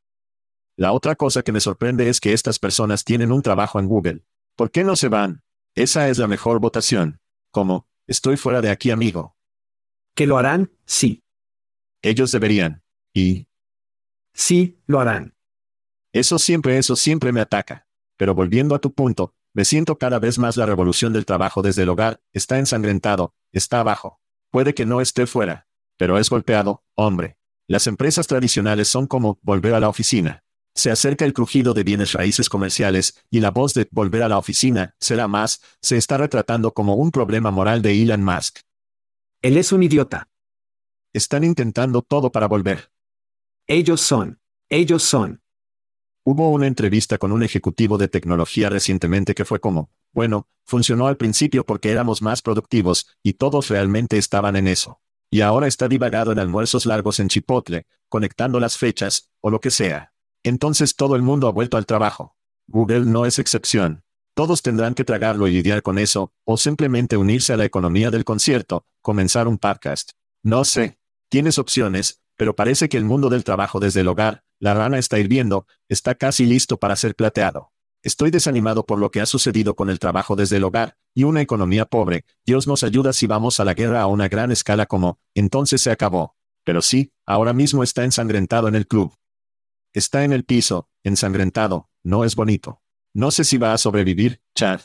La 0.76 0.92
otra 0.92 1.16
cosa 1.16 1.40
que 1.40 1.52
me 1.52 1.60
sorprende 1.60 2.10
es 2.10 2.20
que 2.20 2.34
estas 2.34 2.58
personas 2.58 3.02
tienen 3.02 3.32
un 3.32 3.40
trabajo 3.40 3.80
en 3.80 3.88
Google. 3.88 4.26
¿Por 4.56 4.70
qué 4.70 4.84
no 4.84 4.94
se 4.94 5.08
van? 5.08 5.42
Esa 5.74 6.10
es 6.10 6.18
la 6.18 6.26
mejor 6.26 6.60
votación. 6.60 7.22
Como, 7.50 7.88
estoy 8.06 8.36
fuera 8.36 8.60
de 8.60 8.68
aquí, 8.68 8.90
amigo. 8.90 9.38
¿Que 10.14 10.26
lo 10.26 10.36
harán? 10.36 10.70
Sí. 10.84 11.24
Ellos 12.02 12.32
deberían. 12.32 12.82
¿Y? 13.14 13.48
Sí, 14.34 14.82
lo 14.86 15.00
harán. 15.00 15.34
Eso 16.12 16.38
siempre, 16.38 16.76
eso 16.76 16.94
siempre 16.94 17.32
me 17.32 17.40
ataca. 17.40 17.88
Pero 18.18 18.34
volviendo 18.34 18.74
a 18.74 18.80
tu 18.80 18.92
punto, 18.92 19.34
me 19.56 19.64
siento 19.64 19.96
cada 19.96 20.18
vez 20.18 20.38
más 20.38 20.58
la 20.58 20.66
revolución 20.66 21.14
del 21.14 21.24
trabajo 21.24 21.62
desde 21.62 21.84
el 21.84 21.88
hogar, 21.88 22.20
está 22.34 22.58
ensangrentado, 22.58 23.34
está 23.52 23.80
abajo. 23.80 24.20
Puede 24.50 24.74
que 24.74 24.84
no 24.84 25.00
esté 25.00 25.26
fuera. 25.26 25.66
Pero 25.96 26.18
es 26.18 26.28
golpeado, 26.28 26.84
hombre. 26.94 27.38
Las 27.66 27.86
empresas 27.86 28.26
tradicionales 28.26 28.88
son 28.88 29.06
como 29.06 29.38
volver 29.40 29.72
a 29.72 29.80
la 29.80 29.88
oficina. 29.88 30.44
Se 30.74 30.90
acerca 30.90 31.24
el 31.24 31.32
crujido 31.32 31.72
de 31.72 31.84
bienes 31.84 32.12
raíces 32.12 32.50
comerciales, 32.50 33.24
y 33.30 33.40
la 33.40 33.50
voz 33.50 33.72
de 33.72 33.88
volver 33.90 34.24
a 34.24 34.28
la 34.28 34.36
oficina, 34.36 34.94
será 35.00 35.26
más, 35.26 35.62
se 35.80 35.96
está 35.96 36.18
retratando 36.18 36.74
como 36.74 36.96
un 36.96 37.10
problema 37.10 37.50
moral 37.50 37.80
de 37.80 38.02
Elon 38.02 38.22
Musk. 38.22 38.58
Él 39.40 39.56
es 39.56 39.72
un 39.72 39.82
idiota. 39.82 40.28
Están 41.14 41.44
intentando 41.44 42.02
todo 42.02 42.30
para 42.30 42.46
volver. 42.46 42.90
Ellos 43.66 44.02
son. 44.02 44.38
Ellos 44.68 45.02
son. 45.02 45.40
Hubo 46.28 46.50
una 46.50 46.66
entrevista 46.66 47.18
con 47.18 47.30
un 47.30 47.44
ejecutivo 47.44 47.98
de 47.98 48.08
tecnología 48.08 48.68
recientemente 48.68 49.32
que 49.32 49.44
fue 49.44 49.60
como, 49.60 49.92
bueno, 50.12 50.48
funcionó 50.64 51.06
al 51.06 51.16
principio 51.16 51.64
porque 51.64 51.92
éramos 51.92 52.20
más 52.20 52.42
productivos, 52.42 53.06
y 53.22 53.34
todos 53.34 53.68
realmente 53.68 54.18
estaban 54.18 54.56
en 54.56 54.66
eso. 54.66 55.00
Y 55.30 55.42
ahora 55.42 55.68
está 55.68 55.86
divagado 55.86 56.32
en 56.32 56.40
almuerzos 56.40 56.84
largos 56.84 57.20
en 57.20 57.28
Chipotle, 57.28 57.86
conectando 58.08 58.58
las 58.58 58.76
fechas, 58.76 59.30
o 59.40 59.50
lo 59.50 59.60
que 59.60 59.70
sea. 59.70 60.14
Entonces 60.42 60.96
todo 60.96 61.14
el 61.14 61.22
mundo 61.22 61.46
ha 61.46 61.52
vuelto 61.52 61.76
al 61.76 61.86
trabajo. 61.86 62.34
Google 62.66 63.04
no 63.06 63.24
es 63.24 63.38
excepción. 63.38 64.02
Todos 64.34 64.62
tendrán 64.62 64.94
que 64.94 65.04
tragarlo 65.04 65.46
y 65.46 65.52
lidiar 65.52 65.82
con 65.82 65.96
eso, 65.96 66.32
o 66.42 66.56
simplemente 66.56 67.16
unirse 67.16 67.52
a 67.52 67.56
la 67.56 67.66
economía 67.66 68.10
del 68.10 68.24
concierto, 68.24 68.84
comenzar 69.00 69.46
un 69.46 69.58
podcast. 69.58 70.10
No 70.42 70.64
sé. 70.64 70.98
Tienes 71.28 71.56
opciones, 71.56 72.20
pero 72.34 72.56
parece 72.56 72.88
que 72.88 72.96
el 72.96 73.04
mundo 73.04 73.28
del 73.28 73.44
trabajo 73.44 73.78
desde 73.78 74.00
el 74.00 74.08
hogar, 74.08 74.42
la 74.58 74.74
rana 74.74 74.98
está 74.98 75.18
hirviendo, 75.18 75.66
está 75.88 76.14
casi 76.14 76.46
listo 76.46 76.78
para 76.78 76.96
ser 76.96 77.14
plateado. 77.14 77.72
Estoy 78.02 78.30
desanimado 78.30 78.86
por 78.86 78.98
lo 78.98 79.10
que 79.10 79.20
ha 79.20 79.26
sucedido 79.26 79.74
con 79.74 79.90
el 79.90 79.98
trabajo 79.98 80.36
desde 80.36 80.58
el 80.58 80.64
hogar, 80.64 80.96
y 81.14 81.24
una 81.24 81.40
economía 81.40 81.86
pobre. 81.86 82.24
Dios 82.44 82.66
nos 82.66 82.84
ayuda 82.84 83.12
si 83.12 83.26
vamos 83.26 83.58
a 83.58 83.64
la 83.64 83.74
guerra 83.74 84.00
a 84.00 84.06
una 84.06 84.28
gran 84.28 84.52
escala 84.52 84.86
como, 84.86 85.18
entonces 85.34 85.80
se 85.80 85.90
acabó. 85.90 86.36
Pero 86.64 86.82
sí, 86.82 87.12
ahora 87.26 87.52
mismo 87.52 87.82
está 87.82 88.04
ensangrentado 88.04 88.68
en 88.68 88.74
el 88.74 88.86
club. 88.86 89.12
Está 89.92 90.24
en 90.24 90.32
el 90.32 90.44
piso, 90.44 90.88
ensangrentado, 91.04 91.88
no 92.04 92.24
es 92.24 92.36
bonito. 92.36 92.80
No 93.14 93.30
sé 93.30 93.44
si 93.44 93.56
va 93.56 93.72
a 93.72 93.78
sobrevivir, 93.78 94.40
Chad. 94.54 94.82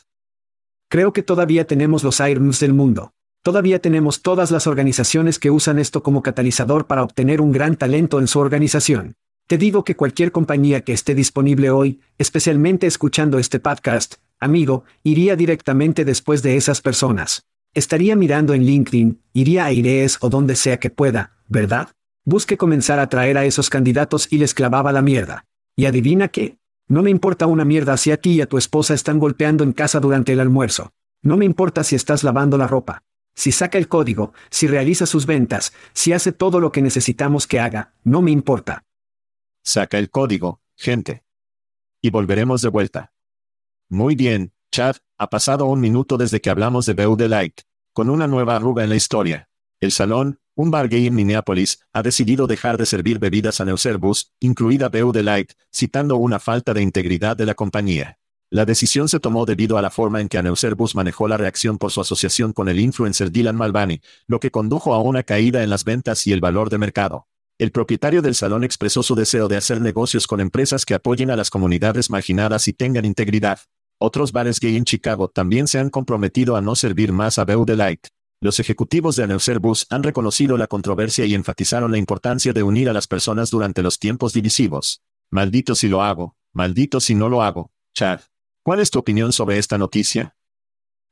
Creo 0.90 1.14
que 1.14 1.24
todavía 1.24 1.68
tenemos 1.68 2.04
los 2.04 2.20
Irons 2.20 2.60
del 2.60 2.74
mundo. 2.74 3.14
Todavía 3.44 3.80
tenemos 3.80 4.22
todas 4.22 4.52
las 4.52 4.68
organizaciones 4.68 5.40
que 5.40 5.52
usan 5.52 5.80
esto 5.80 6.04
como 6.04 6.22
catalizador 6.22 6.88
para 6.88 7.04
obtener 7.04 7.42
un 7.42 7.52
gran 7.52 7.76
talento 7.76 8.20
en 8.20 8.28
su 8.28 8.40
organización. 8.40 9.16
Te 9.52 9.58
digo 9.58 9.84
que 9.84 9.98
cualquier 9.98 10.32
compañía 10.32 10.86
que 10.86 10.94
esté 10.94 11.14
disponible 11.14 11.72
hoy, 11.72 12.00
especialmente 12.18 12.88
escuchando 12.88 13.38
este 13.38 13.60
podcast, 13.60 14.16
amigo, 14.40 14.86
iría 15.04 15.36
directamente 15.36 16.06
después 16.06 16.42
de 16.42 16.56
esas 16.56 16.80
personas. 16.80 17.44
Estaría 17.74 18.16
mirando 18.16 18.54
en 18.54 18.64
LinkedIn, 18.64 19.20
iría 19.34 19.66
a 19.66 19.74
Irees 19.74 20.20
o 20.22 20.30
donde 20.30 20.56
sea 20.56 20.80
que 20.80 20.90
pueda, 20.90 21.34
¿verdad? 21.50 21.90
Busque 22.24 22.56
comenzar 22.56 23.00
a 23.00 23.10
traer 23.10 23.38
a 23.38 23.44
esos 23.44 23.70
candidatos 23.70 24.32
y 24.32 24.38
les 24.38 24.54
clavaba 24.54 24.94
la 24.94 25.02
mierda. 25.02 25.44
Y 25.76 25.84
adivina 25.84 26.30
qué. 26.30 26.58
No 26.88 27.04
me 27.04 27.10
importa 27.10 27.46
una 27.46 27.66
mierda 27.66 27.98
si 27.98 28.12
a 28.12 28.22
ti 28.22 28.36
y 28.36 28.42
a 28.42 28.48
tu 28.48 28.58
esposa 28.58 28.94
están 28.94 29.20
golpeando 29.20 29.66
en 29.66 29.74
casa 29.74 30.00
durante 30.00 30.32
el 30.32 30.40
almuerzo. 30.40 30.94
No 31.24 31.36
me 31.36 31.44
importa 31.44 31.84
si 31.84 31.98
estás 31.98 32.24
lavando 32.24 32.58
la 32.58 32.68
ropa. 32.68 33.04
Si 33.36 33.52
saca 33.52 33.78
el 33.78 33.90
código, 33.90 34.32
si 34.50 34.68
realiza 34.68 35.06
sus 35.06 35.26
ventas, 35.26 35.74
si 35.92 36.14
hace 36.14 36.32
todo 36.32 36.62
lo 36.62 36.72
que 36.72 36.82
necesitamos 36.82 37.48
que 37.48 37.60
haga, 37.60 37.92
no 38.06 38.22
me 38.22 38.32
importa. 38.32 38.86
Saca 39.64 39.98
el 39.98 40.10
código, 40.10 40.62
gente. 40.76 41.24
Y 42.02 42.10
volveremos 42.10 42.62
de 42.62 42.70
vuelta. 42.70 43.14
Muy 43.90 44.16
bien, 44.16 44.54
Chad, 44.72 44.96
ha 45.18 45.30
pasado 45.30 45.66
un 45.66 45.80
minuto 45.80 46.18
desde 46.18 46.42
que 46.42 46.50
hablamos 46.50 46.86
de 46.86 46.94
Beu 46.94 47.16
Light, 47.18 47.62
con 47.94 48.10
una 48.10 48.28
nueva 48.28 48.56
arruga 48.56 48.84
en 48.84 48.90
la 48.90 48.96
historia. 48.96 49.50
El 49.80 49.92
salón, 49.92 50.40
un 50.56 50.72
bar 50.72 50.90
gay 50.90 51.08
en 51.08 51.16
Minneapolis, 51.16 51.80
ha 51.94 52.02
decidido 52.02 52.48
dejar 52.48 52.78
de 52.78 52.86
servir 52.86 53.20
bebidas 53.20 53.62
a 53.62 53.66
Neuserbus, 53.66 54.34
incluida 54.40 54.90
Beu 54.90 55.12
Light, 55.14 55.54
citando 55.74 56.16
una 56.16 56.40
falta 56.40 56.74
de 56.74 56.82
integridad 56.82 57.38
de 57.38 57.46
la 57.46 57.54
compañía. 57.54 58.18
La 58.50 58.66
decisión 58.66 59.08
se 59.08 59.22
tomó 59.22 59.46
debido 59.46 59.78
a 59.78 59.82
la 59.82 59.90
forma 59.90 60.20
en 60.20 60.28
que 60.28 60.38
Aneuserbus 60.38 60.94
manejó 60.94 61.28
la 61.28 61.38
reacción 61.38 61.78
por 61.78 61.92
su 61.92 62.02
asociación 62.02 62.52
con 62.52 62.68
el 62.68 62.80
influencer 62.80 63.32
Dylan 63.32 63.56
Malvani, 63.56 64.02
lo 64.28 64.42
que 64.42 64.52
condujo 64.52 64.94
a 64.94 65.02
una 65.02 65.24
caída 65.24 65.64
en 65.64 65.70
las 65.70 65.86
ventas 65.86 66.28
y 66.28 66.34
el 66.34 66.42
valor 66.42 66.70
de 66.70 66.78
mercado. 66.78 67.28
El 67.62 67.72
propietario 67.72 68.24
del 68.24 68.34
salón 68.34 68.64
expresó 68.64 69.04
su 69.04 69.14
deseo 69.14 69.48
de 69.48 69.56
hacer 69.56 69.82
negocios 69.82 70.26
con 70.26 70.40
empresas 70.40 70.84
que 70.84 70.96
apoyen 70.96 71.30
a 71.30 71.36
las 71.36 71.52
comunidades 71.52 72.10
marginadas 72.10 72.68
y 72.68 72.74
tengan 72.74 73.06
integridad. 73.06 73.60
Otros 74.00 74.32
bares 74.32 74.60
gay 74.60 74.78
en 74.78 74.84
Chicago 74.84 75.28
también 75.28 75.68
se 75.68 75.78
han 75.78 75.92
comprometido 75.92 76.56
a 76.56 76.62
no 76.62 76.76
servir 76.76 77.14
más 77.14 77.38
a 77.38 77.46
Beu 77.46 77.64
Light. 77.68 78.08
Los 78.42 78.60
ejecutivos 78.60 79.16
de 79.16 79.26
Aneuserbus 79.26 79.86
han 79.92 80.02
reconocido 80.02 80.58
la 80.58 80.66
controversia 80.66 81.28
y 81.28 81.36
enfatizaron 81.36 81.92
la 81.92 82.00
importancia 82.00 82.52
de 82.52 82.64
unir 82.64 82.90
a 82.90 82.94
las 82.94 83.06
personas 83.06 83.52
durante 83.52 83.84
los 83.84 84.00
tiempos 84.00 84.34
divisivos. 84.34 85.04
Maldito 85.30 85.76
si 85.76 85.88
lo 85.88 86.02
hago, 86.02 86.36
maldito 86.54 87.00
si 87.00 87.14
no 87.14 87.30
lo 87.30 87.44
hago, 87.44 87.72
Chad. 87.94 88.22
¿Cuál 88.64 88.80
es 88.80 88.90
tu 88.90 88.98
opinión 88.98 89.34
sobre 89.34 89.60
esta 89.60 89.78
noticia? 89.78 90.36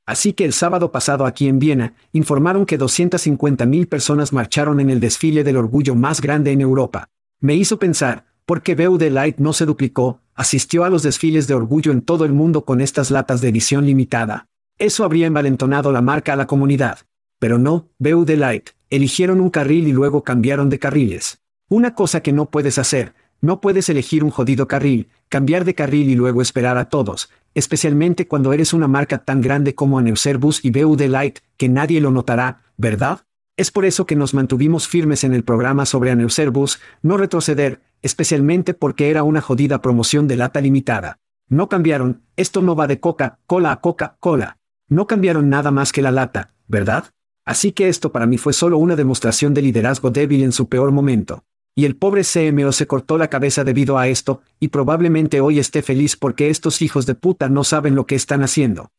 Así 0.10 0.34
que 0.34 0.44
el 0.44 0.54
sábado 0.54 0.92
pasado 0.92 1.28
aquí 1.28 1.48
en 1.48 1.60
Viena, 1.60 1.94
informaron 2.14 2.66
que 2.66 2.80
250.000 2.80 3.88
personas 3.88 4.34
marcharon 4.34 4.80
en 4.80 4.90
el 4.90 5.00
desfile 5.00 5.44
del 5.44 5.56
orgullo 5.56 5.94
más 5.94 6.20
grande 6.20 6.52
en 6.52 6.62
Europa. 6.62 7.10
Me 7.40 7.54
hizo 7.54 7.78
pensar, 7.78 8.26
¿por 8.48 8.64
qué 8.64 8.76
Light 8.76 9.38
no 9.38 9.54
se 9.54 9.68
duplicó, 9.68 10.20
asistió 10.34 10.84
a 10.84 10.90
los 10.90 11.04
desfiles 11.04 11.46
de 11.46 11.54
orgullo 11.54 11.92
en 11.92 12.02
todo 12.02 12.26
el 12.26 12.34
mundo 12.34 12.66
con 12.66 12.82
estas 12.82 13.12
latas 13.12 13.40
de 13.42 13.50
edición 13.50 13.86
limitada? 13.86 14.48
Eso 14.80 15.04
habría 15.04 15.28
envalentonado 15.28 15.92
la 15.92 16.02
marca 16.02 16.34
a 16.34 16.38
la 16.38 16.48
comunidad. 16.48 17.02
Pero 17.38 17.60
no, 17.60 17.90
Beude 18.00 18.36
Light, 18.36 18.72
eligieron 18.90 19.40
un 19.40 19.52
carril 19.52 19.88
y 19.88 19.92
luego 19.92 20.24
cambiaron 20.24 20.72
de 20.72 20.80
carriles. 20.80 21.44
Una 21.70 21.94
cosa 21.94 22.22
que 22.22 22.34
no 22.34 22.50
puedes 22.50 22.80
hacer, 22.80 23.14
no 23.42 23.62
puedes 23.62 23.88
elegir 23.90 24.24
un 24.24 24.32
jodido 24.32 24.68
carril, 24.68 25.10
cambiar 25.30 25.66
de 25.66 25.76
carril 25.76 26.10
y 26.10 26.16
luego 26.16 26.42
esperar 26.42 26.80
a 26.80 26.90
todos, 26.90 27.30
especialmente 27.54 28.28
cuando 28.28 28.54
eres 28.54 28.74
una 28.74 28.88
marca 28.88 29.20
tan 29.20 29.42
grande 29.42 29.76
como 29.76 30.00
Aneuserbus 30.00 30.64
y 30.64 30.72
BUD 30.72 31.02
Light, 31.04 31.40
que 31.58 31.70
nadie 31.70 32.02
lo 32.02 32.12
notará, 32.12 32.62
¿verdad? 32.78 33.22
Es 33.58 33.72
por 33.72 33.86
eso 33.86 34.06
que 34.06 34.16
nos 34.16 34.34
mantuvimos 34.34 34.88
firmes 34.88 35.24
en 35.24 35.34
el 35.34 35.44
programa 35.44 35.86
sobre 35.86 36.12
Aneuserbus, 36.12 36.80
no 37.02 37.18
retroceder, 37.18 37.82
especialmente 38.02 38.74
porque 38.74 39.10
era 39.10 39.24
una 39.24 39.42
jodida 39.42 39.82
promoción 39.82 40.28
de 40.28 40.38
lata 40.38 40.62
limitada. 40.62 41.20
No 41.50 41.68
cambiaron, 41.68 42.22
esto 42.38 42.62
no 42.62 42.76
va 42.76 42.88
de 42.88 43.00
Coca-Cola 43.00 43.72
a 43.72 43.82
Coca-Cola. 43.82 44.58
No 44.88 45.08
cambiaron 45.08 45.50
nada 45.50 45.72
más 45.72 45.92
que 45.92 46.02
la 46.02 46.12
lata, 46.12 46.54
¿verdad? 46.68 47.06
Así 47.44 47.72
que 47.72 47.90
esto 47.90 48.12
para 48.12 48.28
mí 48.28 48.38
fue 48.38 48.54
solo 48.54 48.78
una 48.78 48.96
demostración 48.96 49.54
de 49.54 49.64
liderazgo 49.64 50.12
débil 50.12 50.44
en 50.44 50.52
su 50.52 50.70
peor 50.70 50.92
momento. 50.92 51.44
Y 51.80 51.86
el 51.86 51.96
pobre 51.96 52.24
CMO 52.26 52.74
se 52.74 52.88
cortó 52.88 53.18
la 53.18 53.30
cabeza 53.30 53.64
debido 53.64 53.98
a 53.98 54.10
esto, 54.10 54.42
y 54.60 54.68
probablemente 54.68 55.40
hoy 55.40 55.60
esté 55.60 55.82
feliz 55.82 56.18
porque 56.18 56.50
estos 56.50 56.82
hijos 56.82 57.06
de 57.06 57.16
puta 57.16 57.48
no 57.48 57.64
saben 57.64 57.96
lo 57.96 58.06
que 58.06 58.16
están 58.16 58.44
haciendo. 58.44 58.92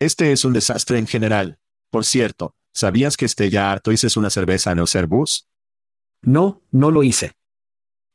Este 0.00 0.32
es 0.32 0.46
un 0.46 0.54
desastre 0.54 0.96
en 0.96 1.06
general. 1.06 1.58
Por 1.90 2.06
cierto, 2.06 2.54
¿sabías 2.72 3.18
que 3.18 3.28
Stella 3.28 3.70
Artois 3.70 4.16
una 4.16 4.30
cerveza 4.30 4.74
no 4.74 4.86
Bus? 5.06 5.50
No, 6.22 6.62
no 6.70 6.90
lo 6.90 7.02
hice. 7.02 7.32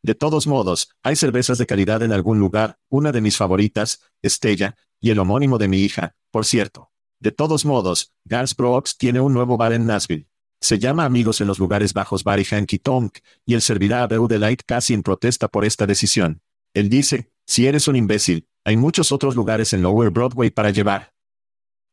De 0.02 0.16
todos 0.16 0.48
modos, 0.48 0.90
hay 1.04 1.16
cervezas 1.16 1.60
de 1.60 1.68
calidad 1.68 2.02
en 2.02 2.14
algún 2.14 2.40
lugar, 2.40 2.80
una 2.90 3.12
de 3.12 3.22
mis 3.22 3.38
favoritas, 3.38 4.02
Stella, 4.26 4.76
y 5.02 5.12
el 5.12 5.20
homónimo 5.20 5.60
de 5.60 5.68
mi 5.68 5.78
hija, 5.78 6.16
por 6.32 6.46
cierto. 6.46 6.92
De 7.20 7.32
todos 7.32 7.64
modos, 7.64 8.12
Gans 8.26 8.56
Brooks 8.56 8.98
tiene 8.98 9.20
un 9.20 9.36
nuevo 9.36 9.56
bar 9.56 9.72
en 9.72 9.86
Nashville. 9.86 10.28
Se 10.64 10.80
llama 10.80 11.04
Amigos 11.04 11.42
en 11.42 11.48
los 11.48 11.60
Lugares 11.60 11.94
Bajos 11.94 12.24
Barry 12.24 12.46
Hanky 12.50 12.80
Tonk, 12.80 13.18
y 13.46 13.54
él 13.54 13.62
servirá 13.62 14.02
a 14.02 14.08
Beu 14.08 14.30
Light 14.30 14.62
casi 14.66 14.94
en 14.94 15.04
protesta 15.04 15.50
por 15.50 15.66
esta 15.66 15.86
decisión. 15.86 16.42
Él 16.74 16.88
dice, 16.88 17.34
si 17.46 17.68
eres 17.68 17.90
un 17.90 17.98
imbécil, 17.98 18.48
hay 18.64 18.78
muchos 18.78 19.12
otros 19.12 19.36
lugares 19.36 19.74
en 19.74 19.82
Lower 19.82 20.10
Broadway 20.10 20.52
para 20.52 20.70
llevar. 20.70 21.14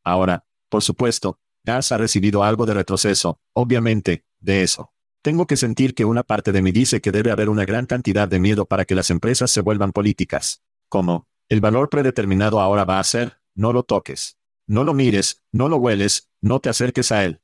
Ahora, 0.05 0.47
por 0.69 0.85
supuesto, 0.85 1.41
Gas 1.65 1.91
ha 1.91 1.99
recibido 1.99 2.45
algo 2.45 2.65
de 2.65 2.75
retroceso, 2.75 3.41
obviamente, 3.55 4.25
de 4.39 4.63
eso. 4.63 4.93
Tengo 5.21 5.49
que 5.49 5.57
sentir 5.57 5.93
que 5.93 6.05
una 6.05 6.23
parte 6.23 6.53
de 6.53 6.63
mí 6.63 6.71
dice 6.71 7.01
que 7.01 7.11
debe 7.11 7.33
haber 7.33 7.49
una 7.49 7.65
gran 7.65 7.87
cantidad 7.87 8.29
de 8.29 8.39
miedo 8.39 8.67
para 8.67 8.85
que 8.85 8.95
las 8.95 9.11
empresas 9.11 9.51
se 9.51 9.63
vuelvan 9.63 9.91
políticas. 9.91 10.63
Como, 10.89 11.27
el 11.49 11.61
valor 11.61 11.91
predeterminado 11.91 12.61
ahora 12.61 12.85
va 12.85 13.01
a 13.01 13.05
ser, 13.05 13.41
no 13.53 13.73
lo 13.73 13.83
toques. 13.83 14.39
No 14.69 14.85
lo 14.85 14.95
mires, 14.95 15.43
no 15.51 15.69
lo 15.69 15.79
hueles, 15.79 16.31
no 16.41 16.61
te 16.61 16.69
acerques 16.69 17.11
a 17.11 17.25
él. 17.25 17.41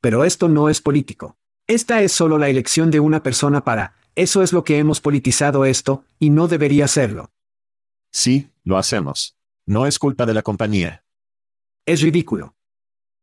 Pero 0.00 0.24
esto 0.24 0.48
no 0.48 0.68
es 0.68 0.80
político. 0.80 1.36
Esta 1.66 2.02
es 2.02 2.12
solo 2.12 2.38
la 2.38 2.48
elección 2.48 2.90
de 2.90 3.00
una 3.00 3.22
persona 3.22 3.64
para, 3.64 3.94
eso 4.16 4.42
es 4.42 4.52
lo 4.52 4.64
que 4.64 4.78
hemos 4.78 5.00
politizado 5.00 5.64
esto, 5.64 6.04
y 6.18 6.30
no 6.30 6.48
debería 6.48 6.88
serlo. 6.88 7.30
Sí, 8.10 8.50
lo 8.64 8.76
hacemos. 8.76 9.36
No 9.66 9.86
es 9.86 9.98
culpa 9.98 10.26
de 10.26 10.34
la 10.34 10.42
compañía. 10.42 11.04
Es 11.86 12.00
ridículo. 12.00 12.56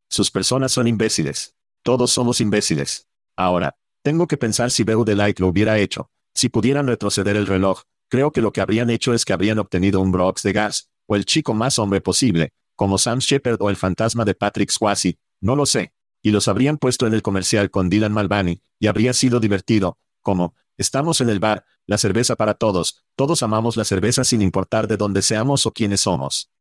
Sus 0.10 0.32
personas 0.32 0.72
son 0.72 0.88
imbéciles. 0.88 1.56
Todos 1.84 2.12
somos 2.12 2.40
imbéciles. 2.40 3.08
Ahora, 3.36 3.76
tengo 4.02 4.28
que 4.28 4.38
pensar 4.38 4.72
si 4.72 4.84
Beu 4.84 5.04
Light 5.04 5.40
lo 5.40 5.48
hubiera 5.48 5.78
hecho. 5.80 6.10
Si 6.34 6.48
pudieran 6.48 6.88
retroceder 6.88 7.36
el 7.36 7.48
reloj, 7.48 7.82
creo 8.08 8.32
que 8.32 8.42
lo 8.42 8.54
que 8.54 8.62
habrían 8.62 8.90
hecho 8.90 9.14
es 9.14 9.26
que 9.26 9.34
habrían 9.34 9.60
obtenido 9.60 10.00
un 10.00 10.12
Brox 10.12 10.44
de 10.44 10.54
gas, 10.54 10.90
o 11.08 11.16
el 11.16 11.26
chico 11.26 11.54
más 11.54 11.80
hombre 11.80 12.00
posible, 12.00 12.54
como 12.76 12.98
Sam 12.98 13.20
Shepard 13.20 13.62
o 13.62 13.70
el 13.70 13.76
fantasma 13.76 14.24
de 14.24 14.36
Patrick 14.36 14.70
Swayze, 14.70 15.18
no 15.42 15.56
lo 15.56 15.66
sé 15.66 15.92
y 16.28 16.32
los 16.32 16.50
habrían 16.50 16.78
puesto 16.78 17.08
en 17.08 17.14
el 17.14 17.22
comercial 17.22 17.72
con 17.72 17.90
Dylan 17.90 18.12
Malvani, 18.12 18.62
y 18.80 18.88
habría 18.88 19.14
sido 19.14 19.40
divertido, 19.40 19.98
como, 20.22 20.56
estamos 20.76 21.22
en 21.22 21.30
el 21.30 21.40
bar, 21.40 21.64
la 21.86 21.98
cerveza 21.98 22.36
para 22.36 22.56
todos, 22.56 23.06
todos 23.16 23.44
amamos 23.44 23.78
la 23.78 23.86
cerveza 23.86 24.26
sin 24.26 24.42
importar 24.42 24.90
de 24.90 24.98
dónde 24.98 25.22
seamos 25.22 25.66
o 25.66 25.72
quiénes 25.72 26.02
somos. 26.02 26.52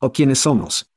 O 0.00 0.10
quiénes 0.10 0.40
somos. 0.40 0.90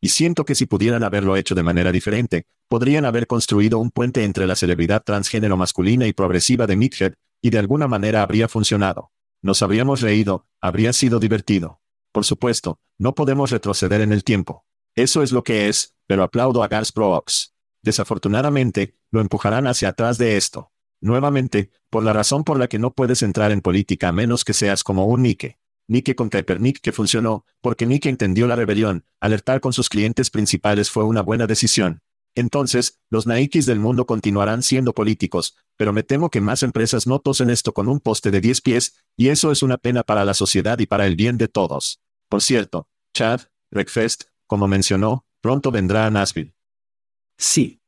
Y 0.00 0.10
siento 0.10 0.44
que 0.44 0.54
si 0.54 0.66
pudieran 0.66 1.02
haberlo 1.02 1.34
hecho 1.34 1.56
de 1.56 1.64
manera 1.64 1.90
diferente, 1.90 2.46
podrían 2.68 3.04
haber 3.04 3.26
construido 3.26 3.80
un 3.80 3.90
puente 3.90 4.22
entre 4.22 4.46
la 4.46 4.54
celebridad 4.54 5.02
transgénero 5.02 5.56
masculina 5.56 6.06
y 6.06 6.12
progresiva 6.12 6.68
de 6.68 6.76
Meathead, 6.76 7.14
y 7.42 7.50
de 7.50 7.58
alguna 7.58 7.88
manera 7.88 8.22
habría 8.22 8.46
funcionado. 8.46 9.10
Nos 9.42 9.62
habríamos 9.62 10.00
reído, 10.00 10.46
habría 10.60 10.92
sido 10.92 11.18
divertido. 11.18 11.80
Por 12.12 12.24
supuesto, 12.24 12.78
no 12.98 13.16
podemos 13.16 13.50
retroceder 13.50 14.00
en 14.00 14.12
el 14.12 14.22
tiempo. 14.22 14.64
Eso 14.94 15.24
es 15.24 15.32
lo 15.32 15.42
que 15.42 15.68
es, 15.68 15.95
pero 16.06 16.22
aplaudo 16.22 16.62
a 16.62 16.68
Gars 16.68 16.92
Brooks. 16.92 17.54
Desafortunadamente, 17.82 18.94
lo 19.10 19.20
empujarán 19.20 19.66
hacia 19.66 19.90
atrás 19.90 20.18
de 20.18 20.36
esto. 20.36 20.72
Nuevamente, 21.00 21.70
por 21.90 22.02
la 22.02 22.12
razón 22.12 22.44
por 22.44 22.58
la 22.58 22.68
que 22.68 22.78
no 22.78 22.92
puedes 22.92 23.22
entrar 23.22 23.52
en 23.52 23.60
política 23.60 24.08
a 24.08 24.12
menos 24.12 24.44
que 24.44 24.54
seas 24.54 24.82
como 24.82 25.06
un 25.06 25.22
Nike. 25.22 25.58
Nike 25.88 26.16
con 26.16 26.28
Kaepernick 26.28 26.80
que 26.80 26.92
funcionó, 26.92 27.44
porque 27.60 27.86
Nike 27.86 28.08
entendió 28.08 28.46
la 28.46 28.56
rebelión, 28.56 29.04
alertar 29.20 29.60
con 29.60 29.72
sus 29.72 29.88
clientes 29.88 30.30
principales 30.30 30.90
fue 30.90 31.04
una 31.04 31.22
buena 31.22 31.46
decisión. 31.46 32.02
Entonces, 32.36 33.00
los 33.08 33.26
Nikes 33.26 33.64
del 33.64 33.80
mundo 33.80 34.04
continuarán 34.04 34.62
siendo 34.62 34.94
políticos, 34.94 35.56
pero 35.76 35.94
me 35.94 36.02
temo 36.02 36.28
que 36.28 36.42
más 36.42 36.62
empresas 36.62 37.06
no 37.06 37.18
tosen 37.18 37.48
esto 37.48 37.72
con 37.72 37.88
un 37.88 37.98
poste 37.98 38.30
de 38.30 38.42
10 38.42 38.60
pies, 38.60 39.02
y 39.16 39.28
eso 39.28 39.50
es 39.50 39.62
una 39.62 39.78
pena 39.78 40.02
para 40.02 40.24
la 40.24 40.34
sociedad 40.34 40.78
y 40.78 40.86
para 40.86 41.06
el 41.06 41.16
bien 41.16 41.38
de 41.38 41.48
todos. 41.48 42.02
Por 42.28 42.42
cierto, 42.42 42.88
Chad, 43.14 43.40
Breakfast, 43.70 44.24
como 44.46 44.68
mencionó, 44.68 45.25
pronto 45.46 45.70
vendrá 45.70 46.06
a 46.06 46.10
Nashville. 46.10 46.52
Sí. 47.38 47.80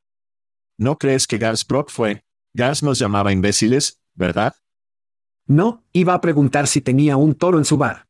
¿No 0.77 0.97
crees 0.97 1.27
que 1.27 1.37
Gars 1.37 1.67
Brock 1.67 1.89
fue? 1.89 2.23
Gars 2.53 2.81
nos 2.83 2.99
llamaba 2.99 3.33
imbéciles, 3.33 3.99
¿verdad? 4.13 4.55
No, 5.45 5.83
iba 5.91 6.13
a 6.13 6.21
preguntar 6.21 6.67
si 6.67 6.79
tenía 6.79 7.17
un 7.17 7.35
toro 7.35 7.57
en 7.57 7.65
su 7.65 7.75
bar. 7.75 8.07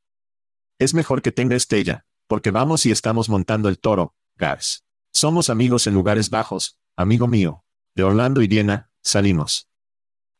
Es 0.77 0.93
mejor 0.93 1.23
que 1.23 1.31
tenga 1.31 1.55
Estella, 1.55 2.05
porque 2.27 2.51
vamos 2.51 2.85
y 2.85 2.91
estamos 2.91 3.27
montando 3.27 3.69
el 3.69 3.79
toro, 3.79 4.13
Gars. 4.35 4.85
Somos 5.11 5.49
amigos 5.49 5.87
en 5.87 5.95
lugares 5.95 6.29
bajos, 6.29 6.77
amigo 6.95 7.27
mío. 7.27 7.63
De 7.95 8.03
Orlando 8.03 8.43
y 8.43 8.47
Viena, 8.47 8.91
salimos. 9.01 9.67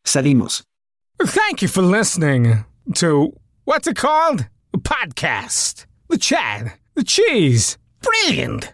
Salimos. 0.04 0.68
Thank 1.18 1.64
you 1.64 1.68
for 1.68 1.84
listening 1.84 2.64
to 2.94 3.34
what's 3.66 3.88
it 3.88 3.98
called? 3.98 4.48
A 4.72 4.78
podcast. 4.78 5.88
the 6.10 6.20
Chad, 6.20 6.74
the 6.94 7.04
cheese. 7.04 7.80
Brilliant. 8.02 8.74